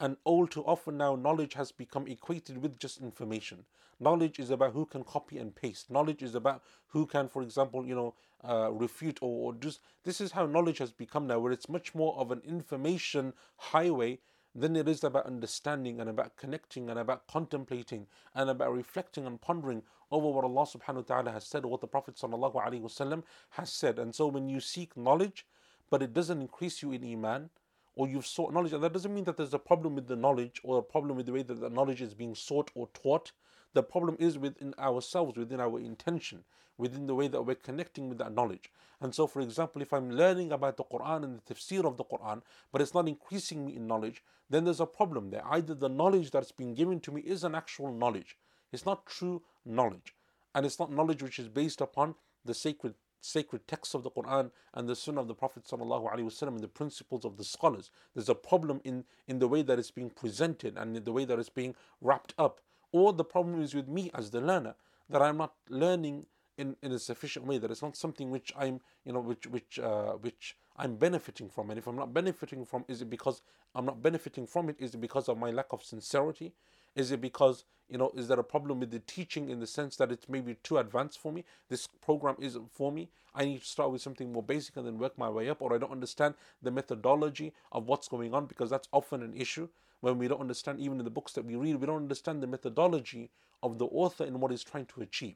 And 0.03 0.17
all 0.25 0.47
too 0.47 0.65
often 0.65 0.97
now, 0.97 1.15
knowledge 1.15 1.53
has 1.53 1.71
become 1.71 2.09
equated 2.09 2.61
with 2.61 2.77
just 2.77 2.99
information. 2.99 3.63
Knowledge 4.01 4.37
is 4.37 4.49
about 4.49 4.73
who 4.73 4.85
can 4.85 5.05
copy 5.05 5.37
and 5.37 5.55
paste. 5.55 5.89
Knowledge 5.89 6.21
is 6.21 6.35
about 6.35 6.61
who 6.87 7.05
can, 7.05 7.29
for 7.29 7.41
example, 7.41 7.87
you 7.87 7.95
know, 7.95 8.13
uh, 8.43 8.69
refute 8.69 9.19
or, 9.21 9.45
or 9.45 9.53
just. 9.53 9.79
This 10.03 10.19
is 10.19 10.33
how 10.33 10.45
knowledge 10.45 10.79
has 10.79 10.91
become 10.91 11.25
now, 11.25 11.39
where 11.39 11.53
it's 11.53 11.69
much 11.69 11.95
more 11.95 12.17
of 12.17 12.31
an 12.31 12.41
information 12.45 13.31
highway 13.55 14.19
than 14.53 14.75
it 14.75 14.89
is 14.89 15.05
about 15.05 15.25
understanding 15.25 16.01
and 16.01 16.09
about 16.09 16.35
connecting 16.35 16.89
and 16.89 16.99
about 16.99 17.25
contemplating 17.27 18.05
and 18.35 18.49
about 18.49 18.73
reflecting 18.73 19.25
and 19.25 19.39
pondering 19.39 19.83
over 20.11 20.27
what 20.27 20.43
Allah 20.43 20.65
subhanahu 20.65 21.07
wa 21.07 21.15
ta'ala 21.15 21.31
has 21.31 21.45
said 21.47 21.63
or 21.63 21.69
what 21.69 21.79
the 21.79 21.87
Prophet 21.87 22.17
sallallahu 22.17 22.55
alaihi 22.55 22.81
wasallam 22.81 23.23
has 23.51 23.71
said. 23.71 23.99
And 23.99 24.13
so 24.13 24.27
when 24.27 24.49
you 24.49 24.59
seek 24.59 24.97
knowledge, 24.97 25.45
but 25.89 26.03
it 26.03 26.13
doesn't 26.13 26.41
increase 26.41 26.81
you 26.83 26.91
in 26.91 27.05
iman, 27.05 27.49
or 27.95 28.07
you've 28.07 28.25
sought 28.25 28.53
knowledge, 28.53 28.73
and 28.73 28.83
that 28.83 28.93
doesn't 28.93 29.13
mean 29.13 29.23
that 29.25 29.37
there's 29.37 29.53
a 29.53 29.59
problem 29.59 29.95
with 29.95 30.07
the 30.07 30.15
knowledge 30.15 30.59
or 30.63 30.79
a 30.79 30.83
problem 30.83 31.15
with 31.15 31.25
the 31.25 31.31
way 31.31 31.43
that 31.43 31.59
the 31.59 31.69
knowledge 31.69 32.01
is 32.01 32.13
being 32.13 32.35
sought 32.35 32.71
or 32.75 32.87
taught. 32.93 33.31
The 33.73 33.83
problem 33.83 34.17
is 34.19 34.37
within 34.37 34.73
ourselves, 34.79 35.37
within 35.37 35.59
our 35.59 35.79
intention, 35.79 36.43
within 36.77 37.07
the 37.07 37.15
way 37.15 37.27
that 37.27 37.41
we're 37.41 37.55
connecting 37.55 38.09
with 38.09 38.17
that 38.19 38.33
knowledge. 38.33 38.71
And 39.01 39.13
so, 39.13 39.27
for 39.27 39.41
example, 39.41 39.81
if 39.81 39.93
I'm 39.93 40.11
learning 40.11 40.51
about 40.51 40.77
the 40.77 40.83
Quran 40.83 41.23
and 41.23 41.39
the 41.39 41.53
tafsir 41.53 41.85
of 41.85 41.97
the 41.97 42.03
Quran, 42.03 42.41
but 42.71 42.81
it's 42.81 42.93
not 42.93 43.07
increasing 43.07 43.65
me 43.65 43.75
in 43.75 43.87
knowledge, 43.87 44.23
then 44.49 44.63
there's 44.63 44.79
a 44.79 44.85
problem 44.85 45.29
there. 45.29 45.43
Either 45.45 45.73
the 45.73 45.89
knowledge 45.89 46.31
that's 46.31 46.51
been 46.51 46.73
given 46.73 46.99
to 47.01 47.11
me 47.11 47.21
is 47.21 47.43
an 47.43 47.55
actual 47.55 47.91
knowledge, 47.91 48.37
it's 48.71 48.85
not 48.85 49.05
true 49.05 49.41
knowledge, 49.65 50.15
and 50.55 50.65
it's 50.65 50.79
not 50.79 50.91
knowledge 50.91 51.21
which 51.21 51.39
is 51.39 51.47
based 51.47 51.81
upon 51.81 52.15
the 52.45 52.53
sacred 52.53 52.95
sacred 53.23 53.67
texts 53.67 53.95
of 53.95 54.03
the 54.03 54.11
Quran 54.11 54.51
and 54.73 54.87
the 54.87 54.95
Sunnah 54.95 55.21
of 55.21 55.27
the 55.27 55.33
Prophet 55.33 55.63
wasallam 55.63 56.47
and 56.49 56.59
the 56.59 56.67
principles 56.67 57.23
of 57.23 57.37
the 57.37 57.43
scholars. 57.43 57.89
There's 58.13 58.29
a 58.29 58.35
problem 58.35 58.81
in, 58.83 59.05
in 59.27 59.39
the 59.39 59.47
way 59.47 59.61
that 59.61 59.79
it's 59.79 59.91
being 59.91 60.09
presented 60.09 60.77
and 60.77 60.97
in 60.97 61.03
the 61.03 61.13
way 61.13 61.25
that 61.25 61.39
it's 61.39 61.49
being 61.49 61.75
wrapped 62.01 62.33
up. 62.37 62.59
Or 62.91 63.13
the 63.13 63.23
problem 63.23 63.61
is 63.61 63.73
with 63.73 63.87
me 63.87 64.11
as 64.13 64.31
the 64.31 64.41
learner, 64.41 64.75
that 65.09 65.21
I'm 65.21 65.37
not 65.37 65.53
learning 65.69 66.25
in, 66.57 66.75
in 66.81 66.91
a 66.91 66.99
sufficient 66.99 67.45
way, 67.45 67.57
that 67.57 67.71
it's 67.71 67.81
not 67.81 67.95
something 67.95 68.29
which 68.29 68.51
I'm, 68.57 68.81
you 69.05 69.13
know, 69.13 69.19
which 69.21 69.47
which 69.47 69.79
uh, 69.79 70.13
which 70.13 70.55
I'm 70.77 70.95
benefiting 70.95 71.49
from. 71.49 71.69
And 71.69 71.79
if 71.79 71.87
I'm 71.87 71.95
not 71.95 72.13
benefiting 72.13 72.65
from, 72.65 72.85
is 72.87 73.01
it 73.01 73.09
because 73.09 73.41
I'm 73.73 73.85
not 73.85 74.03
benefiting 74.03 74.45
from 74.45 74.69
it? 74.69 74.75
Is 74.79 74.93
it 74.93 75.01
because 75.01 75.29
of 75.29 75.37
my 75.37 75.49
lack 75.51 75.71
of 75.71 75.83
sincerity? 75.83 76.53
Is 76.95 77.11
it 77.11 77.21
because, 77.21 77.65
you 77.89 77.97
know, 77.97 78.11
is 78.15 78.27
there 78.27 78.39
a 78.39 78.43
problem 78.43 78.79
with 78.79 78.91
the 78.91 78.99
teaching 78.99 79.49
in 79.49 79.59
the 79.59 79.67
sense 79.67 79.95
that 79.97 80.11
it's 80.11 80.29
maybe 80.29 80.55
too 80.63 80.77
advanced 80.77 81.19
for 81.19 81.31
me? 81.31 81.43
This 81.69 81.87
program 82.01 82.35
isn't 82.39 82.71
for 82.71 82.91
me. 82.91 83.09
I 83.33 83.45
need 83.45 83.61
to 83.61 83.67
start 83.67 83.91
with 83.91 84.01
something 84.01 84.31
more 84.31 84.43
basic 84.43 84.77
and 84.77 84.85
then 84.85 84.99
work 84.99 85.17
my 85.17 85.29
way 85.29 85.49
up, 85.49 85.61
or 85.61 85.73
I 85.73 85.79
don't 85.79 85.91
understand 85.91 86.35
the 86.61 86.71
methodology 86.71 87.53
of 87.71 87.87
what's 87.87 88.07
going 88.07 88.33
on 88.33 88.45
because 88.45 88.69
that's 88.69 88.87
often 88.91 89.23
an 89.23 89.33
issue 89.33 89.67
when 90.01 90.17
we 90.17 90.27
don't 90.27 90.41
understand, 90.41 90.79
even 90.79 90.99
in 90.99 91.05
the 91.05 91.09
books 91.09 91.31
that 91.31 91.45
we 91.45 91.55
read, 91.55 91.77
we 91.77 91.87
don't 91.87 91.95
understand 91.95 92.43
the 92.43 92.47
methodology 92.47 93.31
of 93.63 93.79
the 93.79 93.85
author 93.85 94.25
and 94.25 94.41
what 94.41 94.51
he's 94.51 94.63
trying 94.63 94.85
to 94.85 95.01
achieve. 95.01 95.35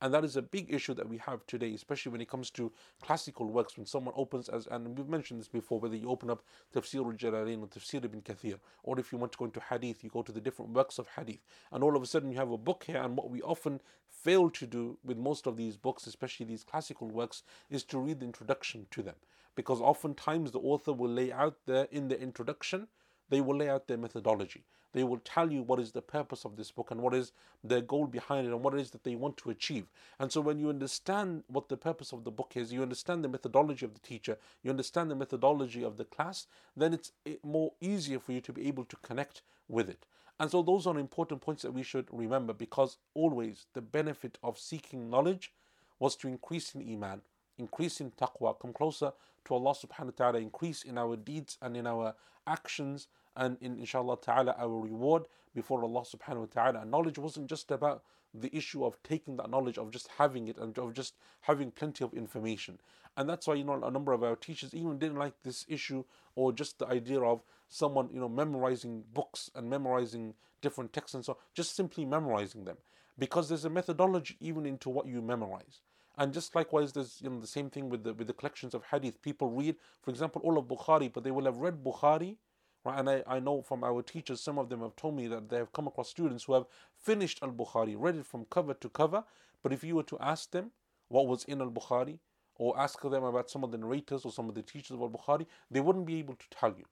And 0.00 0.14
that 0.14 0.24
is 0.24 0.36
a 0.36 0.42
big 0.42 0.72
issue 0.72 0.94
that 0.94 1.08
we 1.08 1.18
have 1.18 1.44
today, 1.46 1.74
especially 1.74 2.12
when 2.12 2.20
it 2.20 2.28
comes 2.28 2.50
to 2.50 2.72
classical 3.02 3.46
works. 3.46 3.76
When 3.76 3.86
someone 3.86 4.14
opens, 4.16 4.48
as 4.48 4.68
and 4.68 4.96
we've 4.96 5.08
mentioned 5.08 5.40
this 5.40 5.48
before, 5.48 5.80
whether 5.80 5.96
you 5.96 6.08
open 6.08 6.30
up 6.30 6.42
Tafsir 6.74 7.04
al 7.04 7.12
Jalalain 7.12 7.60
or 7.62 7.66
Tafsir 7.66 8.04
ibn 8.04 8.22
Kathir, 8.22 8.58
or 8.84 8.98
if 9.00 9.10
you 9.12 9.18
want 9.18 9.32
to 9.32 9.38
go 9.38 9.44
into 9.46 9.60
Hadith, 9.60 10.04
you 10.04 10.10
go 10.10 10.22
to 10.22 10.30
the 10.30 10.40
different 10.40 10.72
works 10.72 10.98
of 10.98 11.08
Hadith. 11.16 11.44
And 11.72 11.82
all 11.82 11.96
of 11.96 12.02
a 12.02 12.06
sudden 12.06 12.30
you 12.30 12.38
have 12.38 12.52
a 12.52 12.58
book 12.58 12.84
here, 12.86 13.02
and 13.02 13.16
what 13.16 13.30
we 13.30 13.42
often 13.42 13.80
fail 14.08 14.50
to 14.50 14.66
do 14.66 14.98
with 15.04 15.18
most 15.18 15.46
of 15.46 15.56
these 15.56 15.76
books, 15.76 16.06
especially 16.06 16.46
these 16.46 16.64
classical 16.64 17.08
works, 17.08 17.42
is 17.68 17.82
to 17.84 17.98
read 17.98 18.20
the 18.20 18.26
introduction 18.26 18.86
to 18.92 19.02
them. 19.02 19.16
Because 19.56 19.80
oftentimes 19.80 20.52
the 20.52 20.60
author 20.60 20.92
will 20.92 21.10
lay 21.10 21.32
out 21.32 21.56
there 21.66 21.88
in 21.90 22.06
the 22.06 22.20
introduction, 22.20 22.86
they 23.30 23.40
will 23.40 23.56
lay 23.56 23.68
out 23.68 23.86
their 23.86 23.98
methodology. 23.98 24.64
They 24.92 25.04
will 25.04 25.18
tell 25.18 25.52
you 25.52 25.62
what 25.62 25.80
is 25.80 25.92
the 25.92 26.02
purpose 26.02 26.44
of 26.44 26.56
this 26.56 26.70
book 26.70 26.90
and 26.90 27.02
what 27.02 27.14
is 27.14 27.32
their 27.62 27.82
goal 27.82 28.06
behind 28.06 28.46
it 28.46 28.52
and 28.52 28.62
what 28.62 28.74
it 28.74 28.80
is 28.80 28.90
that 28.92 29.04
they 29.04 29.16
want 29.16 29.36
to 29.38 29.50
achieve. 29.50 29.86
And 30.18 30.32
so, 30.32 30.40
when 30.40 30.58
you 30.58 30.70
understand 30.70 31.44
what 31.46 31.68
the 31.68 31.76
purpose 31.76 32.12
of 32.12 32.24
the 32.24 32.30
book 32.30 32.52
is, 32.56 32.72
you 32.72 32.82
understand 32.82 33.22
the 33.22 33.28
methodology 33.28 33.84
of 33.84 33.92
the 33.92 34.00
teacher, 34.00 34.38
you 34.62 34.70
understand 34.70 35.10
the 35.10 35.16
methodology 35.16 35.84
of 35.84 35.98
the 35.98 36.04
class, 36.04 36.46
then 36.76 36.94
it's 36.94 37.12
more 37.42 37.72
easier 37.80 38.18
for 38.18 38.32
you 38.32 38.40
to 38.40 38.52
be 38.52 38.66
able 38.66 38.84
to 38.86 38.96
connect 38.96 39.42
with 39.68 39.90
it. 39.90 40.06
And 40.40 40.50
so, 40.50 40.62
those 40.62 40.86
are 40.86 40.98
important 40.98 41.42
points 41.42 41.62
that 41.62 41.74
we 41.74 41.82
should 41.82 42.08
remember 42.10 42.54
because 42.54 42.96
always 43.14 43.66
the 43.74 43.82
benefit 43.82 44.38
of 44.42 44.58
seeking 44.58 45.10
knowledge 45.10 45.52
was 45.98 46.16
to 46.16 46.28
increase 46.28 46.74
in 46.74 46.80
Iman, 46.80 47.20
increase 47.58 48.00
in 48.00 48.10
taqwa, 48.12 48.58
come 48.58 48.72
closer 48.72 49.12
to 49.44 49.54
Allah 49.54 49.74
subhanahu 49.74 50.06
wa 50.06 50.12
ta'ala, 50.16 50.38
increase 50.38 50.82
in 50.82 50.98
our 50.98 51.16
deeds 51.16 51.58
and 51.60 51.76
in 51.76 51.86
our 51.86 52.14
actions 52.46 53.08
and 53.36 53.56
in 53.60 53.78
inshallah 53.78 54.18
ta'ala 54.20 54.54
our 54.58 54.80
reward 54.80 55.24
before 55.54 55.82
Allah 55.82 56.02
subhanahu 56.02 56.40
wa 56.40 56.46
ta'ala. 56.52 56.80
And 56.80 56.90
knowledge 56.90 57.18
wasn't 57.18 57.48
just 57.48 57.70
about 57.70 58.02
the 58.34 58.54
issue 58.54 58.84
of 58.84 59.02
taking 59.02 59.36
that 59.36 59.50
knowledge, 59.50 59.78
of 59.78 59.90
just 59.90 60.08
having 60.18 60.48
it, 60.48 60.58
and 60.58 60.76
of 60.78 60.92
just 60.92 61.14
having 61.42 61.70
plenty 61.70 62.04
of 62.04 62.12
information. 62.12 62.78
And 63.16 63.28
that's 63.28 63.46
why, 63.46 63.54
you 63.54 63.64
know, 63.64 63.82
a 63.82 63.90
number 63.90 64.12
of 64.12 64.22
our 64.22 64.36
teachers 64.36 64.74
even 64.74 64.98
didn't 64.98 65.18
like 65.18 65.34
this 65.42 65.64
issue 65.68 66.04
or 66.34 66.52
just 66.52 66.78
the 66.78 66.86
idea 66.86 67.20
of 67.20 67.42
someone, 67.68 68.10
you 68.12 68.20
know, 68.20 68.28
memorizing 68.28 69.04
books 69.12 69.50
and 69.54 69.68
memorizing 69.68 70.34
different 70.60 70.92
texts 70.92 71.14
and 71.14 71.24
so 71.24 71.38
just 71.54 71.74
simply 71.74 72.04
memorizing 72.04 72.64
them. 72.64 72.76
Because 73.18 73.48
there's 73.48 73.64
a 73.64 73.70
methodology 73.70 74.36
even 74.40 74.66
into 74.66 74.88
what 74.88 75.06
you 75.06 75.20
memorize. 75.20 75.80
And 76.18 76.32
just 76.34 76.54
likewise, 76.54 76.92
there's 76.92 77.20
you 77.22 77.30
know 77.30 77.40
the 77.40 77.46
same 77.46 77.70
thing 77.70 77.88
with 77.88 78.04
the 78.04 78.12
with 78.12 78.26
the 78.26 78.34
collections 78.34 78.74
of 78.74 78.84
hadith. 78.90 79.22
People 79.22 79.48
read, 79.50 79.76
for 80.02 80.10
example, 80.10 80.42
all 80.44 80.58
of 80.58 80.66
Bukhari, 80.66 81.12
but 81.12 81.24
they 81.24 81.30
will 81.30 81.46
have 81.46 81.58
read 81.58 81.82
Bukhari 81.84 82.36
Right? 82.84 82.98
And 82.98 83.10
I, 83.10 83.22
I 83.26 83.40
know 83.40 83.62
from 83.62 83.84
our 83.84 84.02
teachers, 84.02 84.40
some 84.40 84.58
of 84.58 84.68
them 84.68 84.80
have 84.80 84.96
told 84.96 85.16
me 85.16 85.26
that 85.28 85.48
they 85.48 85.56
have 85.58 85.72
come 85.72 85.86
across 85.86 86.08
students 86.08 86.44
who 86.44 86.54
have 86.54 86.66
finished 86.96 87.40
Al 87.42 87.50
Bukhari, 87.50 87.96
read 87.98 88.16
it 88.16 88.26
from 88.26 88.46
cover 88.46 88.74
to 88.74 88.88
cover. 88.88 89.24
But 89.62 89.72
if 89.72 89.84
you 89.84 89.96
were 89.96 90.04
to 90.04 90.18
ask 90.20 90.50
them 90.50 90.70
what 91.08 91.26
was 91.26 91.44
in 91.44 91.60
Al 91.60 91.70
Bukhari, 91.70 92.18
or 92.56 92.78
ask 92.78 93.00
them 93.02 93.24
about 93.24 93.50
some 93.50 93.62
of 93.64 93.70
the 93.70 93.78
narrators 93.78 94.24
or 94.24 94.32
some 94.32 94.48
of 94.48 94.54
the 94.54 94.62
teachers 94.62 94.92
of 94.92 95.00
Al 95.00 95.10
Bukhari, 95.10 95.46
they 95.70 95.80
wouldn't 95.80 96.06
be 96.06 96.18
able 96.18 96.34
to 96.34 96.46
tell 96.50 96.70
you. 96.70 96.84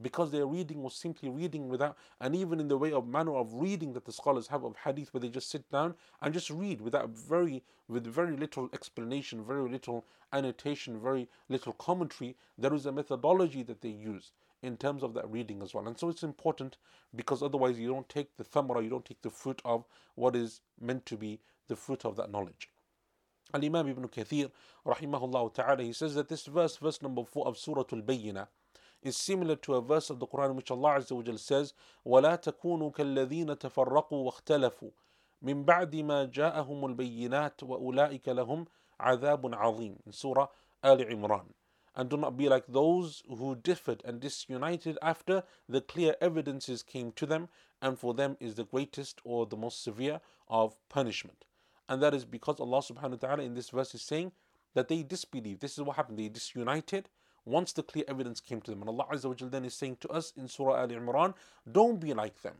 Because 0.00 0.30
their 0.30 0.46
reading 0.46 0.82
was 0.82 0.94
simply 0.94 1.28
reading 1.28 1.68
without, 1.68 1.96
and 2.20 2.34
even 2.34 2.60
in 2.60 2.68
the 2.68 2.78
way 2.78 2.92
of 2.92 3.06
manner 3.06 3.34
of 3.34 3.52
reading 3.54 3.92
that 3.92 4.04
the 4.04 4.12
scholars 4.12 4.48
have 4.48 4.64
of 4.64 4.76
hadith, 4.84 5.12
where 5.12 5.20
they 5.20 5.28
just 5.28 5.50
sit 5.50 5.70
down 5.70 5.94
and 6.22 6.32
just 6.32 6.50
read 6.50 6.80
without 6.80 7.10
very, 7.10 7.62
with 7.88 8.06
very 8.06 8.36
little 8.36 8.68
explanation, 8.72 9.44
very 9.44 9.68
little 9.68 10.04
annotation, 10.32 11.00
very 11.00 11.28
little 11.48 11.72
commentary. 11.74 12.36
There 12.56 12.74
is 12.74 12.86
a 12.86 12.92
methodology 12.92 13.62
that 13.64 13.80
they 13.80 13.88
use 13.88 14.32
in 14.62 14.76
terms 14.76 15.02
of 15.02 15.14
that 15.14 15.30
reading 15.30 15.62
as 15.62 15.74
well. 15.74 15.86
And 15.86 15.98
so 15.98 16.08
it's 16.08 16.22
important 16.22 16.76
because 17.14 17.42
otherwise 17.42 17.78
you 17.78 17.88
don't 17.88 18.08
take 18.08 18.36
the 18.36 18.44
thamra, 18.44 18.82
you 18.82 18.90
don't 18.90 19.04
take 19.04 19.22
the 19.22 19.30
fruit 19.30 19.60
of 19.64 19.84
what 20.14 20.36
is 20.36 20.60
meant 20.80 21.06
to 21.06 21.16
be 21.16 21.40
the 21.68 21.76
fruit 21.76 22.04
of 22.04 22.16
that 22.16 22.30
knowledge. 22.30 22.68
Al 23.52 23.64
Imam 23.64 23.88
Ibn 23.88 24.08
Kathir, 24.08 24.50
rahimahullah 24.86 25.54
ta'ala, 25.54 25.82
he 25.82 25.92
says 25.92 26.14
that 26.14 26.28
this 26.28 26.46
verse, 26.46 26.76
verse 26.76 27.02
number 27.02 27.24
4 27.24 27.48
of 27.48 27.58
Surah 27.58 27.84
Al 27.92 28.02
Bayyinah, 28.02 28.46
is 29.01 29.17
similar 29.17 29.55
to 29.57 29.75
a 29.75 29.81
verse 29.81 30.09
of 30.09 30.19
the 30.19 30.27
Quran 30.27 30.51
in 30.51 30.55
which 30.55 30.71
Allah 30.71 30.99
Azza 30.99 31.11
wa 31.11 31.37
says, 31.37 31.73
وَلَا 32.05 32.41
تَكُونُوا 32.41 32.93
كَالَّذِينَ 32.93 33.57
تَفَرَّقُوا 33.57 34.31
وَاخْتَلَفُوا 34.31 34.91
من 35.43 35.63
بعد 35.65 35.95
ما 35.95 36.25
جاءهم 36.25 36.85
البينات 36.85 37.63
وأولئك 37.63 38.29
لهم 38.29 38.65
عذاب 38.99 39.53
عظيم 39.55 39.97
in 40.05 40.11
Surah 40.11 40.47
Al 40.83 40.97
Imran 40.97 41.45
and 41.95 42.09
do 42.09 42.17
not 42.17 42.35
be 42.37 42.49
like 42.49 42.65
those 42.67 43.23
who 43.27 43.55
differed 43.55 44.01
and 44.05 44.19
disunited 44.19 44.97
after 45.01 45.43
the 45.69 45.81
clear 45.81 46.15
evidences 46.19 46.83
came 46.83 47.11
to 47.13 47.25
them, 47.25 47.47
and 47.81 47.97
for 47.97 48.13
them 48.13 48.35
is 48.39 48.55
the 48.55 48.65
greatest 48.65 49.21
or 49.23 49.45
the 49.45 49.55
most 49.55 49.81
severe 49.81 50.19
of 50.49 50.75
punishment. 50.89 51.45
And 51.87 52.01
that 52.01 52.13
is 52.13 52.25
because 52.25 52.59
Allah 52.59 52.79
subhanahu 52.79 53.21
wa 53.21 53.27
ta'ala 53.27 53.43
in 53.43 53.53
this 53.53 53.69
verse 53.69 53.95
is 53.95 54.01
saying 54.01 54.33
that 54.73 54.89
they 54.89 55.03
disbelieved. 55.03 55.61
This 55.61 55.77
is 55.77 55.83
what 55.83 55.95
happened. 55.95 56.19
They 56.19 56.27
disunited 56.27 57.09
once 57.44 57.72
the 57.72 57.82
clear 57.82 58.04
evidence 58.08 58.40
came 58.40 58.60
to 58.62 58.70
them. 58.70 58.82
And 58.82 58.90
Allah 58.90 59.06
Azza 59.12 59.26
wa 59.26 59.48
then 59.48 59.64
is 59.64 59.74
saying 59.74 59.98
to 60.00 60.08
us 60.08 60.32
in 60.36 60.48
Surah 60.48 60.80
Al 60.80 60.88
Imran, 60.88 61.34
don't 61.70 62.00
be 62.00 62.14
like 62.14 62.42
them. 62.42 62.56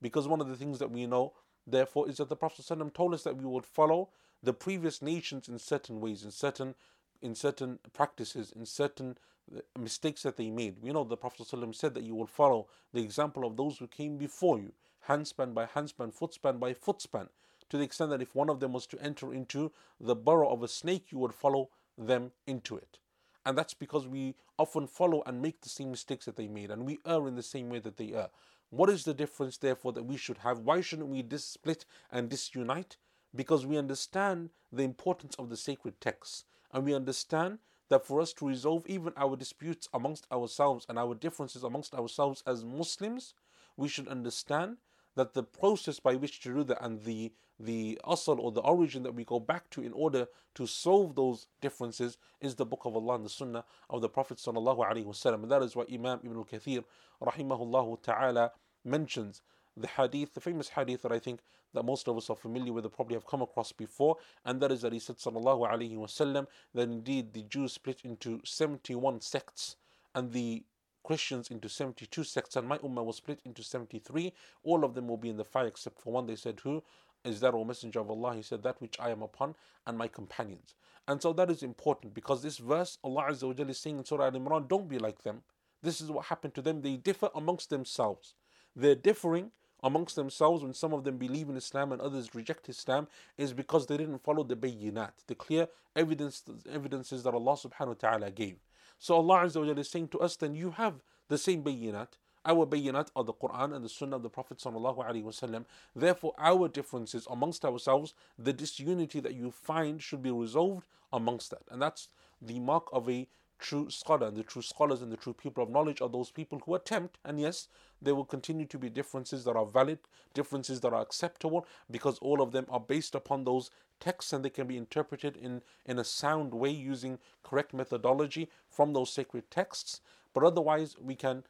Because 0.00 0.26
one 0.26 0.40
of 0.40 0.48
the 0.48 0.56
things 0.56 0.78
that 0.78 0.90
we 0.90 1.06
know, 1.06 1.32
therefore, 1.66 2.08
is 2.08 2.16
that 2.16 2.28
the 2.28 2.36
Prophet 2.36 2.66
told 2.94 3.14
us 3.14 3.22
that 3.22 3.36
we 3.36 3.44
would 3.44 3.66
follow 3.66 4.08
the 4.42 4.52
previous 4.52 5.00
nations 5.00 5.48
in 5.48 5.58
certain 5.58 6.00
ways, 6.00 6.24
in 6.24 6.30
certain 6.30 6.74
in 7.22 7.36
certain 7.36 7.78
practices, 7.92 8.52
in 8.54 8.66
certain 8.66 9.16
uh, 9.56 9.60
mistakes 9.78 10.22
that 10.24 10.36
they 10.36 10.50
made. 10.50 10.82
We 10.82 10.92
know 10.92 11.04
the 11.04 11.16
Prophet 11.16 11.46
said 11.46 11.94
that 11.94 12.02
you 12.02 12.16
will 12.16 12.26
follow 12.26 12.66
the 12.92 13.00
example 13.00 13.46
of 13.46 13.56
those 13.56 13.78
who 13.78 13.86
came 13.86 14.18
before 14.18 14.58
you, 14.58 14.72
handspan 15.08 15.54
by 15.54 15.66
handspan, 15.66 16.12
footspan 16.12 16.58
by 16.58 16.74
footspan, 16.74 17.28
to 17.70 17.78
the 17.78 17.84
extent 17.84 18.10
that 18.10 18.22
if 18.22 18.34
one 18.34 18.50
of 18.50 18.58
them 18.58 18.72
was 18.72 18.86
to 18.88 19.00
enter 19.00 19.32
into 19.32 19.70
the 20.00 20.16
burrow 20.16 20.50
of 20.50 20.64
a 20.64 20.68
snake, 20.68 21.12
you 21.12 21.18
would 21.18 21.32
follow 21.32 21.70
them 21.96 22.32
into 22.46 22.76
it. 22.76 22.98
And 23.44 23.58
that's 23.58 23.74
because 23.74 24.06
we 24.06 24.34
often 24.58 24.86
follow 24.86 25.22
and 25.26 25.42
make 25.42 25.60
the 25.60 25.68
same 25.68 25.90
mistakes 25.90 26.26
that 26.26 26.36
they 26.36 26.48
made, 26.48 26.70
and 26.70 26.84
we 26.84 27.00
err 27.06 27.26
in 27.26 27.34
the 27.34 27.42
same 27.42 27.68
way 27.68 27.80
that 27.80 27.96
they 27.96 28.12
err. 28.12 28.28
What 28.70 28.88
is 28.88 29.04
the 29.04 29.14
difference, 29.14 29.58
therefore, 29.58 29.92
that 29.92 30.04
we 30.04 30.16
should 30.16 30.38
have? 30.38 30.60
Why 30.60 30.80
shouldn't 30.80 31.08
we 31.08 31.24
split 31.36 31.84
and 32.10 32.28
disunite? 32.28 32.96
Because 33.34 33.66
we 33.66 33.76
understand 33.76 34.50
the 34.72 34.82
importance 34.82 35.34
of 35.38 35.48
the 35.48 35.56
sacred 35.56 36.00
texts 36.00 36.44
and 36.72 36.84
we 36.84 36.94
understand 36.94 37.58
that 37.88 38.06
for 38.06 38.20
us 38.20 38.32
to 38.34 38.48
resolve 38.48 38.86
even 38.86 39.12
our 39.16 39.36
disputes 39.36 39.88
amongst 39.92 40.26
ourselves 40.32 40.86
and 40.88 40.98
our 40.98 41.14
differences 41.14 41.62
amongst 41.62 41.94
ourselves 41.94 42.42
as 42.46 42.64
Muslims, 42.64 43.34
we 43.76 43.88
should 43.88 44.08
understand 44.08 44.78
that 45.16 45.34
the 45.34 45.42
process 45.42 46.00
by 46.00 46.14
which 46.14 46.42
that 46.42 46.78
and 46.80 47.02
the 47.04 47.32
the 47.60 48.00
asal 48.10 48.40
or 48.40 48.50
the 48.50 48.60
origin 48.62 49.02
that 49.04 49.14
we 49.14 49.24
go 49.24 49.38
back 49.38 49.70
to 49.70 49.82
in 49.82 49.92
order 49.92 50.26
to 50.54 50.66
solve 50.66 51.14
those 51.14 51.46
differences 51.60 52.18
is 52.40 52.56
the 52.56 52.66
book 52.66 52.80
of 52.84 52.96
Allah 52.96 53.14
and 53.14 53.24
the 53.24 53.30
sunnah 53.30 53.64
of 53.88 54.00
the 54.00 54.08
Prophet 54.08 54.38
sallallahu 54.38 54.78
alaihi 54.78 55.04
wasallam. 55.04 55.42
And 55.42 55.52
that 55.52 55.62
is 55.62 55.76
what 55.76 55.92
Imam 55.92 56.18
Ibn 56.24 56.36
al-Kathir 56.36 56.82
rahimahullah 57.22 58.02
ta'ala 58.02 58.50
mentions 58.84 59.42
the 59.76 59.86
hadith, 59.86 60.34
the 60.34 60.40
famous 60.40 60.70
hadith 60.70 61.02
that 61.02 61.12
I 61.12 61.18
think 61.18 61.40
that 61.72 61.84
most 61.84 62.08
of 62.08 62.16
us 62.16 62.28
are 62.28 62.36
familiar 62.36 62.72
with 62.72 62.84
or 62.84 62.90
probably 62.90 63.14
have 63.14 63.26
come 63.26 63.42
across 63.42 63.72
before, 63.72 64.16
and 64.44 64.60
that 64.60 64.72
is 64.72 64.82
that 64.82 64.92
he 64.92 64.98
said 64.98 65.16
sallallahu 65.16 65.70
alaihi 65.70 65.96
wasallam 65.96 66.46
that 66.74 66.82
indeed 66.82 67.32
the 67.32 67.42
Jews 67.42 67.72
split 67.72 68.00
into 68.04 68.40
71 68.44 69.20
sects 69.20 69.76
and 70.14 70.32
the 70.32 70.64
Christians 71.02 71.50
into 71.50 71.68
72 71.68 72.24
sects, 72.24 72.56
and 72.56 72.66
my 72.68 72.78
ummah 72.78 73.04
was 73.04 73.16
split 73.16 73.40
into 73.44 73.62
73. 73.62 74.32
All 74.64 74.84
of 74.84 74.94
them 74.94 75.08
will 75.08 75.16
be 75.16 75.30
in 75.30 75.36
the 75.36 75.44
fire 75.44 75.66
except 75.66 76.00
for 76.00 76.12
one. 76.12 76.26
They 76.26 76.36
said, 76.36 76.60
Who 76.60 76.82
is 77.24 77.40
that, 77.40 77.54
O 77.54 77.64
Messenger 77.64 78.00
of 78.00 78.10
Allah? 78.10 78.34
He 78.34 78.42
said, 78.42 78.62
That 78.62 78.80
which 78.80 78.98
I 79.00 79.10
am 79.10 79.22
upon 79.22 79.54
and 79.86 79.98
my 79.98 80.08
companions. 80.08 80.74
And 81.08 81.20
so 81.20 81.32
that 81.32 81.50
is 81.50 81.62
important 81.62 82.14
because 82.14 82.42
this 82.42 82.58
verse, 82.58 82.98
Allah 83.02 83.26
Azza 83.30 83.44
wa 83.44 83.64
is 83.64 83.78
saying 83.78 83.98
in 83.98 84.04
Surah 84.04 84.26
Al 84.26 84.32
Imran, 84.32 84.68
Don't 84.68 84.88
be 84.88 84.98
like 84.98 85.22
them. 85.22 85.42
This 85.82 86.00
is 86.00 86.10
what 86.10 86.26
happened 86.26 86.54
to 86.54 86.62
them. 86.62 86.82
They 86.82 86.96
differ 86.96 87.28
amongst 87.34 87.70
themselves. 87.70 88.34
They're 88.76 88.94
differing 88.94 89.50
amongst 89.82 90.14
themselves 90.14 90.62
when 90.62 90.74
some 90.74 90.92
of 90.92 91.04
them 91.04 91.18
believe 91.18 91.48
in 91.48 91.56
Islam 91.56 91.92
and 91.92 92.00
others 92.00 92.34
reject 92.34 92.68
Islam 92.68 93.08
is 93.36 93.52
because 93.52 93.86
they 93.86 93.96
didn't 93.96 94.22
follow 94.22 94.44
the 94.44 94.54
bayinat, 94.54 95.10
the 95.26 95.34
clear 95.34 95.66
evidence, 95.96 96.44
evidences 96.70 97.24
that 97.24 97.34
Allah 97.34 97.54
subhanahu 97.54 97.88
wa 97.88 97.94
ta'ala 97.94 98.30
gave. 98.30 98.56
So 99.02 99.16
Allah 99.16 99.40
Azza 99.40 99.66
wa 99.66 99.72
is 99.72 99.88
saying 99.88 100.08
to 100.08 100.20
us, 100.20 100.36
then 100.36 100.54
you 100.54 100.70
have 100.70 101.02
the 101.26 101.36
same 101.36 101.64
bayinat. 101.64 102.06
Our 102.44 102.64
bayinat 102.64 103.08
are 103.16 103.24
the 103.24 103.32
Quran 103.32 103.74
and 103.74 103.84
the 103.84 103.88
Sunnah 103.88 104.14
of 104.14 104.22
the 104.22 104.30
Prophet 104.30 104.58
wasallam. 104.58 105.64
Therefore, 105.96 106.34
our 106.38 106.68
differences 106.68 107.26
amongst 107.28 107.64
ourselves, 107.64 108.14
the 108.38 108.52
disunity 108.52 109.18
that 109.18 109.34
you 109.34 109.50
find 109.50 110.00
should 110.00 110.22
be 110.22 110.30
resolved 110.30 110.86
amongst 111.12 111.50
that, 111.50 111.62
and 111.68 111.82
that's 111.82 112.10
the 112.40 112.60
mark 112.60 112.86
of 112.92 113.10
a 113.10 113.26
true 113.58 113.90
scholar. 113.90 114.28
And 114.28 114.36
the 114.36 114.44
true 114.44 114.62
scholars 114.62 115.02
and 115.02 115.10
the 115.10 115.16
true 115.16 115.34
people 115.34 115.64
of 115.64 115.70
knowledge 115.70 116.00
are 116.00 116.08
those 116.08 116.30
people 116.30 116.62
who 116.64 116.76
attempt, 116.76 117.18
and 117.24 117.40
yes, 117.40 117.66
there 118.00 118.14
will 118.14 118.24
continue 118.24 118.66
to 118.66 118.78
be 118.78 118.88
differences 118.88 119.42
that 119.44 119.56
are 119.56 119.66
valid, 119.66 119.98
differences 120.32 120.80
that 120.82 120.92
are 120.92 121.02
acceptable, 121.02 121.66
because 121.90 122.20
all 122.20 122.40
of 122.40 122.52
them 122.52 122.66
are 122.68 122.78
based 122.78 123.16
upon 123.16 123.42
those 123.42 123.68
texts 124.02 124.32
and 124.32 124.44
they 124.44 124.50
can 124.50 124.66
be 124.66 124.76
interpreted 124.76 125.36
in, 125.36 125.62
in 125.86 125.98
a 125.98 126.04
sound 126.04 126.52
way 126.52 126.70
using 126.70 127.18
correct 127.44 127.72
methodology 127.72 128.48
from 128.68 128.92
those 128.92 129.12
sacred 129.12 129.48
texts. 129.50 130.00
But 130.34 130.42
otherwise, 130.42 130.96
we 131.00 131.14
can 131.14 131.44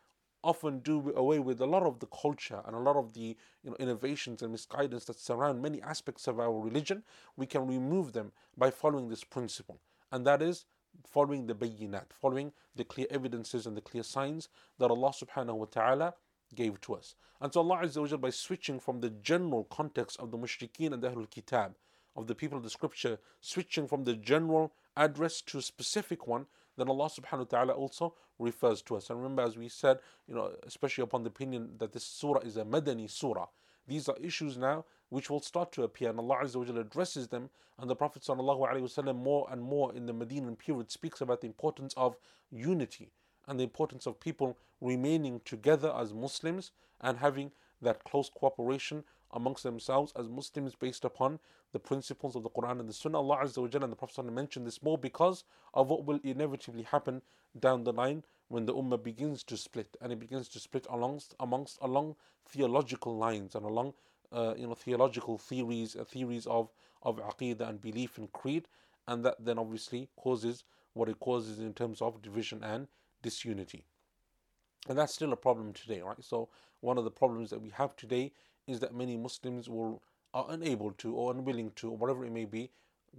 often 0.45 0.81
do 0.81 1.13
away 1.17 1.39
with 1.39 1.61
a 1.61 1.67
lot 1.67 1.85
of 1.85 2.01
the 2.01 2.07
culture 2.07 2.61
and 2.67 2.77
a 2.77 2.79
lot 2.79 2.97
of 2.97 3.15
the 3.15 3.37
you 3.63 3.71
know, 3.71 3.77
innovations 3.79 4.43
and 4.43 4.53
misguidance 4.53 5.05
that 5.07 5.19
surround 5.19 5.63
many 5.63 5.81
aspects 5.81 6.27
of 6.27 6.39
our 6.39 6.61
religion. 6.61 7.03
We 7.37 7.47
can 7.47 7.67
remove 7.67 8.13
them 8.13 8.33
by 8.57 8.71
following 8.71 9.09
this 9.09 9.25
principle, 9.25 9.81
and 10.11 10.27
that 10.27 10.43
is 10.43 10.67
following 11.07 11.47
the 11.47 11.55
bayinat, 11.55 12.07
following 12.21 12.53
the 12.77 12.85
clear 12.85 13.07
evidences 13.11 13.67
and 13.67 13.77
the 13.77 13.81
clear 13.81 14.03
signs 14.03 14.49
that 14.79 14.91
Allah 14.91 15.11
subhanahu 15.11 15.55
wa 15.55 15.67
ta'ala 15.71 16.15
gave 16.55 16.81
to 16.83 16.95
us. 16.95 17.15
And 17.41 17.53
so 17.53 17.61
Allah 17.61 17.81
Azza 17.85 18.11
wa 18.11 18.17
by 18.19 18.31
switching 18.31 18.79
from 18.79 19.01
the 19.01 19.11
general 19.11 19.65
context 19.65 20.21
of 20.21 20.31
the 20.31 20.39
mushrikeen 20.39 20.93
and 20.93 21.03
the 21.03 21.11
Ahlul 21.11 21.31
Kitab, 21.31 21.75
of 22.16 22.28
the 22.28 22.36
people 22.36 22.58
of 22.58 22.64
the 22.64 22.70
scripture, 22.70 23.20
switching 23.42 23.88
from 23.88 24.04
the 24.04 24.16
general 24.16 24.74
address 24.96 25.42
to 25.42 25.60
a 25.60 25.62
specific 25.62 26.28
one, 26.28 26.48
then 26.78 26.90
Allah 26.90 27.10
subhanahu 27.10 27.40
wa 27.40 27.44
ta'ala 27.46 27.74
also 27.74 28.16
refers 28.40 28.82
to 28.84 28.96
us. 28.96 29.10
And 29.10 29.20
remember, 29.20 29.44
as 29.44 29.58
we 29.58 29.70
said, 29.70 30.00
you 30.28 30.36
know, 30.36 30.52
especially 30.66 31.04
upon 31.04 31.24
the 31.24 31.30
opinion 31.30 31.72
that 31.78 31.92
this 31.92 32.04
surah 32.04 32.40
is 32.40 32.58
a 32.58 32.64
Madani 32.64 33.10
surah, 33.10 33.48
these 33.88 34.10
are 34.10 34.18
issues 34.22 34.58
now 34.58 34.86
which 35.10 35.30
will 35.30 35.40
start 35.40 35.72
to 35.72 35.84
appear, 35.84 36.10
and 36.10 36.20
Allah 36.20 36.40
Azza 36.44 36.56
wa 36.56 36.80
addresses 36.80 37.30
them. 37.30 37.50
And 37.80 37.90
the 37.90 37.96
Prophet 37.96 38.24
وسلم, 38.24 39.16
more 39.16 39.48
and 39.50 39.62
more 39.62 39.94
in 39.96 40.06
the 40.06 40.14
Medinan 40.14 40.56
period 40.56 40.92
speaks 40.92 41.22
about 41.22 41.42
the 41.42 41.48
importance 41.48 41.94
of 41.96 42.18
unity 42.52 43.12
and 43.48 43.60
the 43.60 43.64
importance 43.64 44.06
of 44.06 44.20
people 44.20 44.58
remaining 44.82 45.40
together 45.46 45.94
as 45.96 46.14
Muslims 46.14 46.72
and 47.00 47.20
having 47.20 47.52
that 47.82 48.04
close 48.04 48.30
cooperation 48.30 49.04
amongst 49.33 49.63
themselves 49.63 50.13
as 50.17 50.29
Muslims 50.29 50.75
based 50.75 51.05
upon 51.05 51.39
the 51.73 51.79
principles 51.79 52.37
of 52.37 52.43
the 52.43 52.51
Quran 52.51 52.81
and 52.81 52.89
the 52.89 52.93
Sunnah. 52.93 53.19
Allah 53.19 53.39
Azza 53.45 53.59
wa 53.59 53.69
Jalla 53.69 53.85
and 53.85 53.93
the 53.93 53.97
Prophet 53.97 54.25
mentioned 54.25 54.67
this 54.67 54.83
more 54.83 54.99
because 54.99 55.45
of 55.75 55.89
what 55.89 56.05
will 56.05 56.21
inevitably 56.23 56.83
happen 56.83 57.23
down 57.59 57.85
the 57.85 57.93
line 57.93 58.25
when 58.49 58.67
the 58.67 58.75
Ummah 58.75 59.03
begins 59.03 59.43
to 59.45 59.57
split 59.57 59.97
and 60.01 60.13
it 60.13 60.19
begins 60.19 60.49
to 60.49 60.61
split 60.61 60.87
amongst, 60.91 61.35
amongst 61.41 61.79
along 61.81 62.17
theological 62.47 63.17
lines 63.17 63.55
and 63.55 63.65
along 63.65 63.95
uh, 64.33 64.55
you 64.57 64.67
know 64.67 64.75
theological 64.75 65.39
theories, 65.39 65.97
uh, 65.97 66.05
theories 66.05 66.47
of 66.47 66.71
of 67.03 67.17
aqidah 67.17 67.69
and 67.69 67.81
belief 67.81 68.19
and 68.19 68.33
creed, 68.33 68.67
and 69.07 69.25
that 69.25 69.37
then 69.45 69.59
obviously 69.59 70.09
causes 70.17 70.65
what 70.95 71.09
it 71.09 71.19
causes 71.21 71.59
in 71.59 71.75
terms 71.75 72.01
of 72.01 72.23
division 72.23 72.63
and 72.63 72.87
disunity. 73.23 73.85
And 74.89 74.99
that's 74.99 75.15
still 75.15 75.33
a 75.33 75.37
problem 75.37 75.73
today, 75.73 76.01
right? 76.03 76.23
So 76.23 76.49
one 76.81 76.99
of 76.99 77.05
the 77.05 77.11
problems 77.11 77.51
that 77.51 77.61
we 77.61 77.71
have 77.71 77.97
today 77.97 78.33
is 78.73 78.81
that 78.81 78.95
many 78.95 79.17
Muslims 79.17 79.69
will 79.69 80.03
are 80.35 80.47
unable 80.49 80.93
to 80.93 81.15
or 81.15 81.33
unwilling 81.33 81.71
to 81.77 81.91
or 81.91 81.97
whatever 81.97 82.25
it 82.25 82.33
may 82.33 82.45
be 82.45 82.71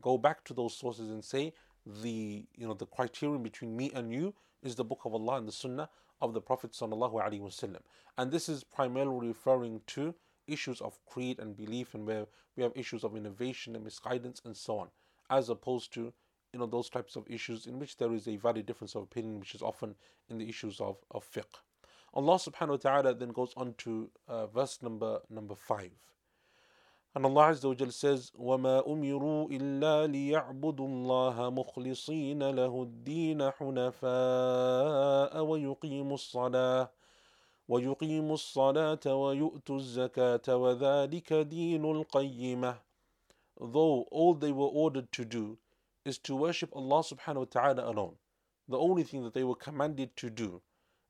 go 0.02 0.18
back 0.18 0.44
to 0.44 0.54
those 0.54 0.76
sources 0.76 1.10
and 1.10 1.24
say 1.24 1.54
the 2.02 2.46
you 2.56 2.68
know 2.68 2.74
the 2.74 2.86
criterion 2.86 3.44
between 3.44 3.76
me 3.76 3.92
and 3.94 4.12
you 4.12 4.34
is 4.64 4.76
the 4.76 4.84
book 4.84 5.02
of 5.06 5.14
Allah 5.14 5.38
and 5.38 5.48
the 5.48 5.52
Sunnah 5.52 5.90
of 6.22 6.34
the 6.34 6.42
Prophet 6.42 6.72
sallallahu 6.72 7.16
alaihi 7.16 7.42
wasallam, 7.42 7.82
and 8.18 8.32
this 8.32 8.48
is 8.48 8.64
primarily 8.64 9.28
referring 9.28 9.82
to 9.88 10.16
issues 10.48 10.82
of 10.82 10.98
creed 11.06 11.40
and 11.40 11.56
belief 11.56 11.94
and 11.94 12.06
where 12.06 12.26
we 12.56 12.64
have 12.64 12.72
issues 12.76 13.04
of 13.04 13.16
innovation 13.16 13.76
and 13.76 13.84
misguidance 13.84 14.42
and 14.46 14.56
so 14.56 14.80
on, 14.80 14.88
as 15.30 15.50
opposed 15.50 15.94
to 15.94 16.14
you 16.54 16.60
know 16.60 16.66
those 16.66 16.90
types 16.90 17.16
of 17.16 17.30
issues 17.30 17.68
in 17.68 17.78
which 17.78 17.98
there 17.98 18.14
is 18.14 18.28
a 18.28 18.38
very 18.38 18.64
difference 18.64 18.96
of 18.96 19.04
opinion, 19.04 19.40
which 19.40 19.56
is 19.56 19.62
often 19.62 19.96
in 20.30 20.38
the 20.38 20.48
issues 20.48 20.80
of, 20.80 20.98
of 21.12 21.30
fiqh. 21.30 21.62
Allah 22.15 22.35
subhanahu 22.35 22.71
wa 22.71 22.77
ta'ala 22.77 23.15
then 23.15 23.31
goes 23.31 23.53
on 23.57 23.75
to 23.79 24.11
uh, 24.29 24.47
verse 24.47 24.83
number 24.83 25.21
number 25.31 25.55
five. 25.55 25.93
And 27.15 27.25
Allah 27.25 27.53
Azza 27.53 27.69
wa 27.69 27.91
says, 27.91 28.33
وَمَا 28.39 28.87
أُمِرُوا 28.87 29.51
إِلَّا 29.51 30.07
لِيَعْبُدُوا 30.07 30.89
اللَّهَ 30.89 31.51
مُخْلِصِينَ 31.55 32.39
لَهُ 32.39 32.83
الدِّينَ 32.83 33.51
حُنَفَاءَ 33.53 35.45
وَيُقِيمُوا 35.45 36.15
الصَّلَاةَ 36.15 36.91
ويقيموا 37.69 38.35
الصلاة 38.35 39.05
ويؤتوا 39.07 39.77
الزكاة 39.77 40.57
وذلك 40.57 41.33
دين 41.33 41.85
القيمة 41.85 42.77
Though 43.61 44.07
all 44.11 44.35
they 44.35 44.53
were 44.53 44.69
ordered 44.69 45.13
to 45.13 45.25
do 45.25 45.59
is 46.05 46.17
to 46.19 46.35
worship 46.37 46.75
Allah 46.75 47.03
subhanahu 47.03 47.37
wa 47.37 47.45
ta'ala 47.45 47.91
alone. 47.91 48.17
The 48.69 48.79
only 48.79 49.03
thing 49.03 49.25
that 49.25 49.35
they 49.35 49.45
were 49.45 49.57
commanded 49.57 50.17
to 50.17 50.31
do 50.31 50.63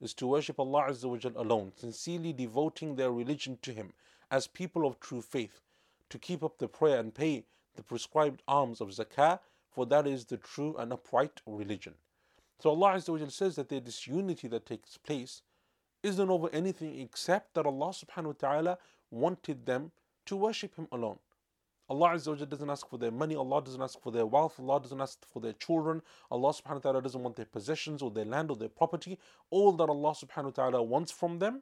is 0.04 0.14
to 0.14 0.28
worship 0.28 0.60
Allah 0.60 0.88
Azza 0.90 1.06
wa 1.06 1.16
Jal 1.16 1.32
alone, 1.38 1.72
sincerely 1.78 2.34
devoting 2.34 2.96
their 2.96 3.12
religion 3.12 3.58
to 3.62 3.72
Him 3.72 3.94
as 4.30 4.48
people 4.48 4.86
of 4.86 5.00
true 5.00 5.22
faith, 5.22 5.62
to 6.10 6.20
keep 6.20 6.44
up 6.44 6.58
the 6.58 6.68
prayer 6.68 7.00
and 7.00 7.16
pay 7.16 7.46
the 7.76 7.84
prescribed 7.84 8.44
alms 8.46 8.82
of 8.82 8.90
zakah, 8.90 9.40
for 9.72 9.86
that 9.86 10.06
is 10.06 10.26
the 10.26 10.38
true 10.38 10.76
and 10.78 10.92
upright 10.92 11.42
religion. 11.48 11.94
So 12.60 12.70
Allah 12.70 12.96
Azza 12.96 13.10
wa 13.10 13.18
Jal 13.18 13.30
says 13.30 13.56
that 13.56 13.72
is 13.72 13.82
disunity 13.82 14.50
that 14.50 14.66
takes 14.66 14.98
place 14.98 15.42
isn't 16.04 16.30
over 16.30 16.50
anything 16.52 17.00
except 17.00 17.54
that 17.54 17.66
Allah 17.66 17.94
subhanahu 17.94 18.26
wa 18.26 18.34
ta'ala 18.38 18.78
wanted 19.10 19.66
them 19.66 19.92
to 20.26 20.36
worship 20.36 20.76
Him 20.76 20.90
alone. 20.92 21.20
Allah 21.94 22.16
Azza 22.16 22.36
wa 22.36 22.46
doesn't 22.46 22.70
ask 22.72 22.90
for 22.90 22.98
their 22.98 23.12
money, 23.12 23.36
Allah 23.36 23.64
doesn't 23.64 23.82
ask 23.82 24.02
for 24.02 24.12
their 24.12 24.26
wealth, 24.26 24.60
Allah 24.60 24.82
doesn't 24.82 25.00
ask 25.00 25.20
for 25.32 25.40
their 25.40 25.54
children, 25.54 26.02
Allah 26.32 26.50
subhanahu 26.50 26.76
wa 26.76 26.80
ta'ala 26.80 27.02
doesn't 27.04 27.22
want 27.22 27.36
their 27.36 27.46
possessions 27.46 28.02
or 28.02 28.10
their 28.10 28.26
land 28.26 28.50
or 28.50 28.58
their 28.58 28.70
property. 28.70 29.20
All 29.52 29.74
that 29.74 29.90
Allah 29.90 30.16
subhanahu 30.16 30.46
wa 30.46 30.70
ta'ala 30.70 30.82
wants 30.82 31.12
from 31.12 31.38
them 31.38 31.62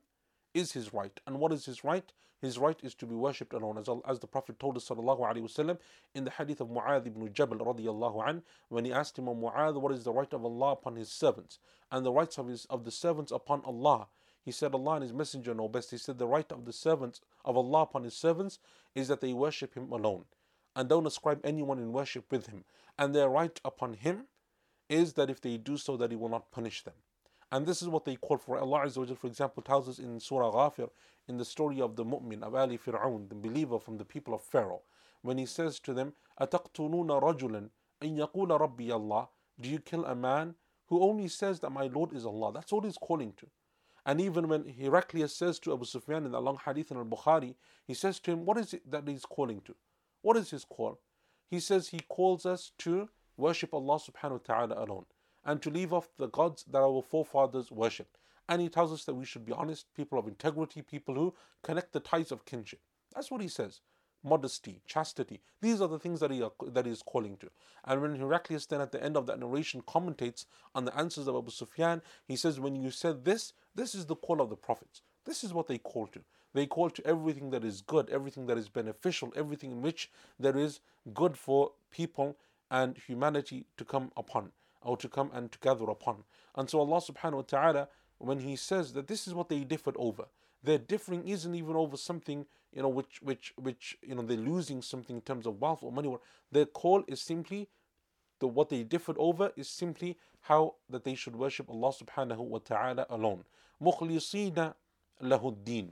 is 0.54 0.72
His 0.72 0.94
right. 0.94 1.20
And 1.28 1.38
what 1.38 1.52
is 1.52 1.66
His 1.66 1.84
right? 1.84 2.10
His 2.42 2.58
right 2.58 2.80
is 2.82 2.96
to 2.96 3.06
be 3.06 3.14
worshipped 3.14 3.52
alone. 3.52 3.78
As, 3.78 3.90
as 4.08 4.20
the 4.20 4.28
Prophet 4.28 4.58
told 4.58 4.78
us 4.78 4.88
wasallam 4.88 5.78
in 6.16 6.24
the 6.24 6.32
hadith 6.32 6.62
of 6.62 6.70
Mu'adh 6.70 7.06
ibn 7.06 7.32
Jabal 7.34 7.58
radiallahu 7.58 8.28
an, 8.28 8.42
when 8.70 8.86
he 8.86 8.94
asked 8.94 9.20
him, 9.20 9.28
O 9.28 9.36
Mu'adh, 9.36 9.80
what 9.80 9.92
is 9.92 10.06
the 10.06 10.14
right 10.14 10.32
of 10.34 10.46
Allah 10.46 10.72
upon 10.72 10.96
His 10.96 11.12
servants? 11.12 11.60
And 11.92 12.06
the 12.06 12.12
rights 12.12 12.38
of, 12.40 12.48
his, 12.48 12.66
of 12.70 12.86
the 12.86 12.92
servants 12.92 13.34
upon 13.34 13.62
Allah. 13.66 14.08
He 14.43 14.53
said, 14.53 14.75
Allah 14.75 14.95
and 14.95 15.03
His 15.03 15.13
Messenger 15.13 15.55
know 15.55 15.69
best. 15.69 15.91
He 15.91 15.99
said, 15.99 16.19
The 16.19 16.27
right 16.27 16.51
of 16.53 16.65
the 16.65 16.73
servants 16.73 17.21
of 17.45 17.57
Allah 17.57 17.83
upon 17.83 18.05
His 18.05 18.15
servants 18.15 18.59
is 18.95 19.09
that 19.09 19.21
they 19.21 19.33
worship 19.33 19.75
Him 19.75 19.91
alone 19.91 20.25
and 20.77 20.89
don't 20.89 21.07
ascribe 21.07 21.41
anyone 21.43 21.79
in 21.79 21.93
worship 21.93 22.31
with 22.31 22.47
Him. 22.47 22.65
And 22.99 23.15
their 23.15 23.29
right 23.29 23.59
upon 23.65 23.95
Him 23.95 24.27
is 24.89 25.15
that 25.15 25.31
if 25.31 25.41
they 25.41 25.57
do 25.57 25.77
so, 25.77 25.97
that 25.97 26.11
He 26.11 26.17
will 26.17 26.29
not 26.29 26.53
punish 26.53 26.85
them. 26.85 26.95
And 27.51 27.65
this 27.65 27.81
is 27.81 27.89
what 27.89 28.05
they 28.05 28.17
call 28.17 28.39
for. 28.39 28.59
Allah 28.59 28.81
Azza 28.87 28.99
wa 28.99 29.15
for 29.15 29.27
example, 29.27 29.63
tells 29.63 29.89
us 29.89 29.99
in 29.99 30.19
Surah 30.21 30.51
Ghafir, 30.51 30.91
in 31.29 31.39
the 31.39 31.45
story 31.45 31.81
of 31.81 31.97
the 31.97 32.05
mu'min, 32.05 32.43
of 32.43 32.55
Ali 32.55 32.79
Fir'aun, 32.79 33.29
the 33.29 33.35
believer 33.35 33.79
from 33.79 33.99
the 33.99 34.05
people 34.05 34.35
of 34.35 34.43
Pharaoh, 34.43 34.83
when 35.23 35.39
he 35.39 35.47
says 35.47 35.79
to 35.81 35.95
them, 35.95 36.13
أَتَقْتُلُونَ 36.41 37.09
رَجُلًا 37.09 37.69
أَن 38.03 38.17
يَقُولَ 38.17 38.49
رَبِّيَ 38.61 38.89
اللَّهِ 38.89 39.29
Do 39.61 39.69
you 39.69 39.79
kill 39.79 40.05
a 40.05 40.15
man 40.15 40.55
who 40.87 41.03
only 41.03 41.29
says 41.29 41.61
that 41.61 41.71
my 41.71 41.87
Lord 41.87 42.13
is 42.13 42.27
Allah? 42.27 42.53
That's 42.53 42.73
all 42.73 42.83
he's 42.83 42.99
calling 42.99 43.33
to. 43.39 43.47
And 44.06 44.20
even 44.20 44.48
when 44.48 44.68
Heraclius 44.68 45.36
says 45.36 45.60
to 45.60 45.74
Abu 45.74 45.86
Sufyan 45.86 46.26
in 46.26 46.32
the 46.32 46.42
long 46.42 46.60
hadith 46.66 46.92
in 46.92 46.98
Al 46.98 47.06
Bukhari, 47.06 47.56
he 47.86 47.94
says 47.94 48.20
to 48.22 48.32
him, 48.32 48.46
What 48.46 48.58
is 48.58 48.74
it 48.74 48.90
that 48.90 49.08
he's 49.08 49.26
calling 49.26 49.62
to? 49.62 49.76
What 50.22 50.38
is 50.38 50.50
his 50.50 50.66
call? 50.66 51.00
He 51.48 51.60
says 51.60 51.90
he 51.90 52.00
calls 52.00 52.46
us 52.46 52.72
to 52.80 53.10
worship 53.38 53.74
Allah 53.74 54.00
subhanahu 54.00 54.32
wa 54.32 54.56
ta'ala 54.56 54.86
alone 54.86 55.06
and 55.44 55.62
to 55.62 55.70
leave 55.70 55.94
off 55.94 56.10
the 56.18 56.28
gods 56.28 56.64
that 56.72 56.82
our 56.82 57.02
forefathers 57.02 57.72
worshipped. 57.72 58.18
And 58.48 58.62
he 58.62 58.70
tells 58.70 58.92
us 58.92 59.06
that 59.06 59.16
we 59.16 59.26
should 59.26 59.46
be 59.46 59.54
honest, 59.54 59.94
people 59.96 60.20
of 60.20 60.28
integrity, 60.28 60.82
people 60.82 61.16
who 61.16 61.34
connect 61.64 61.94
the 61.94 62.00
ties 62.00 62.32
of 62.32 62.46
kinship. 62.46 62.80
That's 63.14 63.32
what 63.32 63.42
he 63.42 63.48
says 63.48 63.82
modesty, 64.24 64.82
chastity. 64.86 65.42
These 65.62 65.82
are 65.82 65.88
the 65.88 66.00
things 66.00 66.20
that 66.20 66.32
he, 66.32 66.44
that 66.68 66.86
he 66.86 66.92
is 66.92 67.02
calling 67.02 67.38
to. 67.38 67.50
And 67.86 68.02
when 68.02 68.16
Heraclius 68.16 68.66
then 68.66 68.82
at 68.82 68.92
the 68.92 69.04
end 69.04 69.18
of 69.18 69.26
that 69.28 69.40
narration 69.40 69.82
commentates 69.82 70.46
on 70.76 70.86
the 70.86 70.96
answers 70.98 71.28
of 71.28 71.36
Abu 71.36 71.52
Sufyan, 71.52 72.02
he 72.28 72.36
says, 72.36 72.60
When 72.60 72.76
you 72.76 72.92
said 72.92 73.26
this, 73.26 73.54
this 73.76 73.96
is 73.96 74.06
the 74.06 74.16
call 74.16 74.42
of 74.42 74.50
the 74.50 74.56
prophets. 74.56 75.02
This 75.26 75.44
is 75.44 75.54
what 75.54 75.68
they 75.68 75.78
call 75.78 76.08
to. 76.08 76.22
They 76.54 76.66
call 76.66 76.90
to 76.90 77.08
everything 77.08 77.50
that 77.52 77.64
is 77.64 77.82
good, 77.82 78.10
everything 78.10 78.48
that 78.48 78.58
is 78.58 78.70
beneficial, 78.70 79.32
everything 79.36 79.72
in 79.72 79.82
which 79.82 80.12
there 80.40 80.58
is 80.58 80.82
good 81.14 81.38
for 81.38 81.72
people 81.92 82.38
and 82.70 82.98
humanity 82.98 83.66
to 83.78 83.86
come 83.86 84.12
upon 84.18 84.52
or 84.82 84.98
to 84.98 85.08
come 85.08 85.32
and 85.34 85.52
to 85.52 85.60
gather 85.60 85.86
upon. 85.86 86.24
And 86.56 86.70
so 86.70 86.80
Allah 86.80 87.02
subhanahu 87.02 87.34
wa 87.34 87.42
ta'ala, 87.42 87.88
when 88.18 88.40
He 88.40 88.56
says 88.56 88.94
that 88.94 89.08
this 89.08 89.28
is 89.28 89.34
what 89.34 89.50
they 89.50 89.60
differed 89.64 89.96
over, 89.98 90.26
their 90.64 90.78
differing 90.78 91.28
isn't 91.28 91.56
even 91.56 91.76
over 91.76 91.98
something 91.98 92.46
you 92.74 92.82
know 92.82 92.90
which 92.90 93.22
which 93.22 93.54
which 93.58 93.98
you 94.02 94.16
know 94.16 94.22
they're 94.22 94.38
losing 94.38 94.82
something 94.82 95.18
in 95.18 95.22
terms 95.22 95.46
of 95.46 95.60
wealth 95.60 95.84
or 95.84 95.92
money. 95.92 96.16
Their 96.52 96.66
call 96.66 97.04
is 97.08 97.22
simply 97.22 97.68
the 98.40 98.48
what 98.48 98.70
they 98.70 98.84
differed 98.84 99.18
over 99.20 99.52
is 99.56 99.70
simply 99.70 100.18
how 100.42 100.76
that 100.90 101.04
they 101.04 101.16
should 101.16 101.36
worship 101.36 101.70
Allah 101.70 101.94
subhanahu 101.94 102.40
wa 102.40 102.60
ta'ala 102.60 103.06
alone. 103.10 103.44
Mukhlisina 103.82 104.74
lahuddin 105.22 105.90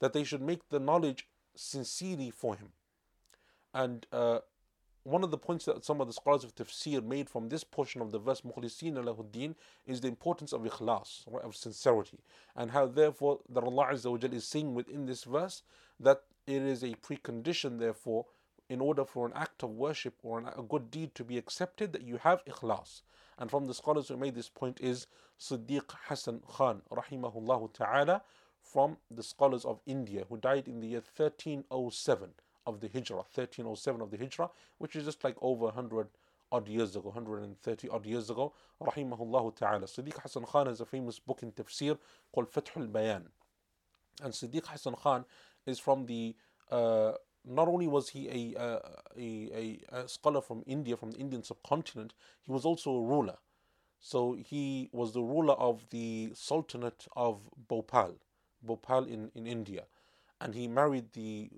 that 0.00 0.12
they 0.12 0.24
should 0.24 0.42
make 0.42 0.68
the 0.70 0.80
knowledge 0.80 1.28
sincerely 1.54 2.30
for 2.30 2.56
him. 2.56 2.68
And 3.72 4.06
uh, 4.12 4.40
one 5.04 5.22
of 5.22 5.30
the 5.30 5.38
points 5.38 5.66
that 5.66 5.84
some 5.84 6.00
of 6.00 6.06
the 6.06 6.12
scholars 6.12 6.44
of 6.44 6.54
tafsir 6.54 7.04
made 7.04 7.28
from 7.28 7.48
this 7.48 7.62
portion 7.62 8.00
of 8.00 8.10
the 8.10 8.18
verse 8.18 8.40
mukhlisina 8.40 9.04
lahuddin 9.04 9.54
is 9.86 10.00
the 10.00 10.08
importance 10.08 10.52
of 10.52 10.62
ikhlas 10.62 11.22
right, 11.30 11.44
of 11.44 11.54
sincerity. 11.54 12.18
And 12.56 12.70
how 12.70 12.86
therefore 12.86 13.40
that 13.50 13.64
Allah 13.64 13.92
is 13.92 14.46
saying 14.46 14.74
within 14.74 15.06
this 15.06 15.24
verse 15.24 15.62
that 16.00 16.22
it 16.46 16.62
is 16.62 16.82
a 16.82 16.94
precondition 16.94 17.78
therefore 17.78 18.26
in 18.68 18.80
order 18.80 19.04
for 19.04 19.26
an 19.26 19.32
act 19.34 19.62
of 19.62 19.70
worship 19.70 20.14
or 20.22 20.38
an, 20.38 20.48
a 20.56 20.62
good 20.62 20.90
deed 20.90 21.14
to 21.14 21.24
be 21.24 21.38
accepted 21.38 21.92
that 21.92 22.02
you 22.02 22.16
have 22.18 22.44
ikhlas 22.44 23.02
and 23.38 23.50
from 23.50 23.66
the 23.66 23.74
scholars 23.74 24.08
who 24.08 24.16
made 24.16 24.34
this 24.34 24.48
point 24.48 24.80
is 24.80 25.06
Siddiq 25.38 25.90
Hassan 26.06 26.40
Khan 26.48 26.82
rahimahullah 26.90 27.72
ta'ala 27.72 28.22
from 28.60 28.96
the 29.10 29.22
scholars 29.22 29.64
of 29.64 29.80
India 29.86 30.24
who 30.28 30.36
died 30.36 30.68
in 30.68 30.80
the 30.80 30.88
year 30.88 31.02
1307 31.16 32.30
of 32.66 32.80
the 32.80 32.88
Hijrah, 32.88 33.16
1307 33.34 34.00
of 34.00 34.10
the 34.10 34.16
Hijrah, 34.16 34.50
which 34.78 34.96
is 34.96 35.04
just 35.04 35.22
like 35.22 35.36
over 35.42 35.66
100 35.66 36.08
odd 36.52 36.68
years 36.68 36.96
ago, 36.96 37.08
130 37.08 37.88
odd 37.88 38.06
years 38.06 38.30
ago, 38.30 38.54
rahimahullah 38.80 39.56
ta'ala. 39.56 39.86
Siddiq 39.86 40.18
Hassan 40.20 40.44
Khan 40.44 40.66
has 40.66 40.80
a 40.80 40.86
famous 40.86 41.18
book 41.18 41.42
in 41.42 41.52
tafsir 41.52 41.98
called 42.32 42.50
Fathul 42.50 42.90
Bayan. 42.90 43.28
And 44.22 44.32
Siddiq 44.32 44.66
Hassan 44.66 44.94
Khan 44.94 45.24
is 45.66 45.78
from 45.78 46.06
the, 46.06 46.34
uh, 46.70 47.12
not 47.44 47.68
only 47.68 47.86
was 47.86 48.10
he 48.10 48.54
a, 48.54 48.60
uh, 48.60 48.78
a, 49.18 49.80
a, 49.92 49.96
a 50.02 50.08
scholar 50.08 50.40
from 50.40 50.62
India, 50.66 50.96
from 50.96 51.12
the 51.12 51.18
Indian 51.18 51.42
subcontinent, 51.42 52.14
he 52.42 52.52
was 52.52 52.64
also 52.64 52.90
a 52.92 53.02
ruler. 53.02 53.36
So 54.00 54.34
he 54.34 54.90
was 54.92 55.12
the 55.12 55.22
ruler 55.22 55.54
of 55.54 55.88
the 55.90 56.30
Sultanate 56.34 57.06
of 57.16 57.40
Bhopal, 57.68 58.16
Bhopal 58.62 59.04
in, 59.04 59.30
in 59.34 59.46
India. 59.46 59.84
And 60.40 60.54
he 60.54 60.68
married 60.68 61.12
the 61.14 61.50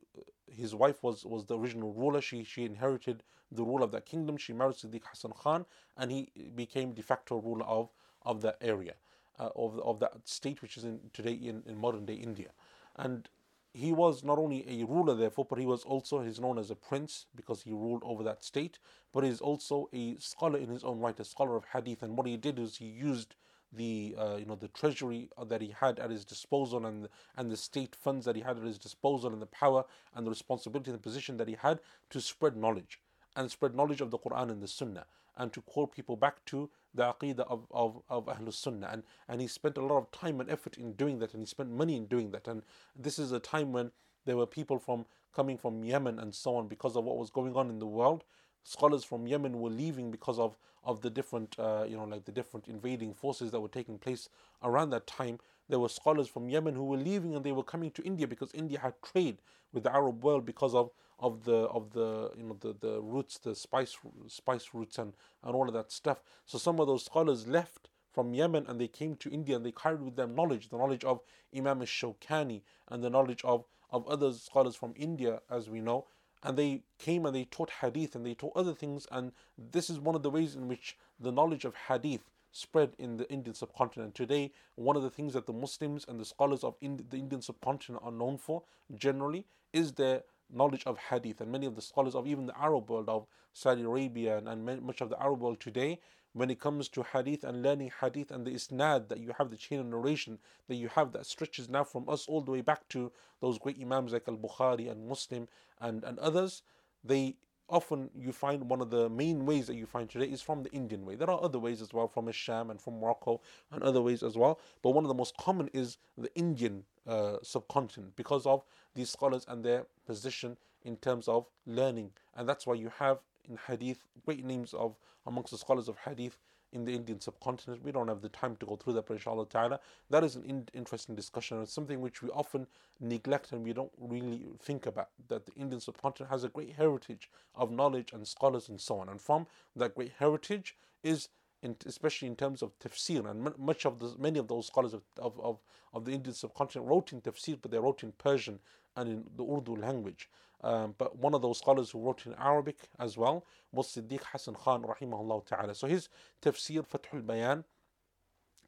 his 0.48 0.74
wife 0.74 1.02
was, 1.02 1.24
was 1.24 1.46
the 1.46 1.58
original 1.58 1.92
ruler. 1.92 2.20
She 2.20 2.44
she 2.44 2.64
inherited 2.64 3.22
the 3.50 3.64
rule 3.64 3.82
of 3.82 3.90
that 3.92 4.06
kingdom. 4.06 4.36
She 4.36 4.52
married 4.52 4.76
Siddiq 4.76 5.02
Hassan 5.10 5.32
Khan, 5.32 5.66
and 5.96 6.12
he 6.12 6.30
became 6.54 6.92
de 6.92 7.02
facto 7.02 7.38
ruler 7.40 7.64
of 7.64 7.90
of 8.22 8.42
that 8.42 8.58
area, 8.60 8.94
uh, 9.40 9.50
of 9.56 9.78
of 9.80 9.98
that 10.00 10.12
state, 10.24 10.62
which 10.62 10.76
is 10.76 10.84
in 10.84 11.00
today 11.12 11.32
in, 11.32 11.62
in 11.66 11.76
modern 11.76 12.04
day 12.06 12.14
India, 12.14 12.50
and 12.96 13.28
he 13.76 13.92
was 13.92 14.24
not 14.24 14.38
only 14.38 14.64
a 14.68 14.86
ruler 14.86 15.14
therefore, 15.14 15.46
but 15.48 15.58
he 15.58 15.66
was 15.66 15.82
also 15.84 16.22
he's 16.22 16.40
known 16.40 16.58
as 16.58 16.70
a 16.70 16.74
prince 16.74 17.26
because 17.34 17.62
he 17.62 17.72
ruled 17.72 18.02
over 18.06 18.22
that 18.22 18.42
state. 18.42 18.78
But 19.12 19.24
he's 19.24 19.40
also 19.40 19.90
a 19.92 20.16
scholar 20.16 20.58
in 20.58 20.70
his 20.70 20.82
own 20.82 20.98
right, 20.98 21.18
a 21.20 21.24
scholar 21.24 21.56
of 21.56 21.66
hadith. 21.72 22.02
And 22.02 22.16
what 22.16 22.26
he 22.26 22.38
did 22.38 22.58
is 22.58 22.78
he 22.78 22.86
used 22.86 23.34
the 23.72 24.14
uh, 24.18 24.36
you 24.36 24.46
know 24.46 24.54
the 24.54 24.68
treasury 24.68 25.28
that 25.48 25.60
he 25.60 25.74
had 25.78 25.98
at 25.98 26.10
his 26.10 26.24
disposal 26.24 26.86
and 26.86 27.08
and 27.36 27.50
the 27.50 27.56
state 27.56 27.94
funds 27.94 28.24
that 28.24 28.34
he 28.36 28.42
had 28.42 28.56
at 28.56 28.64
his 28.64 28.78
disposal 28.78 29.30
and 29.32 29.42
the 29.42 29.46
power 29.46 29.84
and 30.14 30.26
the 30.26 30.30
responsibility 30.30 30.90
and 30.90 30.98
the 30.98 31.02
position 31.02 31.36
that 31.36 31.48
he 31.48 31.56
had 31.60 31.80
to 32.08 32.20
spread 32.20 32.56
knowledge 32.56 33.00
and 33.34 33.50
spread 33.50 33.74
knowledge 33.74 34.00
of 34.00 34.10
the 34.10 34.18
Quran 34.18 34.50
and 34.50 34.62
the 34.62 34.68
Sunnah 34.68 35.04
and 35.36 35.52
to 35.52 35.60
call 35.60 35.86
people 35.86 36.16
back 36.16 36.42
to 36.46 36.70
the 36.96 37.04
aqidah 37.04 37.46
of, 37.48 37.66
of, 37.70 38.02
of 38.08 38.26
Ahlul 38.26 38.52
Sunnah. 38.52 38.88
And, 38.92 39.02
and 39.28 39.40
he 39.40 39.46
spent 39.46 39.76
a 39.76 39.84
lot 39.84 39.98
of 39.98 40.10
time 40.10 40.40
and 40.40 40.50
effort 40.50 40.78
in 40.78 40.92
doing 40.94 41.18
that 41.20 41.34
and 41.34 41.42
he 41.42 41.46
spent 41.46 41.70
money 41.70 41.96
in 41.96 42.06
doing 42.06 42.30
that. 42.32 42.48
And 42.48 42.62
this 42.96 43.18
is 43.18 43.32
a 43.32 43.40
time 43.40 43.72
when 43.72 43.90
there 44.24 44.36
were 44.36 44.46
people 44.46 44.78
from 44.78 45.06
coming 45.34 45.58
from 45.58 45.84
Yemen 45.84 46.18
and 46.18 46.34
so 46.34 46.56
on 46.56 46.68
because 46.68 46.96
of 46.96 47.04
what 47.04 47.18
was 47.18 47.30
going 47.30 47.54
on 47.54 47.68
in 47.70 47.78
the 47.78 47.86
world. 47.86 48.24
Scholars 48.64 49.04
from 49.04 49.26
Yemen 49.26 49.60
were 49.60 49.70
leaving 49.70 50.10
because 50.10 50.38
of 50.38 50.56
of 50.82 51.00
the 51.00 51.10
different 51.10 51.56
uh, 51.58 51.84
you 51.88 51.96
know 51.96 52.04
like 52.04 52.24
the 52.24 52.32
different 52.32 52.68
invading 52.68 53.12
forces 53.12 53.50
that 53.50 53.60
were 53.60 53.68
taking 53.68 53.98
place 53.98 54.28
around 54.62 54.90
that 54.90 55.06
time. 55.06 55.38
There 55.68 55.78
were 55.78 55.88
scholars 55.88 56.28
from 56.28 56.48
Yemen 56.48 56.74
who 56.74 56.84
were 56.84 56.96
leaving 56.96 57.34
and 57.34 57.44
they 57.44 57.52
were 57.52 57.64
coming 57.64 57.90
to 57.92 58.02
India 58.02 58.26
because 58.26 58.52
India 58.54 58.78
had 58.78 58.94
trade 59.02 59.38
with 59.72 59.82
the 59.84 59.92
Arab 59.92 60.24
world 60.24 60.46
because 60.46 60.74
of 60.74 60.90
of 61.18 61.44
the 61.44 61.56
of 61.56 61.92
the 61.92 62.30
you 62.36 62.44
know 62.44 62.56
the, 62.60 62.74
the 62.80 63.00
routes 63.00 63.38
the 63.38 63.54
spice 63.54 63.96
spice 64.28 64.68
routes 64.72 64.98
and 64.98 65.14
and 65.42 65.54
all 65.54 65.68
of 65.68 65.74
that 65.74 65.90
stuff. 65.90 66.22
So 66.44 66.58
some 66.58 66.80
of 66.80 66.86
those 66.86 67.04
scholars 67.04 67.46
left 67.46 67.88
from 68.12 68.34
Yemen 68.34 68.64
and 68.66 68.80
they 68.80 68.88
came 68.88 69.16
to 69.16 69.30
India 69.30 69.56
and 69.56 69.64
they 69.64 69.72
carried 69.72 70.02
with 70.02 70.16
them 70.16 70.34
knowledge 70.34 70.68
the 70.68 70.78
knowledge 70.78 71.04
of 71.04 71.20
Imam 71.56 71.80
al-Shawkani 71.80 72.62
and 72.88 73.02
the 73.02 73.10
knowledge 73.10 73.42
of 73.44 73.64
of 73.90 74.06
other 74.08 74.32
scholars 74.32 74.74
from 74.74 74.94
India 74.96 75.40
as 75.50 75.68
we 75.70 75.80
know. 75.80 76.06
And 76.42 76.56
they 76.56 76.82
came 76.98 77.24
and 77.24 77.34
they 77.34 77.44
taught 77.44 77.70
hadith 77.80 78.14
and 78.14 78.24
they 78.24 78.34
taught 78.34 78.52
other 78.54 78.74
things. 78.74 79.06
And 79.10 79.32
this 79.56 79.88
is 79.88 79.98
one 79.98 80.14
of 80.14 80.22
the 80.22 80.30
ways 80.30 80.54
in 80.54 80.68
which 80.68 80.96
the 81.18 81.32
knowledge 81.32 81.64
of 81.64 81.74
hadith 81.88 82.30
spread 82.52 82.92
in 82.98 83.16
the 83.16 83.30
Indian 83.30 83.54
subcontinent. 83.54 84.14
Today 84.14 84.52
one 84.74 84.96
of 84.96 85.02
the 85.02 85.10
things 85.10 85.32
that 85.32 85.46
the 85.46 85.52
Muslims 85.52 86.04
and 86.08 86.20
the 86.20 86.24
scholars 86.24 86.62
of 86.62 86.74
the 86.80 87.18
Indian 87.18 87.42
subcontinent 87.42 88.04
are 88.04 88.12
known 88.12 88.38
for 88.38 88.62
generally 88.94 89.46
is 89.72 89.92
their 89.92 90.22
knowledge 90.52 90.84
of 90.86 90.98
hadith 90.98 91.40
and 91.40 91.50
many 91.50 91.66
of 91.66 91.74
the 91.74 91.82
scholars 91.82 92.14
of 92.14 92.26
even 92.26 92.46
the 92.46 92.58
Arab 92.60 92.90
world 92.90 93.08
of 93.08 93.26
Saudi 93.52 93.82
Arabia 93.82 94.38
and, 94.38 94.48
and 94.48 94.82
much 94.82 95.00
of 95.00 95.10
the 95.10 95.20
Arab 95.22 95.40
world 95.40 95.60
today 95.60 96.00
when 96.32 96.50
it 96.50 96.60
comes 96.60 96.88
to 96.90 97.02
hadith 97.02 97.44
and 97.44 97.62
learning 97.62 97.90
hadith 98.00 98.30
and 98.30 98.46
the 98.46 98.50
isnad 98.50 99.08
that 99.08 99.20
you 99.20 99.32
have 99.38 99.50
the 99.50 99.56
chain 99.56 99.80
of 99.80 99.86
narration 99.86 100.38
that 100.68 100.74
you 100.74 100.88
have 100.88 101.12
that 101.12 101.24
stretches 101.24 101.68
now 101.68 101.82
from 101.82 102.06
us 102.08 102.26
all 102.28 102.42
the 102.42 102.50
way 102.50 102.60
back 102.60 102.86
to 102.88 103.10
those 103.40 103.58
great 103.58 103.80
imams 103.80 104.12
like 104.12 104.28
al-bukhari 104.28 104.90
and 104.90 105.08
muslim 105.08 105.48
and, 105.80 106.04
and 106.04 106.18
others 106.18 106.62
they 107.02 107.36
often 107.68 108.10
you 108.14 108.32
find 108.32 108.68
one 108.68 108.80
of 108.80 108.90
the 108.90 109.08
main 109.08 109.46
ways 109.46 109.66
that 109.66 109.76
you 109.76 109.86
find 109.86 110.08
today 110.08 110.26
is 110.26 110.42
from 110.42 110.62
the 110.62 110.70
indian 110.70 111.04
way. 111.04 111.16
There 111.16 111.30
are 111.30 111.42
other 111.42 111.58
ways 111.58 111.82
as 111.82 111.92
well 111.92 112.08
from 112.08 112.28
Isham 112.28 112.70
and 112.70 112.80
from 112.80 113.00
morocco 113.00 113.40
and 113.72 113.82
other 113.82 114.02
ways 114.02 114.22
as 114.22 114.36
well. 114.36 114.60
But 114.82 114.90
one 114.90 115.04
of 115.04 115.08
the 115.08 115.14
most 115.14 115.36
common 115.36 115.68
is 115.72 115.98
the 116.16 116.32
indian 116.34 116.84
uh, 117.06 117.36
subcontinent 117.42 118.16
because 118.16 118.46
of 118.46 118.64
these 118.94 119.10
scholars 119.10 119.44
and 119.48 119.64
their 119.64 119.86
position 120.06 120.56
in 120.84 120.96
terms 120.96 121.28
of 121.28 121.46
learning. 121.66 122.10
And 122.36 122.48
that's 122.48 122.66
why 122.66 122.74
you 122.74 122.90
have 122.98 123.18
in 123.48 123.58
hadith, 123.66 124.04
great 124.24 124.44
names 124.44 124.74
of 124.74 124.96
amongst 125.26 125.50
the 125.50 125.58
scholars 125.58 125.88
of 125.88 125.96
hadith 125.98 126.38
in 126.76 126.84
the 126.84 126.94
Indian 126.94 127.20
subcontinent. 127.20 127.82
We 127.82 127.90
don't 127.90 128.08
have 128.08 128.20
the 128.20 128.28
time 128.28 128.56
to 128.56 128.66
go 128.66 128.76
through 128.76 128.92
that, 128.94 129.06
but 129.06 129.14
inshallah 129.14 129.46
ta'ala, 129.46 129.80
that 130.10 130.22
is 130.22 130.36
an 130.36 130.44
in- 130.44 130.68
interesting 130.74 131.16
discussion. 131.16 131.60
It's 131.62 131.72
something 131.72 132.00
which 132.00 132.22
we 132.22 132.30
often 132.30 132.66
neglect 133.00 133.52
and 133.52 133.64
we 133.64 133.72
don't 133.72 133.90
really 133.98 134.44
think 134.62 134.86
about. 134.86 135.08
That 135.28 135.46
the 135.46 135.52
Indian 135.54 135.80
subcontinent 135.80 136.30
has 136.30 136.44
a 136.44 136.48
great 136.48 136.74
heritage 136.76 137.30
of 137.54 137.70
knowledge 137.72 138.12
and 138.12 138.28
scholars 138.28 138.68
and 138.68 138.80
so 138.80 139.00
on. 139.00 139.08
And 139.08 139.20
from 139.20 139.46
that 139.74 139.94
great 139.94 140.12
heritage 140.18 140.76
is 141.02 141.28
in, 141.62 141.76
especially 141.86 142.28
in 142.28 142.36
terms 142.36 142.62
of 142.62 142.78
tafsir, 142.78 143.28
and 143.28 143.56
much 143.58 143.86
of 143.86 143.98
the 143.98 144.14
many 144.18 144.38
of 144.38 144.48
those 144.48 144.66
scholars 144.66 144.94
of, 144.94 145.02
of, 145.18 145.38
of, 145.40 145.58
of 145.92 146.04
the 146.04 146.12
Indian 146.12 146.34
subcontinent 146.34 146.88
wrote 146.88 147.12
in 147.12 147.20
tafsir, 147.20 147.58
but 147.60 147.70
they 147.70 147.78
wrote 147.78 148.02
in 148.02 148.12
Persian 148.12 148.60
and 148.96 149.08
in 149.08 149.24
the 149.36 149.44
Urdu 149.44 149.76
language. 149.76 150.28
Um, 150.62 150.94
but 150.96 151.18
one 151.18 151.34
of 151.34 151.42
those 151.42 151.58
scholars 151.58 151.90
who 151.90 152.00
wrote 152.00 152.24
in 152.26 152.34
Arabic 152.34 152.78
as 152.98 153.16
well 153.16 153.44
was 153.72 153.88
Siddiq 153.88 154.22
Hassan 154.32 154.54
Khan 154.54 154.82
rahimahullah 154.82 155.46
ta'ala. 155.46 155.74
So 155.74 155.86
his 155.86 156.08
tafsir 156.42 156.86
Fathul 156.86 157.26
Bayan, 157.26 157.64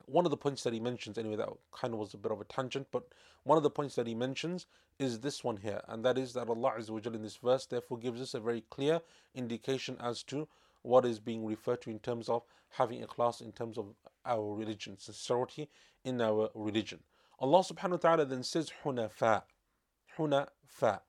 one 0.04 0.24
of 0.24 0.30
the 0.30 0.36
points 0.36 0.62
that 0.64 0.72
he 0.72 0.80
mentions, 0.80 1.18
anyway, 1.18 1.36
that 1.36 1.48
kind 1.72 1.94
of 1.94 2.00
was 2.00 2.14
a 2.14 2.18
bit 2.18 2.32
of 2.32 2.40
a 2.40 2.44
tangent, 2.44 2.88
but 2.90 3.04
one 3.44 3.56
of 3.56 3.62
the 3.62 3.70
points 3.70 3.94
that 3.94 4.06
he 4.06 4.14
mentions 4.14 4.66
is 4.98 5.20
this 5.20 5.44
one 5.44 5.56
here, 5.56 5.80
and 5.88 6.04
that 6.04 6.18
is 6.18 6.32
that 6.32 6.48
Allah 6.48 6.72
Azza 6.78 7.14
in 7.14 7.22
this 7.22 7.36
verse 7.36 7.66
therefore 7.66 7.98
gives 7.98 8.20
us 8.20 8.34
a 8.34 8.40
very 8.40 8.62
clear 8.68 9.00
indication 9.34 9.96
as 10.00 10.22
to 10.24 10.48
what 10.82 11.04
is 11.04 11.18
being 11.18 11.44
referred 11.44 11.82
to 11.82 11.90
in 11.90 11.98
terms 11.98 12.28
of 12.28 12.42
having 12.70 13.02
ikhlas 13.04 13.40
in 13.40 13.52
terms 13.52 13.78
of 13.78 13.94
our 14.24 14.54
religion, 14.54 14.96
sincerity 14.98 15.68
in 16.04 16.20
our 16.20 16.50
religion. 16.54 17.00
Allah 17.40 17.60
subhanahu 17.60 17.90
wa 17.92 17.96
ta'ala 17.96 18.24
then 18.26 18.42
says 18.42 18.70
hunafa. 18.84 19.42
Hunafa. 20.18 21.00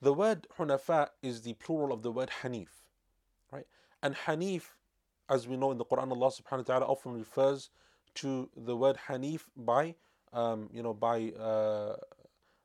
The 0.00 0.12
word 0.12 0.46
hunafa 0.58 1.08
is 1.22 1.42
the 1.42 1.54
plural 1.54 1.92
of 1.92 2.02
the 2.02 2.12
word 2.12 2.30
hanif. 2.42 2.68
Right? 3.50 3.66
And 4.02 4.14
hanif, 4.14 4.62
as 5.28 5.48
we 5.48 5.56
know 5.56 5.70
in 5.70 5.78
the 5.78 5.84
Quran, 5.84 6.10
Allah 6.10 6.30
subhanahu 6.30 6.68
wa 6.68 6.74
ta'ala 6.74 6.86
often 6.86 7.12
refers 7.12 7.70
to 8.16 8.50
the 8.56 8.76
word 8.76 8.98
hanif 9.08 9.42
by 9.56 9.94
um, 10.32 10.68
you 10.72 10.82
know 10.82 10.94
by 10.94 11.32
uh, 11.38 11.96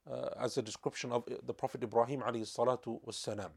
uh, 0.10 0.30
as 0.40 0.58
a 0.58 0.62
description 0.62 1.12
of 1.12 1.24
the 1.46 1.54
Prophet 1.54 1.84
Ibrahim 1.84 2.22
alayhi 2.22 2.48
salatu 2.48 3.00
wasalam. 3.06 3.52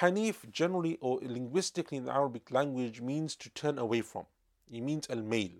Hanif 0.00 0.50
generally 0.50 0.98
or 1.00 1.18
linguistically 1.22 1.98
in 1.98 2.04
the 2.04 2.12
Arabic 2.12 2.50
language 2.50 3.00
means 3.00 3.36
to 3.36 3.50
turn 3.50 3.78
away 3.78 4.00
from. 4.00 4.24
It 4.70 4.80
means 4.80 5.06
al 5.10 5.22
mail, 5.22 5.50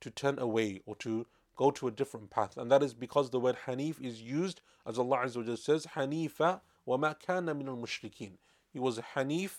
to 0.00 0.10
turn 0.10 0.38
away 0.38 0.80
or 0.86 0.96
to 0.96 1.26
go 1.56 1.70
to 1.70 1.88
a 1.88 1.90
different 1.90 2.30
path. 2.30 2.56
And 2.56 2.70
that 2.70 2.82
is 2.82 2.94
because 2.94 3.30
the 3.30 3.40
word 3.40 3.56
Hanif 3.66 4.00
is 4.00 4.20
used, 4.20 4.60
as 4.86 4.98
Allah 4.98 5.18
Azza 5.24 5.58
says, 5.58 5.86
Hanifa 5.94 6.60
wa 6.84 6.96
ma 6.96 7.14
kana 7.14 7.54
min 7.54 7.68
al 7.68 7.76
mushrikeen. 7.76 8.32
He 8.72 8.78
was 8.78 8.98
a 8.98 9.04
Hanif 9.14 9.56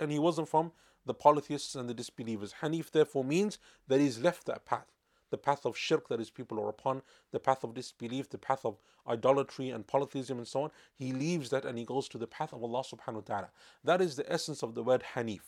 and 0.00 0.10
he 0.10 0.18
wasn't 0.18 0.48
from 0.48 0.72
the 1.06 1.14
polytheists 1.14 1.74
and 1.74 1.88
the 1.88 1.94
disbelievers. 1.94 2.54
Hanif 2.62 2.90
therefore 2.90 3.24
means 3.24 3.58
that 3.86 4.00
he's 4.00 4.18
left 4.18 4.46
that 4.46 4.64
path. 4.64 4.86
The 5.30 5.38
path 5.38 5.64
of 5.64 5.76
shirk 5.76 6.08
that 6.08 6.18
his 6.18 6.30
people 6.30 6.58
are 6.60 6.68
upon, 6.68 7.02
the 7.32 7.40
path 7.40 7.64
of 7.64 7.74
disbelief, 7.74 8.30
the 8.30 8.38
path 8.38 8.64
of 8.64 8.78
idolatry 9.06 9.70
and 9.70 9.86
polytheism 9.86 10.38
and 10.38 10.48
so 10.48 10.62
on. 10.64 10.70
He 10.94 11.12
leaves 11.12 11.50
that 11.50 11.64
and 11.64 11.78
he 11.78 11.84
goes 11.84 12.08
to 12.08 12.18
the 12.18 12.26
path 12.26 12.52
of 12.52 12.62
Allah 12.62 12.82
subhanahu 12.82 13.14
wa 13.14 13.20
ta'ala. 13.20 13.48
That 13.84 14.00
is 14.00 14.16
the 14.16 14.30
essence 14.30 14.62
of 14.62 14.74
the 14.74 14.82
word 14.82 15.04
Hanif. 15.14 15.40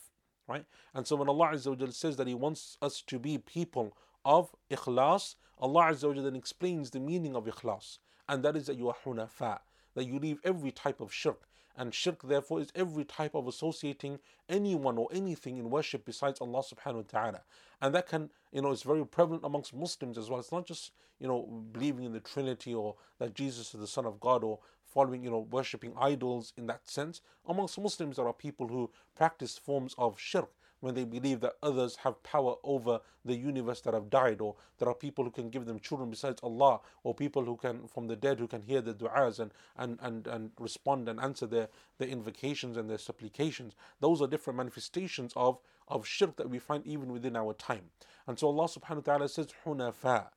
Right? 0.47 0.65
And 0.93 1.07
so 1.07 1.15
when 1.15 1.29
Allah 1.29 1.51
Azza 1.53 1.93
says 1.93 2.17
that 2.17 2.27
He 2.27 2.33
wants 2.33 2.77
us 2.81 3.01
to 3.07 3.19
be 3.19 3.37
people 3.37 3.95
of 4.25 4.53
ikhlas, 4.69 5.35
Allah 5.59 5.91
Azza 5.91 6.21
then 6.21 6.35
explains 6.35 6.89
the 6.89 6.99
meaning 6.99 7.35
of 7.35 7.45
ikhlas. 7.45 7.99
And 8.27 8.43
that 8.43 8.57
is 8.57 8.65
that 8.65 8.77
you 8.77 8.89
are 8.89 8.95
hunafa, 9.05 9.59
that 9.95 10.05
you 10.05 10.19
leave 10.19 10.39
every 10.43 10.71
type 10.71 10.99
of 10.99 11.13
shirk. 11.13 11.47
And 11.77 11.93
shirk, 11.93 12.21
therefore, 12.23 12.61
is 12.61 12.71
every 12.75 13.05
type 13.05 13.35
of 13.35 13.47
associating 13.47 14.19
anyone 14.49 14.97
or 14.97 15.07
anything 15.11 15.57
in 15.57 15.69
worship 15.69 16.05
besides 16.05 16.41
Allah 16.41 16.63
subhanahu 16.63 16.95
wa 16.95 17.03
ta'ala. 17.07 17.41
And 17.81 17.95
that 17.95 18.07
can, 18.07 18.29
you 18.51 18.61
know, 18.61 18.71
it's 18.71 18.83
very 18.83 19.05
prevalent 19.05 19.43
amongst 19.45 19.73
Muslims 19.73 20.17
as 20.17 20.29
well. 20.29 20.39
It's 20.39 20.51
not 20.51 20.65
just, 20.65 20.91
you 21.19 21.27
know, 21.27 21.63
believing 21.71 22.05
in 22.05 22.13
the 22.13 22.19
Trinity 22.19 22.73
or 22.73 22.95
that 23.19 23.33
Jesus 23.33 23.73
is 23.73 23.79
the 23.79 23.87
Son 23.87 24.05
of 24.05 24.19
God 24.19 24.43
or 24.43 24.59
following, 24.85 25.23
you 25.23 25.31
know, 25.31 25.47
worshipping 25.49 25.93
idols 25.99 26.53
in 26.57 26.67
that 26.67 26.89
sense. 26.89 27.21
Amongst 27.47 27.79
Muslims, 27.79 28.17
there 28.17 28.27
are 28.27 28.33
people 28.33 28.67
who 28.67 28.91
practice 29.15 29.57
forms 29.57 29.95
of 29.97 30.19
shirk 30.19 30.49
when 30.81 30.93
they 30.95 31.05
believe 31.05 31.39
that 31.39 31.53
others 31.63 31.95
have 31.97 32.21
power 32.23 32.55
over 32.63 32.99
the 33.23 33.35
universe 33.35 33.81
that 33.81 33.93
have 33.93 34.09
died, 34.09 34.41
or 34.41 34.55
there 34.77 34.89
are 34.89 34.95
people 34.95 35.23
who 35.23 35.31
can 35.31 35.49
give 35.49 35.65
them 35.65 35.79
children 35.79 36.09
besides 36.09 36.41
Allah, 36.43 36.81
or 37.03 37.15
people 37.15 37.45
who 37.45 37.55
can 37.55 37.87
from 37.87 38.07
the 38.07 38.15
dead 38.15 38.39
who 38.39 38.47
can 38.47 38.63
hear 38.63 38.81
the 38.81 38.93
du'as 38.93 39.39
and, 39.39 39.51
and, 39.77 39.97
and, 40.01 40.27
and 40.27 40.51
respond 40.59 41.07
and 41.07 41.19
answer 41.19 41.45
their, 41.45 41.69
their 41.97 42.09
invocations 42.09 42.77
and 42.77 42.89
their 42.89 42.97
supplications. 42.97 43.75
Those 43.99 44.21
are 44.21 44.27
different 44.27 44.57
manifestations 44.57 45.33
of, 45.35 45.59
of 45.87 46.05
shirk 46.05 46.35
that 46.37 46.49
we 46.49 46.59
find 46.59 46.85
even 46.85 47.11
within 47.11 47.35
our 47.35 47.53
time. 47.53 47.91
And 48.27 48.37
so 48.37 48.47
Allah 48.47 48.65
subhanahu 48.65 49.07
wa 49.07 49.13
ta'ala 49.13 49.29
says, 49.29 49.47
Hunafa. 49.65 50.27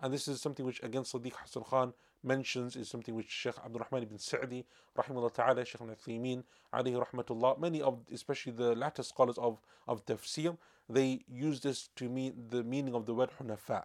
And 0.00 0.12
this 0.12 0.28
is 0.28 0.40
something 0.40 0.66
which 0.66 0.82
again 0.82 1.02
Siddiq 1.02 1.32
Hassan 1.34 1.64
Khan 1.64 1.94
mentions 2.24 2.76
is 2.76 2.88
something 2.88 3.14
which 3.14 3.28
Sheikh 3.30 3.54
Abdul 3.64 3.80
Rahman 3.80 4.02
ibn 4.02 4.18
Sa'di, 4.18 4.64
rahimahullah 4.96 5.34
ta'ala, 5.34 5.64
Sheikh 5.64 5.80
al-Uthaymeen, 5.80 6.42
alayhi 6.72 7.04
rahmatullah, 7.04 7.58
many 7.58 7.82
of, 7.82 8.00
especially 8.12 8.52
the 8.52 8.74
latter 8.74 9.02
scholars 9.02 9.38
of, 9.38 9.60
of 9.86 10.04
tafsir, 10.06 10.56
they 10.88 11.24
use 11.28 11.60
this 11.60 11.88
to 11.96 12.08
mean 12.08 12.34
the 12.50 12.62
meaning 12.62 12.94
of 12.94 13.06
the 13.06 13.14
word 13.14 13.30
hunafa. 13.40 13.84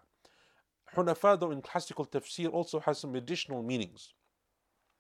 Hunafa, 0.96 1.40
though, 1.40 1.52
in 1.52 1.62
classical 1.62 2.06
tafsir 2.06 2.52
also 2.52 2.80
has 2.80 3.00
some 3.00 3.16
additional 3.16 3.62
meanings. 3.62 4.14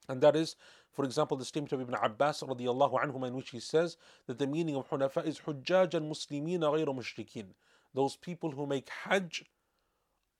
And 0.07 0.21
that 0.21 0.35
is, 0.35 0.55
for 0.91 1.05
example, 1.05 1.37
the 1.37 1.45
statement 1.45 1.71
of 1.71 1.81
Ibn 1.81 1.95
Abbas 2.01 2.41
radiallahu 2.41 3.03
anhuma 3.03 3.27
in 3.27 3.35
which 3.35 3.51
he 3.51 3.59
says 3.59 3.97
that 4.27 4.39
the 4.39 4.47
meaning 4.47 4.75
of 4.75 4.89
hunafa 4.89 5.25
is 5.25 5.39
hujjaj 5.39 5.93
al 5.93 6.01
muslimin 6.01 6.59
ghayra 6.59 6.95
mushrikeen. 6.95 7.47
Those 7.93 8.15
people 8.15 8.51
who 8.51 8.65
make 8.67 8.89
hajj 8.89 9.45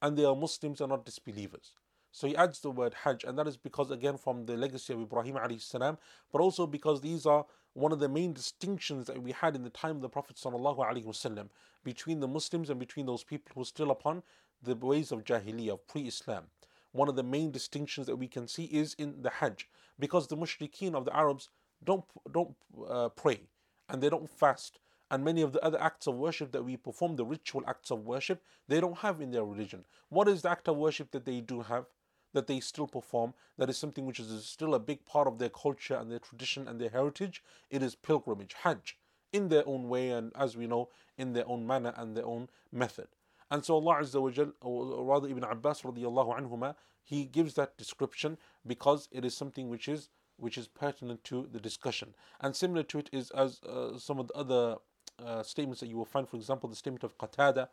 and 0.01 0.17
they 0.17 0.25
are 0.25 0.35
Muslims 0.35 0.81
and 0.81 0.89
not 0.89 1.05
disbelievers. 1.05 1.73
So 2.11 2.27
he 2.27 2.35
adds 2.35 2.59
the 2.59 2.71
word 2.71 2.93
Hajj, 3.03 3.23
and 3.23 3.37
that 3.37 3.47
is 3.47 3.57
because, 3.57 3.91
again, 3.91 4.17
from 4.17 4.45
the 4.45 4.57
legacy 4.57 4.93
of 4.93 5.01
Ibrahim 5.01 5.35
alayhi 5.35 5.61
salam, 5.61 5.97
but 6.31 6.41
also 6.41 6.65
because 6.65 7.01
these 7.01 7.25
are 7.25 7.45
one 7.73 7.91
of 7.91 7.99
the 7.99 8.09
main 8.09 8.33
distinctions 8.33 9.07
that 9.07 9.21
we 9.21 9.31
had 9.31 9.55
in 9.55 9.63
the 9.63 9.69
time 9.69 9.97
of 9.97 10.01
the 10.01 10.09
Prophet 10.09 10.35
wasallam 10.35 11.49
between 11.83 12.19
the 12.19 12.27
Muslims 12.27 12.69
and 12.69 12.79
between 12.79 13.05
those 13.05 13.23
people 13.23 13.51
who 13.53 13.61
are 13.61 13.65
still 13.65 13.91
upon 13.91 14.23
the 14.61 14.75
ways 14.75 15.11
of 15.11 15.23
Jahiliyyah, 15.23 15.73
of 15.73 15.87
pre-Islam. 15.87 16.45
One 16.91 17.07
of 17.07 17.15
the 17.15 17.23
main 17.23 17.51
distinctions 17.51 18.07
that 18.07 18.15
we 18.15 18.27
can 18.27 18.47
see 18.47 18.65
is 18.65 18.95
in 18.95 19.21
the 19.21 19.29
Hajj, 19.29 19.69
because 19.99 20.27
the 20.27 20.35
mushrikeen 20.35 20.95
of 20.95 21.05
the 21.05 21.15
Arabs 21.15 21.49
don't 21.83 22.03
don't 22.31 22.55
uh, 22.89 23.09
pray 23.09 23.41
and 23.87 24.01
they 24.01 24.09
don't 24.09 24.29
fast 24.29 24.79
and 25.11 25.23
many 25.23 25.41
of 25.41 25.53
the 25.53 25.63
other 25.63 25.81
acts 25.81 26.07
of 26.07 26.15
worship 26.15 26.51
that 26.51 26.63
we 26.63 26.77
perform, 26.77 27.15
the 27.15 27.25
ritual 27.25 27.63
acts 27.67 27.91
of 27.91 28.05
worship, 28.05 28.43
they 28.67 28.79
don't 28.79 28.99
have 28.99 29.21
in 29.21 29.31
their 29.31 29.43
religion. 29.43 29.85
What 30.09 30.27
is 30.27 30.43
the 30.43 30.51
act 30.51 30.67
of 30.67 30.77
worship 30.77 31.11
that 31.11 31.25
they 31.25 31.41
do 31.41 31.61
have? 31.61 31.85
That 32.33 32.47
they 32.47 32.59
still 32.59 32.87
perform, 32.87 33.33
that 33.57 33.69
is 33.69 33.77
something 33.77 34.05
which 34.05 34.19
is 34.19 34.45
still 34.45 34.73
a 34.73 34.79
big 34.79 35.05
part 35.05 35.27
of 35.27 35.39
their 35.39 35.49
culture 35.49 35.95
and 35.95 36.11
their 36.11 36.19
tradition 36.19 36.67
and 36.67 36.79
their 36.79 36.89
heritage, 36.89 37.43
it 37.69 37.81
is 37.81 37.95
pilgrimage, 37.95 38.55
Hajj, 38.63 38.97
in 39.31 39.49
their 39.49 39.67
own 39.67 39.89
way 39.89 40.09
and 40.09 40.31
as 40.35 40.57
we 40.57 40.67
know, 40.67 40.89
in 41.17 41.33
their 41.33 41.47
own 41.47 41.65
manner 41.65 41.93
and 41.97 42.15
their 42.15 42.25
own 42.25 42.49
method. 42.71 43.07
And 43.51 43.65
so 43.65 43.75
Allah 43.75 44.01
Azza 44.01 44.21
wa 44.21 44.29
Jal, 44.29 44.53
or 44.61 45.03
rather 45.03 45.27
Ibn 45.27 45.43
Abbas 45.43 45.81
radiallahu 45.81 46.39
anhuma, 46.39 46.75
he 47.03 47.25
gives 47.25 47.55
that 47.55 47.77
description 47.77 48.37
because 48.65 49.09
it 49.11 49.25
is 49.25 49.35
something 49.35 49.69
which 49.69 49.87
is 49.87 50.09
which 50.37 50.57
is 50.57 50.69
pertinent 50.69 51.21
to 51.25 51.47
the 51.51 51.59
discussion. 51.59 52.15
And 52.39 52.55
similar 52.55 52.83
to 52.83 52.99
it 52.99 53.09
is 53.11 53.29
as 53.31 53.61
uh, 53.63 53.97
some 53.97 54.19
of 54.19 54.29
the 54.29 54.33
other 54.35 54.75
uh, 55.23 55.43
statements 55.43 55.81
that 55.81 55.89
you 55.89 55.97
will 55.97 56.05
find, 56.05 56.29
for 56.29 56.37
example, 56.37 56.69
the 56.69 56.77
statement 56.77 57.03
of 57.03 57.17
Qatada, 57.17 57.67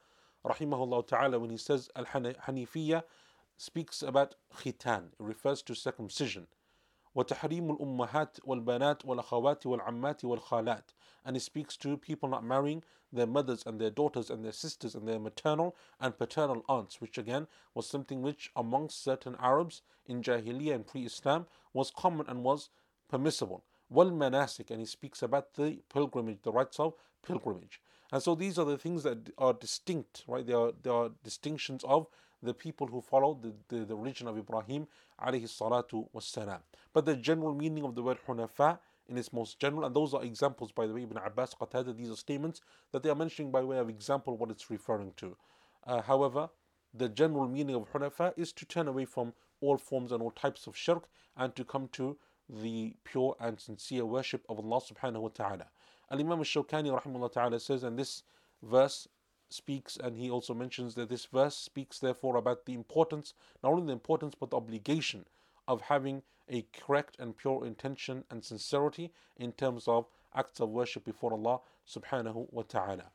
rahimahullah 0.44 1.06
ta'ala, 1.06 1.38
when 1.38 1.50
he 1.50 1.58
says 1.58 1.88
Al-Hanifiyya 1.94 3.04
speaks 3.57 4.01
about 4.01 4.35
khitan, 4.55 5.07
it 5.07 5.19
refers 5.19 5.61
to 5.63 5.75
circumcision. 5.75 6.47
وتحريم 7.15 7.71
الأمهات 7.71 8.39
والبنات 8.45 9.05
والأخوات 9.05 9.65
والعمات 9.65 10.23
والخالات 10.23 10.93
and 11.25 11.35
it 11.35 11.41
speaks 11.41 11.75
to 11.75 11.97
people 11.97 12.29
not 12.29 12.43
marrying 12.43 12.81
their 13.11 13.27
mothers 13.27 13.63
and 13.65 13.79
their 13.79 13.89
daughters 13.89 14.29
and 14.29 14.45
their 14.45 14.53
sisters 14.53 14.95
and 14.95 15.07
their 15.07 15.19
maternal 15.19 15.75
and 15.99 16.17
paternal 16.17 16.63
aunts 16.69 17.01
which 17.01 17.17
again 17.17 17.47
was 17.73 17.85
something 17.85 18.21
which 18.21 18.49
amongst 18.55 19.03
certain 19.03 19.35
Arabs 19.39 19.81
in 20.05 20.21
Jahiliyyah 20.21 20.75
and 20.75 20.87
pre-Islam 20.87 21.47
was 21.73 21.91
common 21.91 22.25
and 22.29 22.43
was 22.43 22.69
permissible 23.09 23.65
والمناسك 23.93 24.71
and 24.71 24.79
he 24.79 24.85
speaks 24.85 25.21
about 25.21 25.55
the 25.55 25.81
pilgrimage 25.93 26.41
the 26.43 26.51
rites 26.51 26.79
of 26.79 26.93
pilgrimage 27.21 27.81
and 28.13 28.23
so 28.23 28.35
these 28.35 28.57
are 28.57 28.65
the 28.65 28.77
things 28.77 29.03
that 29.03 29.31
are 29.37 29.53
distinct 29.53 30.23
right 30.27 30.47
there 30.47 30.57
are, 30.57 30.71
there 30.81 30.93
are 30.93 31.09
distinctions 31.25 31.83
of 31.83 32.07
the 32.42 32.54
people 32.54 32.86
who 32.86 33.00
followed 33.00 33.42
the, 33.42 33.52
the, 33.68 33.84
the 33.84 33.96
religion 33.96 34.28
of 34.28 34.36
Ibrahim 34.38 34.86
alayhi 35.24 35.44
salatu 35.44 36.08
wassalam. 36.14 36.60
But 36.92 37.04
the 37.04 37.16
general 37.16 37.54
meaning 37.54 37.84
of 37.84 37.94
the 37.94 38.02
word 38.02 38.18
hunafa 38.26 38.78
in 39.08 39.16
its 39.16 39.32
most 39.32 39.58
general, 39.60 39.84
and 39.84 39.94
those 39.94 40.14
are 40.14 40.24
examples 40.24 40.72
by 40.72 40.86
the 40.86 40.92
way, 40.92 41.02
Ibn 41.02 41.18
Abbas, 41.18 41.54
Qatada, 41.60 41.96
these 41.96 42.10
are 42.10 42.16
statements 42.16 42.60
that 42.92 43.02
they 43.02 43.08
are 43.08 43.14
mentioning 43.14 43.50
by 43.50 43.62
way 43.62 43.78
of 43.78 43.88
example 43.88 44.36
what 44.36 44.50
it's 44.50 44.70
referring 44.70 45.12
to. 45.16 45.36
Uh, 45.86 46.02
however, 46.02 46.48
the 46.92 47.08
general 47.08 47.46
meaning 47.46 47.76
of 47.76 47.90
hunafa 47.92 48.32
is 48.36 48.52
to 48.52 48.66
turn 48.66 48.88
away 48.88 49.04
from 49.04 49.32
all 49.60 49.76
forms 49.76 50.12
and 50.12 50.22
all 50.22 50.30
types 50.30 50.66
of 50.66 50.76
shirk 50.76 51.04
and 51.36 51.54
to 51.54 51.64
come 51.64 51.88
to 51.92 52.16
the 52.48 52.94
pure 53.04 53.36
and 53.40 53.60
sincere 53.60 54.04
worship 54.04 54.44
of 54.48 54.58
Allah 54.58 54.80
subhanahu 54.80 55.20
wa 55.20 55.28
ta'ala. 55.28 55.66
Al 56.10 56.20
Imam 56.20 56.38
al 56.38 56.44
Shawkani 56.44 57.00
rahimahullah 57.00 57.32
ta'ala 57.32 57.60
says, 57.60 57.82
and 57.82 57.98
this 57.98 58.22
verse 58.62 59.08
speaks, 59.48 59.96
and 59.96 60.16
he 60.16 60.30
also 60.30 60.54
mentions 60.54 60.94
that 60.94 61.08
this 61.08 61.26
verse 61.26 61.56
speaks, 61.56 61.98
therefore, 61.98 62.36
about 62.36 62.66
the 62.66 62.74
importance, 62.74 63.34
not 63.62 63.72
only 63.72 63.86
the 63.86 63.92
importance, 63.92 64.34
but 64.38 64.50
the 64.50 64.56
obligation 64.56 65.26
of 65.68 65.82
having 65.82 66.22
a 66.48 66.64
correct 66.72 67.16
and 67.18 67.36
pure 67.36 67.66
intention 67.66 68.24
and 68.30 68.44
sincerity 68.44 69.12
in 69.36 69.52
terms 69.52 69.88
of 69.88 70.06
acts 70.34 70.60
of 70.60 70.68
worship 70.68 71.04
before 71.04 71.32
Allah 71.32 71.60
subhanahu 71.88 72.52
wa 72.52 72.62
ta'ala. 72.62 73.10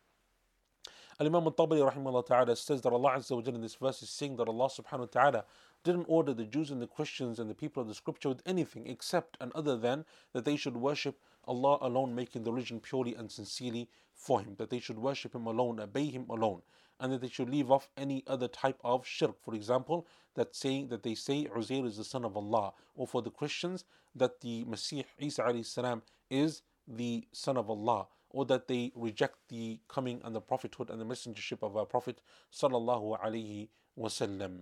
Al 1.20 1.28
Imam 1.28 1.44
al 1.44 1.52
Tabari 1.52 1.88
rahimahullah 1.88 2.26
ta'ala 2.26 2.56
says 2.56 2.82
that 2.82 2.92
Allah 2.92 3.12
Azza 3.12 3.36
wa 3.36 3.42
Jalla 3.42 3.56
in 3.56 3.62
this 3.62 3.76
verse 3.76 4.02
is 4.02 4.10
saying 4.10 4.38
that 4.38 4.48
Allah 4.48 4.68
subhanahu 4.68 5.00
wa 5.00 5.06
ta'ala 5.06 5.46
didn't 5.84 6.06
order 6.08 6.34
the 6.34 6.46
Jews 6.46 6.72
and 6.72 6.82
the 6.82 6.88
Christians 6.88 7.40
and 7.40 7.50
the 7.50 7.56
people 7.56 7.82
of 7.82 7.88
the 7.88 7.94
scripture 7.94 8.30
with 8.30 8.42
anything 8.46 8.88
except 8.88 9.38
and 9.40 9.52
other 9.54 9.78
than 9.78 10.06
that 10.34 10.46
they 10.46 10.56
should 10.56 10.78
worship 10.78 11.20
Allah 11.48 11.78
alone, 11.82 12.14
making 12.16 12.44
the 12.44 12.52
religion 12.52 12.80
purely 12.80 13.16
and 13.16 13.32
sincerely 13.32 13.90
for 14.14 14.42
Him, 14.42 14.56
that 14.58 14.70
they 14.70 14.80
should 14.80 15.00
worship 15.00 15.34
Him 15.36 15.48
alone, 15.48 15.80
obey 15.80 16.06
Him 16.06 16.26
alone, 16.30 16.62
and 17.00 17.12
that 17.12 17.22
they 17.22 17.30
should 17.30 17.50
leave 17.50 17.72
off 17.72 17.90
any 17.98 18.24
other 18.28 18.48
type 18.48 18.80
of 18.84 19.06
shirk. 19.06 19.42
For 19.44 19.56
example, 19.56 20.08
that 20.36 20.56
saying 20.56 20.90
that 20.90 21.04
they 21.04 21.16
say 21.16 21.46
Uzair 21.46 21.86
is 21.86 21.98
the 21.98 22.04
son 22.04 22.24
of 22.26 22.38
Allah, 22.38 22.74
or 22.96 23.08
for 23.08 23.22
the 23.22 23.32
Christians 23.32 23.86
that 24.16 24.42
the 24.42 24.64
Messiah 24.66 25.04
Isa 25.20 25.64
salam 25.64 26.04
is 26.30 26.62
the 26.88 27.28
son 27.32 27.58
of 27.58 27.70
Allah, 27.70 28.08
or 28.30 28.46
that 28.46 28.68
they 28.68 28.92
reject 28.96 29.38
the 29.50 29.80
coming 29.88 30.22
and 30.24 30.36
the 30.36 30.42
prophethood 30.42 30.90
and 30.90 31.02
the 31.02 31.06
messengership 31.06 31.64
of 31.64 31.76
our 31.76 31.86
Prophet 31.86 32.22
sallallahu 32.54 33.20
alaihi 33.20 33.70
wasallam. 33.98 34.60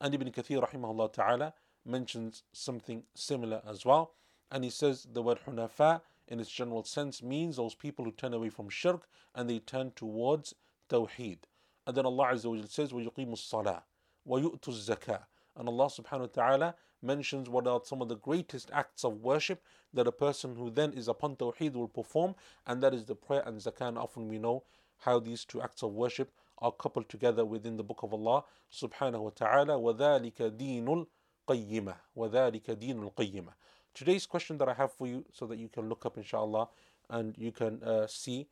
And 0.00 0.14
Ibn 0.14 0.30
Kathir 0.30 0.66
rahimahullah 0.66 1.12
ta'ala 1.12 1.54
mentions 1.84 2.42
something 2.52 3.04
similar 3.14 3.62
as 3.68 3.84
well. 3.84 4.12
And 4.51 4.63
he 4.63 4.69
says 4.69 5.07
the 5.11 5.21
word 5.21 5.39
hunafa 5.45 6.01
in 6.27 6.39
its 6.39 6.49
general 6.49 6.83
sense 6.83 7.21
means 7.21 7.55
those 7.55 7.75
people 7.75 8.05
who 8.05 8.11
turn 8.11 8.33
away 8.33 8.49
from 8.49 8.69
shirk 8.69 9.07
and 9.35 9.49
they 9.49 9.59
turn 9.59 9.91
towards 9.95 10.55
tawheed. 10.89 11.39
And 11.87 11.97
then 11.97 12.05
Allah 12.05 12.27
Azza 12.33 12.45
wa 12.45 12.63
says, 12.67 12.91
وَيُقِيمُ 12.91 13.31
الصَّلَاةِ 13.31 13.81
وَيُؤْتُ 14.27 14.61
الزَّكَاةِ 14.61 15.23
And 15.55 15.67
Allah 15.67 15.87
subhanahu 15.87 16.19
wa 16.19 16.25
ta'ala 16.27 16.75
mentions 17.01 17.49
what 17.49 17.67
are 17.67 17.81
some 17.83 18.01
of 18.01 18.09
the 18.09 18.15
greatest 18.15 18.69
acts 18.71 19.03
of 19.03 19.21
worship 19.21 19.63
that 19.93 20.07
a 20.07 20.11
person 20.11 20.55
who 20.55 20.69
then 20.69 20.93
is 20.93 21.07
upon 21.07 21.35
tawheed 21.35 21.73
will 21.73 21.87
perform, 21.87 22.35
and 22.67 22.81
that 22.83 22.93
is 22.93 23.05
the 23.05 23.15
prayer 23.15 23.43
and 23.45 23.59
zakah. 23.59 23.87
And 23.87 23.97
often 23.97 24.27
we 24.27 24.37
know 24.37 24.63
how 24.99 25.19
these 25.19 25.43
two 25.43 25.61
acts 25.61 25.81
of 25.83 25.93
worship 25.93 26.31
are 26.59 26.71
coupled 26.71 27.09
together 27.09 27.43
within 27.43 27.75
the 27.75 27.83
book 27.83 28.03
of 28.03 28.13
Allah 28.13 28.43
subhanahu 28.71 29.21
wa 29.21 29.31
ta'ala. 29.31 29.73
وَذَلِكَ 29.73 30.57
دِينُ 30.57 31.05
الْقَيِّمَةِ 31.47 31.95
وَذَلِكَ 32.15 32.65
دِينُ 32.77 33.11
الْقَيِّمَةِ 33.11 33.53
Today's 33.95 34.25
question 34.25 34.57
that 34.59 34.69
I 34.69 34.73
have 34.73 34.93
for 34.93 35.07
you 35.07 35.25
so 35.33 35.45
that 35.47 35.57
you 35.57 35.67
can 35.67 35.89
look 35.89 36.05
up 36.05 36.17
inshallah 36.17 36.69
and 37.09 37.35
you 37.37 37.51
can 37.51 37.83
uh, 37.83 38.07
see 38.07 38.47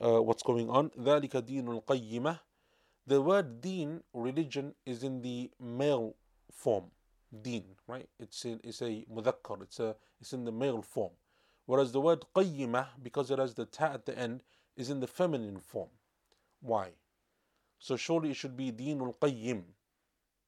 uh, 0.00 0.22
what's 0.22 0.42
going 0.42 0.68
on. 0.68 0.90
ذَلِكَ 0.90 1.30
دِينُ 1.30 1.64
الْقَيِّمَةِ 1.64 2.40
The 3.06 3.20
word 3.22 3.60
deen, 3.60 4.02
religion, 4.12 4.74
is 4.84 5.02
in 5.02 5.22
the 5.22 5.50
male 5.60 6.16
form. 6.50 6.86
Deen, 7.42 7.64
right? 7.86 8.08
It's 8.18 8.44
in, 8.44 8.60
it's 8.62 8.82
a 8.82 9.06
mudhakkar, 9.12 9.62
it's, 9.62 9.80
a, 9.80 9.96
it's 10.20 10.32
in 10.32 10.44
the 10.44 10.52
male 10.52 10.82
form. 10.82 11.12
Whereas 11.66 11.92
the 11.92 12.00
word 12.00 12.24
qayyimah, 12.34 12.88
because 13.02 13.30
it 13.30 13.38
has 13.38 13.54
the 13.54 13.64
ta 13.64 13.92
at 13.94 14.06
the 14.06 14.18
end, 14.18 14.42
is 14.76 14.90
in 14.90 15.00
the 15.00 15.06
feminine 15.06 15.58
form. 15.58 15.88
Why? 16.60 16.90
So 17.78 17.96
surely 17.96 18.30
it 18.30 18.36
should 18.36 18.56
be 18.56 18.70
deenul 18.70 19.16
qayyim, 19.18 19.62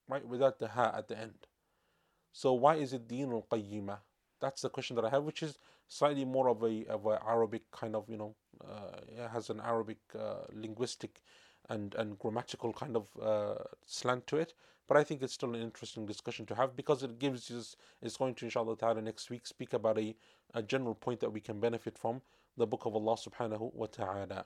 right? 0.09 0.27
Without 0.27 0.59
the 0.59 0.69
ha 0.69 0.93
at 0.97 1.09
the 1.09 1.19
end. 1.19 1.47
So 2.32 2.54
why 2.54 2.76
is 2.76 2.94
it 2.94 3.08
deenul 3.08 3.48
qayyimah? 3.48 4.00
That's 4.40 4.62
the 4.62 4.70
question 4.70 4.96
that 4.96 5.06
I 5.06 5.10
have, 5.10 5.24
which 5.24 5.44
is 5.44 5.58
slightly 5.88 6.26
more 6.26 6.48
of 6.50 6.64
a 6.64 6.86
of 6.88 7.06
a 7.06 7.20
Arabic 7.26 7.70
kind 7.72 7.96
of 7.96 8.10
you 8.10 8.18
know, 8.18 8.36
uh, 8.64 9.28
has 9.30 9.50
an 9.50 9.60
Arabic 9.60 9.98
uh, 10.18 10.46
linguistic 10.54 11.22
and 11.70 11.96
and 11.96 12.18
grammatical 12.20 12.72
kind 12.74 12.96
of 12.96 13.08
uh, 13.22 13.64
slant 13.86 14.28
to 14.28 14.38
it. 14.38 14.54
But 14.88 14.98
I 14.98 15.04
think 15.04 15.22
it's 15.22 15.34
still 15.34 15.54
an 15.54 15.62
interesting 15.62 16.08
discussion 16.08 16.48
to 16.48 16.56
have 16.56 16.76
because 16.76 17.04
it 17.04 17.20
gives 17.20 17.52
us 17.52 17.76
it's 18.02 18.18
going 18.18 18.34
to 18.36 18.46
inshallah 18.46 18.78
ta'ala 18.78 19.02
next 19.02 19.30
week 19.30 19.46
speak 19.46 19.74
about 19.74 20.00
a, 20.00 20.16
a 20.56 20.64
general 20.64 20.96
point 20.96 21.20
that 21.20 21.32
we 21.32 21.42
can 21.42 21.60
benefit 21.60 21.98
from 21.98 22.22
the 22.58 22.66
book 22.66 22.86
of 22.86 22.96
Allah 22.96 23.16
subhanahu 23.16 23.74
wa 23.74 23.86
ta'ala. 23.86 24.46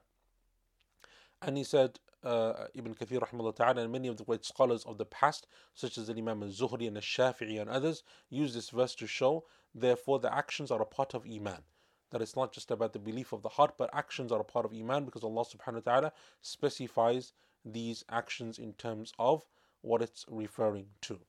And 1.42 1.58
he 1.58 1.64
said, 1.64 2.00
uh, 2.24 2.68
Ibn 2.74 2.94
Kathir 2.96 3.20
rahimahullah 3.20 3.56
ta'ala 3.56 3.82
and 3.82 3.92
many 3.92 4.08
of 4.08 4.18
the 4.18 4.24
great 4.24 4.46
scholars 4.46 4.84
of 4.86 4.98
the 4.98 5.06
past, 5.06 5.48
such 5.74 5.98
as 5.98 6.10
Imam 6.10 6.44
al-Zuhri 6.44 6.88
and 6.88 6.98
al-Shafi'i 6.98 7.60
and 7.60 7.70
others, 7.70 8.04
use 8.30 8.54
this 8.54 8.70
verse 8.70 8.96
to 8.96 9.08
show, 9.08 9.46
therefore 9.74 10.20
the 10.20 10.34
actions 10.34 10.72
are 10.72 10.82
a 10.82 10.86
part 10.86 11.14
of 11.14 11.26
Iman. 11.26 11.64
That 12.12 12.22
it's 12.22 12.36
not 12.36 12.54
just 12.54 12.70
about 12.70 12.94
the 12.94 13.00
belief 13.00 13.34
of 13.34 13.42
the 13.42 13.50
heart, 13.50 13.74
but 13.78 13.90
actions 13.94 14.32
are 14.32 14.40
a 14.40 14.46
part 14.46 14.66
of 14.66 14.74
Iman 14.74 15.06
because 15.06 15.24
Allah 15.24 15.46
subhanahu 15.46 15.86
wa 15.86 15.92
ta'ala 15.92 16.14
specifies 16.42 17.34
these 17.66 18.04
actions 18.10 18.60
in 18.60 18.74
terms 18.74 19.14
of 19.18 19.46
what 19.82 20.02
it's 20.02 20.26
referring 20.30 20.88
to. 21.02 21.20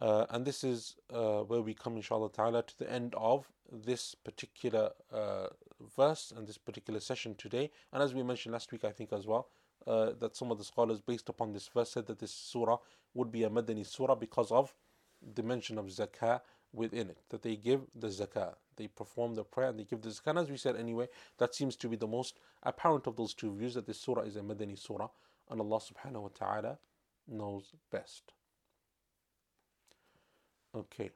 Uh, 0.00 0.26
and 0.30 0.44
this 0.44 0.64
is 0.64 0.96
uh, 1.12 1.40
where 1.40 1.60
we 1.60 1.72
come, 1.72 1.96
inshallah 1.96 2.30
ta'ala, 2.32 2.62
to 2.62 2.78
the 2.78 2.90
end 2.90 3.14
of 3.16 3.46
this 3.70 4.14
particular 4.14 4.90
uh, 5.12 5.46
verse 5.96 6.32
and 6.36 6.46
this 6.46 6.58
particular 6.58 7.00
session 7.00 7.34
today. 7.36 7.70
And 7.92 8.02
as 8.02 8.12
we 8.14 8.22
mentioned 8.22 8.52
last 8.52 8.72
week, 8.72 8.84
I 8.84 8.90
think 8.90 9.12
as 9.12 9.26
well, 9.26 9.48
uh, 9.86 10.12
that 10.18 10.36
some 10.36 10.50
of 10.50 10.58
the 10.58 10.64
scholars, 10.64 11.00
based 11.00 11.28
upon 11.28 11.52
this 11.52 11.68
verse, 11.68 11.90
said 11.90 12.06
that 12.06 12.18
this 12.18 12.32
surah 12.32 12.78
would 13.14 13.30
be 13.30 13.44
a 13.44 13.50
Madani 13.50 13.86
surah 13.86 14.14
because 14.14 14.50
of 14.50 14.74
the 15.34 15.42
mention 15.42 15.78
of 15.78 15.86
zakah 15.86 16.40
within 16.72 17.10
it, 17.10 17.18
that 17.30 17.42
they 17.42 17.56
give 17.56 17.82
the 17.94 18.08
zakah, 18.08 18.54
they 18.76 18.88
perform 18.88 19.34
the 19.34 19.44
prayer 19.44 19.68
and 19.68 19.78
they 19.78 19.84
give 19.84 20.02
the 20.02 20.08
zakah. 20.08 20.28
And 20.28 20.38
as 20.40 20.50
we 20.50 20.56
said 20.56 20.76
anyway, 20.76 21.08
that 21.38 21.54
seems 21.54 21.76
to 21.76 21.88
be 21.88 21.96
the 21.96 22.06
most 22.06 22.40
apparent 22.62 23.06
of 23.06 23.16
those 23.16 23.34
two 23.34 23.54
views 23.54 23.74
that 23.74 23.86
this 23.86 24.00
surah 24.00 24.22
is 24.22 24.36
a 24.36 24.40
Madani 24.40 24.78
surah, 24.78 25.08
and 25.50 25.60
Allah 25.60 25.80
subhanahu 25.80 26.22
wa 26.22 26.28
ta'ala 26.34 26.78
knows 27.28 27.72
best. 27.90 28.32
Okay. 30.74 31.10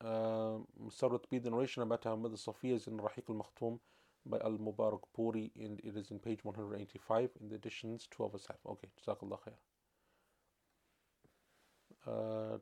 Um, 0.00 0.66
Sarat 0.88 1.24
B, 1.30 1.38
the 1.38 1.50
narration 1.50 1.82
about 1.82 2.06
Ahmad 2.06 2.32
Safiya 2.32 2.86
in 2.88 2.98
Rahiq 2.98 3.28
al 3.28 3.36
Makhtoum 3.36 3.78
by 4.24 4.38
Al 4.38 4.58
Mubarak 4.58 5.02
Puri, 5.14 5.50
and 5.56 5.80
it 5.84 5.96
is 5.96 6.10
in 6.10 6.18
page 6.18 6.44
185 6.44 7.30
in 7.40 7.48
the 7.48 7.56
editions 7.56 8.08
2 8.16 8.24
of 8.24 8.34
a 8.34 8.70
Okay, 8.70 8.88
Jazakallah 9.00 9.38
khair. 9.40 9.54
Uh, 12.04 12.58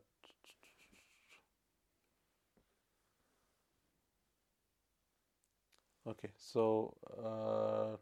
okay, 6.09 6.31
so 6.37 6.95
uh, 7.25 7.97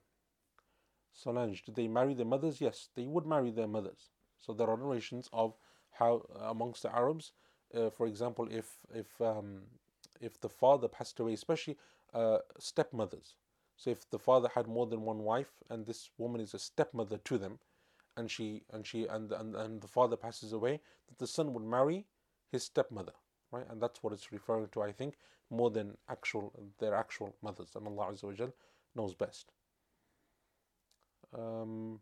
Solange, 1.12 1.64
did 1.64 1.74
they 1.74 1.88
marry 1.88 2.14
their 2.14 2.26
mothers? 2.26 2.60
Yes, 2.60 2.88
they 2.94 3.06
would 3.06 3.26
marry 3.26 3.50
their 3.50 3.68
mothers. 3.68 4.10
So 4.38 4.52
there 4.52 4.68
are 4.68 4.76
narrations 4.76 5.28
of 5.32 5.54
how 5.90 6.22
amongst 6.40 6.82
the 6.82 6.94
Arabs, 6.94 7.32
uh, 7.74 7.90
for 7.90 8.06
example, 8.06 8.48
if 8.50 8.78
if 8.94 9.20
um, 9.20 9.62
if 10.20 10.40
the 10.40 10.48
father 10.48 10.88
passed 10.88 11.18
away, 11.20 11.32
especially 11.32 11.76
uh, 12.14 12.38
stepmothers. 12.58 13.34
So 13.78 13.90
if 13.90 14.10
the 14.10 14.18
father 14.18 14.48
had 14.54 14.66
more 14.66 14.86
than 14.86 15.02
one 15.02 15.20
wife, 15.20 15.52
and 15.70 15.86
this 15.86 16.10
woman 16.18 16.40
is 16.40 16.52
a 16.52 16.58
stepmother 16.58 17.18
to 17.18 17.38
them, 17.38 17.60
and 18.16 18.28
she 18.28 18.64
and 18.72 18.84
she 18.84 19.06
and 19.06 19.32
and, 19.32 19.54
and 19.54 19.80
the 19.80 19.86
father 19.86 20.16
passes 20.16 20.52
away, 20.52 20.80
that 21.06 21.18
the 21.18 21.28
son 21.28 21.54
would 21.54 21.62
marry 21.62 22.04
his 22.50 22.64
stepmother, 22.64 23.12
right? 23.52 23.66
And 23.70 23.80
that's 23.80 24.02
what 24.02 24.12
it's 24.12 24.32
referring 24.32 24.68
to, 24.72 24.82
I 24.82 24.90
think, 24.90 25.14
more 25.48 25.70
than 25.70 25.96
actual 26.10 26.52
their 26.80 26.92
actual 26.92 27.36
mothers, 27.40 27.76
and 27.76 27.86
Allah 27.86 28.12
Azza 28.12 28.52
knows 28.96 29.14
best. 29.14 29.52
Um, 31.32 32.00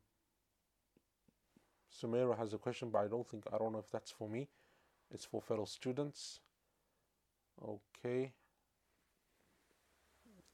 Sumaira 1.92 2.38
has 2.38 2.54
a 2.54 2.58
question, 2.58 2.88
but 2.88 3.00
I 3.00 3.08
don't 3.08 3.28
think 3.28 3.44
I 3.52 3.58
don't 3.58 3.72
know 3.72 3.80
if 3.80 3.90
that's 3.90 4.10
for 4.10 4.30
me. 4.30 4.48
It's 5.10 5.26
for 5.26 5.42
fellow 5.42 5.66
students. 5.66 6.40
Okay. 7.62 8.32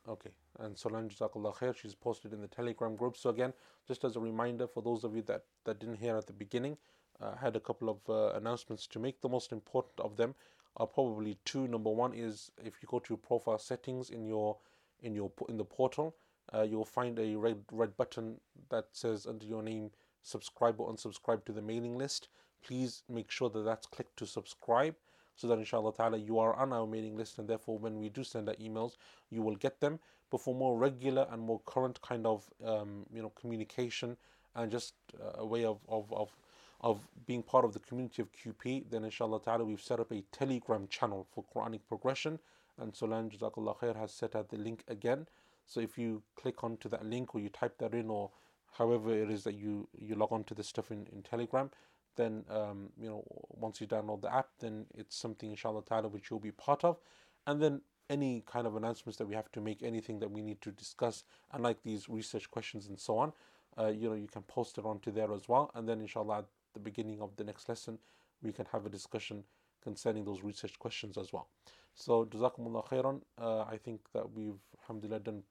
Okay, 0.08 0.30
and 0.58 0.76
Solange 0.76 1.16
Jazakallah 1.16 1.54
Khair, 1.54 1.76
she's 1.76 1.94
posted 1.94 2.32
in 2.32 2.40
the 2.40 2.48
Telegram 2.48 2.96
group. 2.96 3.16
So 3.16 3.30
again, 3.30 3.52
just 3.86 4.02
as 4.02 4.16
a 4.16 4.20
reminder 4.20 4.66
for 4.66 4.82
those 4.82 5.04
of 5.04 5.14
you 5.14 5.22
that, 5.22 5.44
that 5.64 5.78
didn't 5.78 5.96
hear 5.96 6.16
at 6.16 6.26
the 6.26 6.32
beginning, 6.32 6.76
uh, 7.20 7.34
I 7.36 7.44
had 7.44 7.54
a 7.54 7.60
couple 7.60 7.88
of 7.88 7.98
uh, 8.08 8.36
announcements 8.36 8.88
to 8.88 8.98
make. 8.98 9.20
The 9.20 9.28
most 9.28 9.52
important 9.52 10.00
of 10.00 10.16
them 10.16 10.34
are 10.76 10.88
probably 10.88 11.38
two. 11.44 11.68
Number 11.68 11.90
one 11.90 12.14
is 12.14 12.50
if 12.64 12.82
you 12.82 12.88
go 12.88 12.98
to 12.98 13.10
your 13.10 13.18
profile 13.18 13.58
settings 13.58 14.10
in 14.10 14.26
your 14.26 14.56
in 15.02 15.14
your 15.14 15.30
in 15.48 15.56
the 15.56 15.64
portal, 15.64 16.16
uh, 16.52 16.62
you'll 16.62 16.84
find 16.84 17.18
a 17.18 17.36
red 17.36 17.58
red 17.70 17.96
button 17.96 18.40
that 18.70 18.86
says 18.92 19.26
under 19.26 19.46
your 19.46 19.62
name 19.62 19.90
subscribe 20.22 20.80
or 20.80 20.92
unsubscribe 20.92 21.44
to 21.44 21.52
the 21.52 21.62
mailing 21.62 21.96
list, 21.96 22.28
please 22.64 23.02
make 23.08 23.30
sure 23.30 23.50
that 23.50 23.64
that's 23.64 23.86
clicked 23.86 24.16
to 24.16 24.26
subscribe 24.26 24.94
so 25.36 25.46
that 25.48 25.58
inshallah 25.58 25.94
ta'ala 25.94 26.18
you 26.18 26.38
are 26.38 26.54
on 26.54 26.72
our 26.72 26.86
mailing 26.86 27.16
list 27.16 27.38
and 27.38 27.48
therefore 27.48 27.78
when 27.78 27.98
we 27.98 28.08
do 28.08 28.22
send 28.24 28.48
our 28.48 28.54
emails 28.56 28.96
you 29.30 29.42
will 29.42 29.56
get 29.56 29.80
them. 29.80 29.98
But 30.30 30.40
for 30.40 30.54
more 30.54 30.78
regular 30.78 31.26
and 31.30 31.42
more 31.42 31.60
current 31.66 32.00
kind 32.00 32.26
of 32.26 32.48
um, 32.64 33.06
you 33.12 33.22
know 33.22 33.30
communication 33.30 34.16
and 34.54 34.70
just 34.70 34.94
uh, 35.20 35.40
a 35.40 35.46
way 35.46 35.64
of, 35.64 35.78
of, 35.88 36.12
of 36.12 36.30
of 36.80 37.00
being 37.26 37.42
part 37.44 37.64
of 37.64 37.72
the 37.72 37.78
community 37.78 38.22
of 38.22 38.28
QP 38.32 38.84
then 38.90 39.04
inshallah 39.04 39.40
ta'ala 39.42 39.64
we've 39.64 39.80
set 39.80 40.00
up 40.00 40.10
a 40.10 40.22
telegram 40.32 40.88
channel 40.88 41.26
for 41.32 41.44
Quranic 41.54 41.80
progression. 41.88 42.38
And 42.78 42.94
Solange 42.94 43.38
Jazakallah 43.38 43.76
Khair 43.78 43.96
has 43.96 44.12
set 44.12 44.34
out 44.34 44.48
the 44.48 44.56
link 44.56 44.82
again. 44.88 45.26
So 45.66 45.80
if 45.80 45.98
you 45.98 46.22
click 46.36 46.64
onto 46.64 46.88
that 46.88 47.04
link 47.04 47.34
or 47.34 47.40
you 47.40 47.50
type 47.50 47.78
that 47.78 47.94
in 47.94 48.08
or 48.10 48.30
however 48.72 49.14
it 49.14 49.30
is 49.30 49.44
that 49.44 49.54
you 49.54 49.88
you 49.98 50.14
log 50.14 50.32
on 50.32 50.44
to 50.44 50.54
this 50.54 50.68
stuff 50.68 50.90
in, 50.90 51.06
in 51.12 51.22
telegram 51.22 51.70
then 52.16 52.44
um, 52.50 52.90
you 52.98 53.08
know 53.08 53.24
once 53.50 53.80
you 53.80 53.86
download 53.86 54.22
the 54.22 54.34
app 54.34 54.48
then 54.60 54.86
it's 54.94 55.16
something 55.16 55.50
inshallah 55.50 55.84
ta'ala 55.84 56.08
which 56.08 56.30
you'll 56.30 56.40
be 56.40 56.52
part 56.52 56.84
of. 56.84 56.98
And 57.46 57.60
then 57.60 57.80
any 58.10 58.42
kind 58.46 58.66
of 58.66 58.76
announcements 58.76 59.16
that 59.18 59.26
we 59.26 59.34
have 59.34 59.50
to 59.52 59.60
make 59.60 59.82
anything 59.82 60.18
that 60.20 60.30
we 60.30 60.42
need 60.42 60.60
to 60.60 60.70
discuss 60.70 61.24
and 61.52 61.62
like 61.62 61.82
these 61.82 62.08
research 62.08 62.50
questions 62.50 62.86
and 62.88 62.98
so 62.98 63.18
on 63.18 63.32
uh, 63.78 63.88
you 63.88 64.08
know 64.08 64.14
you 64.14 64.26
can 64.26 64.42
post 64.42 64.78
it 64.78 64.84
onto 64.84 65.10
there 65.10 65.32
as 65.32 65.48
well. 65.48 65.70
And 65.74 65.88
then 65.88 66.00
inshallah 66.00 66.38
at 66.38 66.44
the 66.74 66.80
beginning 66.80 67.20
of 67.20 67.36
the 67.36 67.44
next 67.44 67.68
lesson 67.68 67.98
we 68.42 68.52
can 68.52 68.66
have 68.72 68.86
a 68.86 68.90
discussion 68.90 69.44
concerning 69.82 70.24
those 70.24 70.42
research 70.42 70.78
questions 70.78 71.16
as 71.16 71.32
well. 71.32 71.48
So 71.94 72.24
jazakumullah 72.26 72.86
khairan. 72.88 73.20
Uh, 73.38 73.62
i 73.62 73.76
think 73.76 74.00
that 74.12 74.30
we've 74.32 74.60
alhamdulillah 74.80 75.20
done 75.20 75.42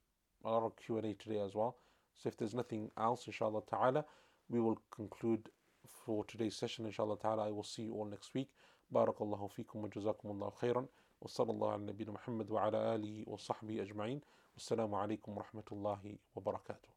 a 0.44 0.50
lot 0.50 0.64
of 0.64 0.76
q&a 0.76 1.14
today 1.14 1.40
as 1.40 1.56
well. 1.56 1.78
So 2.18 2.30
if 2.30 2.38
there's 2.38 2.54
nothing 2.54 2.92
else, 2.98 3.26
inshallah 3.28 3.62
ta'ala, 3.70 4.06
we 4.50 4.60
will 4.60 4.80
conclude 4.92 5.50
for 5.89 6.25
today's 6.25 6.57
session, 6.57 6.87
inshallah 6.87 7.19
ta'ala. 7.19 7.49
I 7.49 7.51
will 7.51 7.65
see 7.65 7.83
you 7.83 7.95
all 7.95 8.07
next 8.07 8.35
week. 8.35 8.49
بارك 8.91 9.23
فيكم 9.49 9.85
وجزاكم 9.85 10.31
الله 10.31 10.51
خيرا 10.51 10.87
وصلى 11.21 11.51
الله 11.51 11.73
على 11.73 11.83
نبينا 11.83 12.13
محمد 12.13 12.51
وعلى 12.51 12.95
آله 12.95 13.25
وصحبه 13.27 13.83
أجمعين 13.83 14.21
والسلام 14.55 14.95
عليكم 14.95 15.37
ورحمة 15.37 15.65
الله 15.73 16.17
وبركاته 16.37 16.90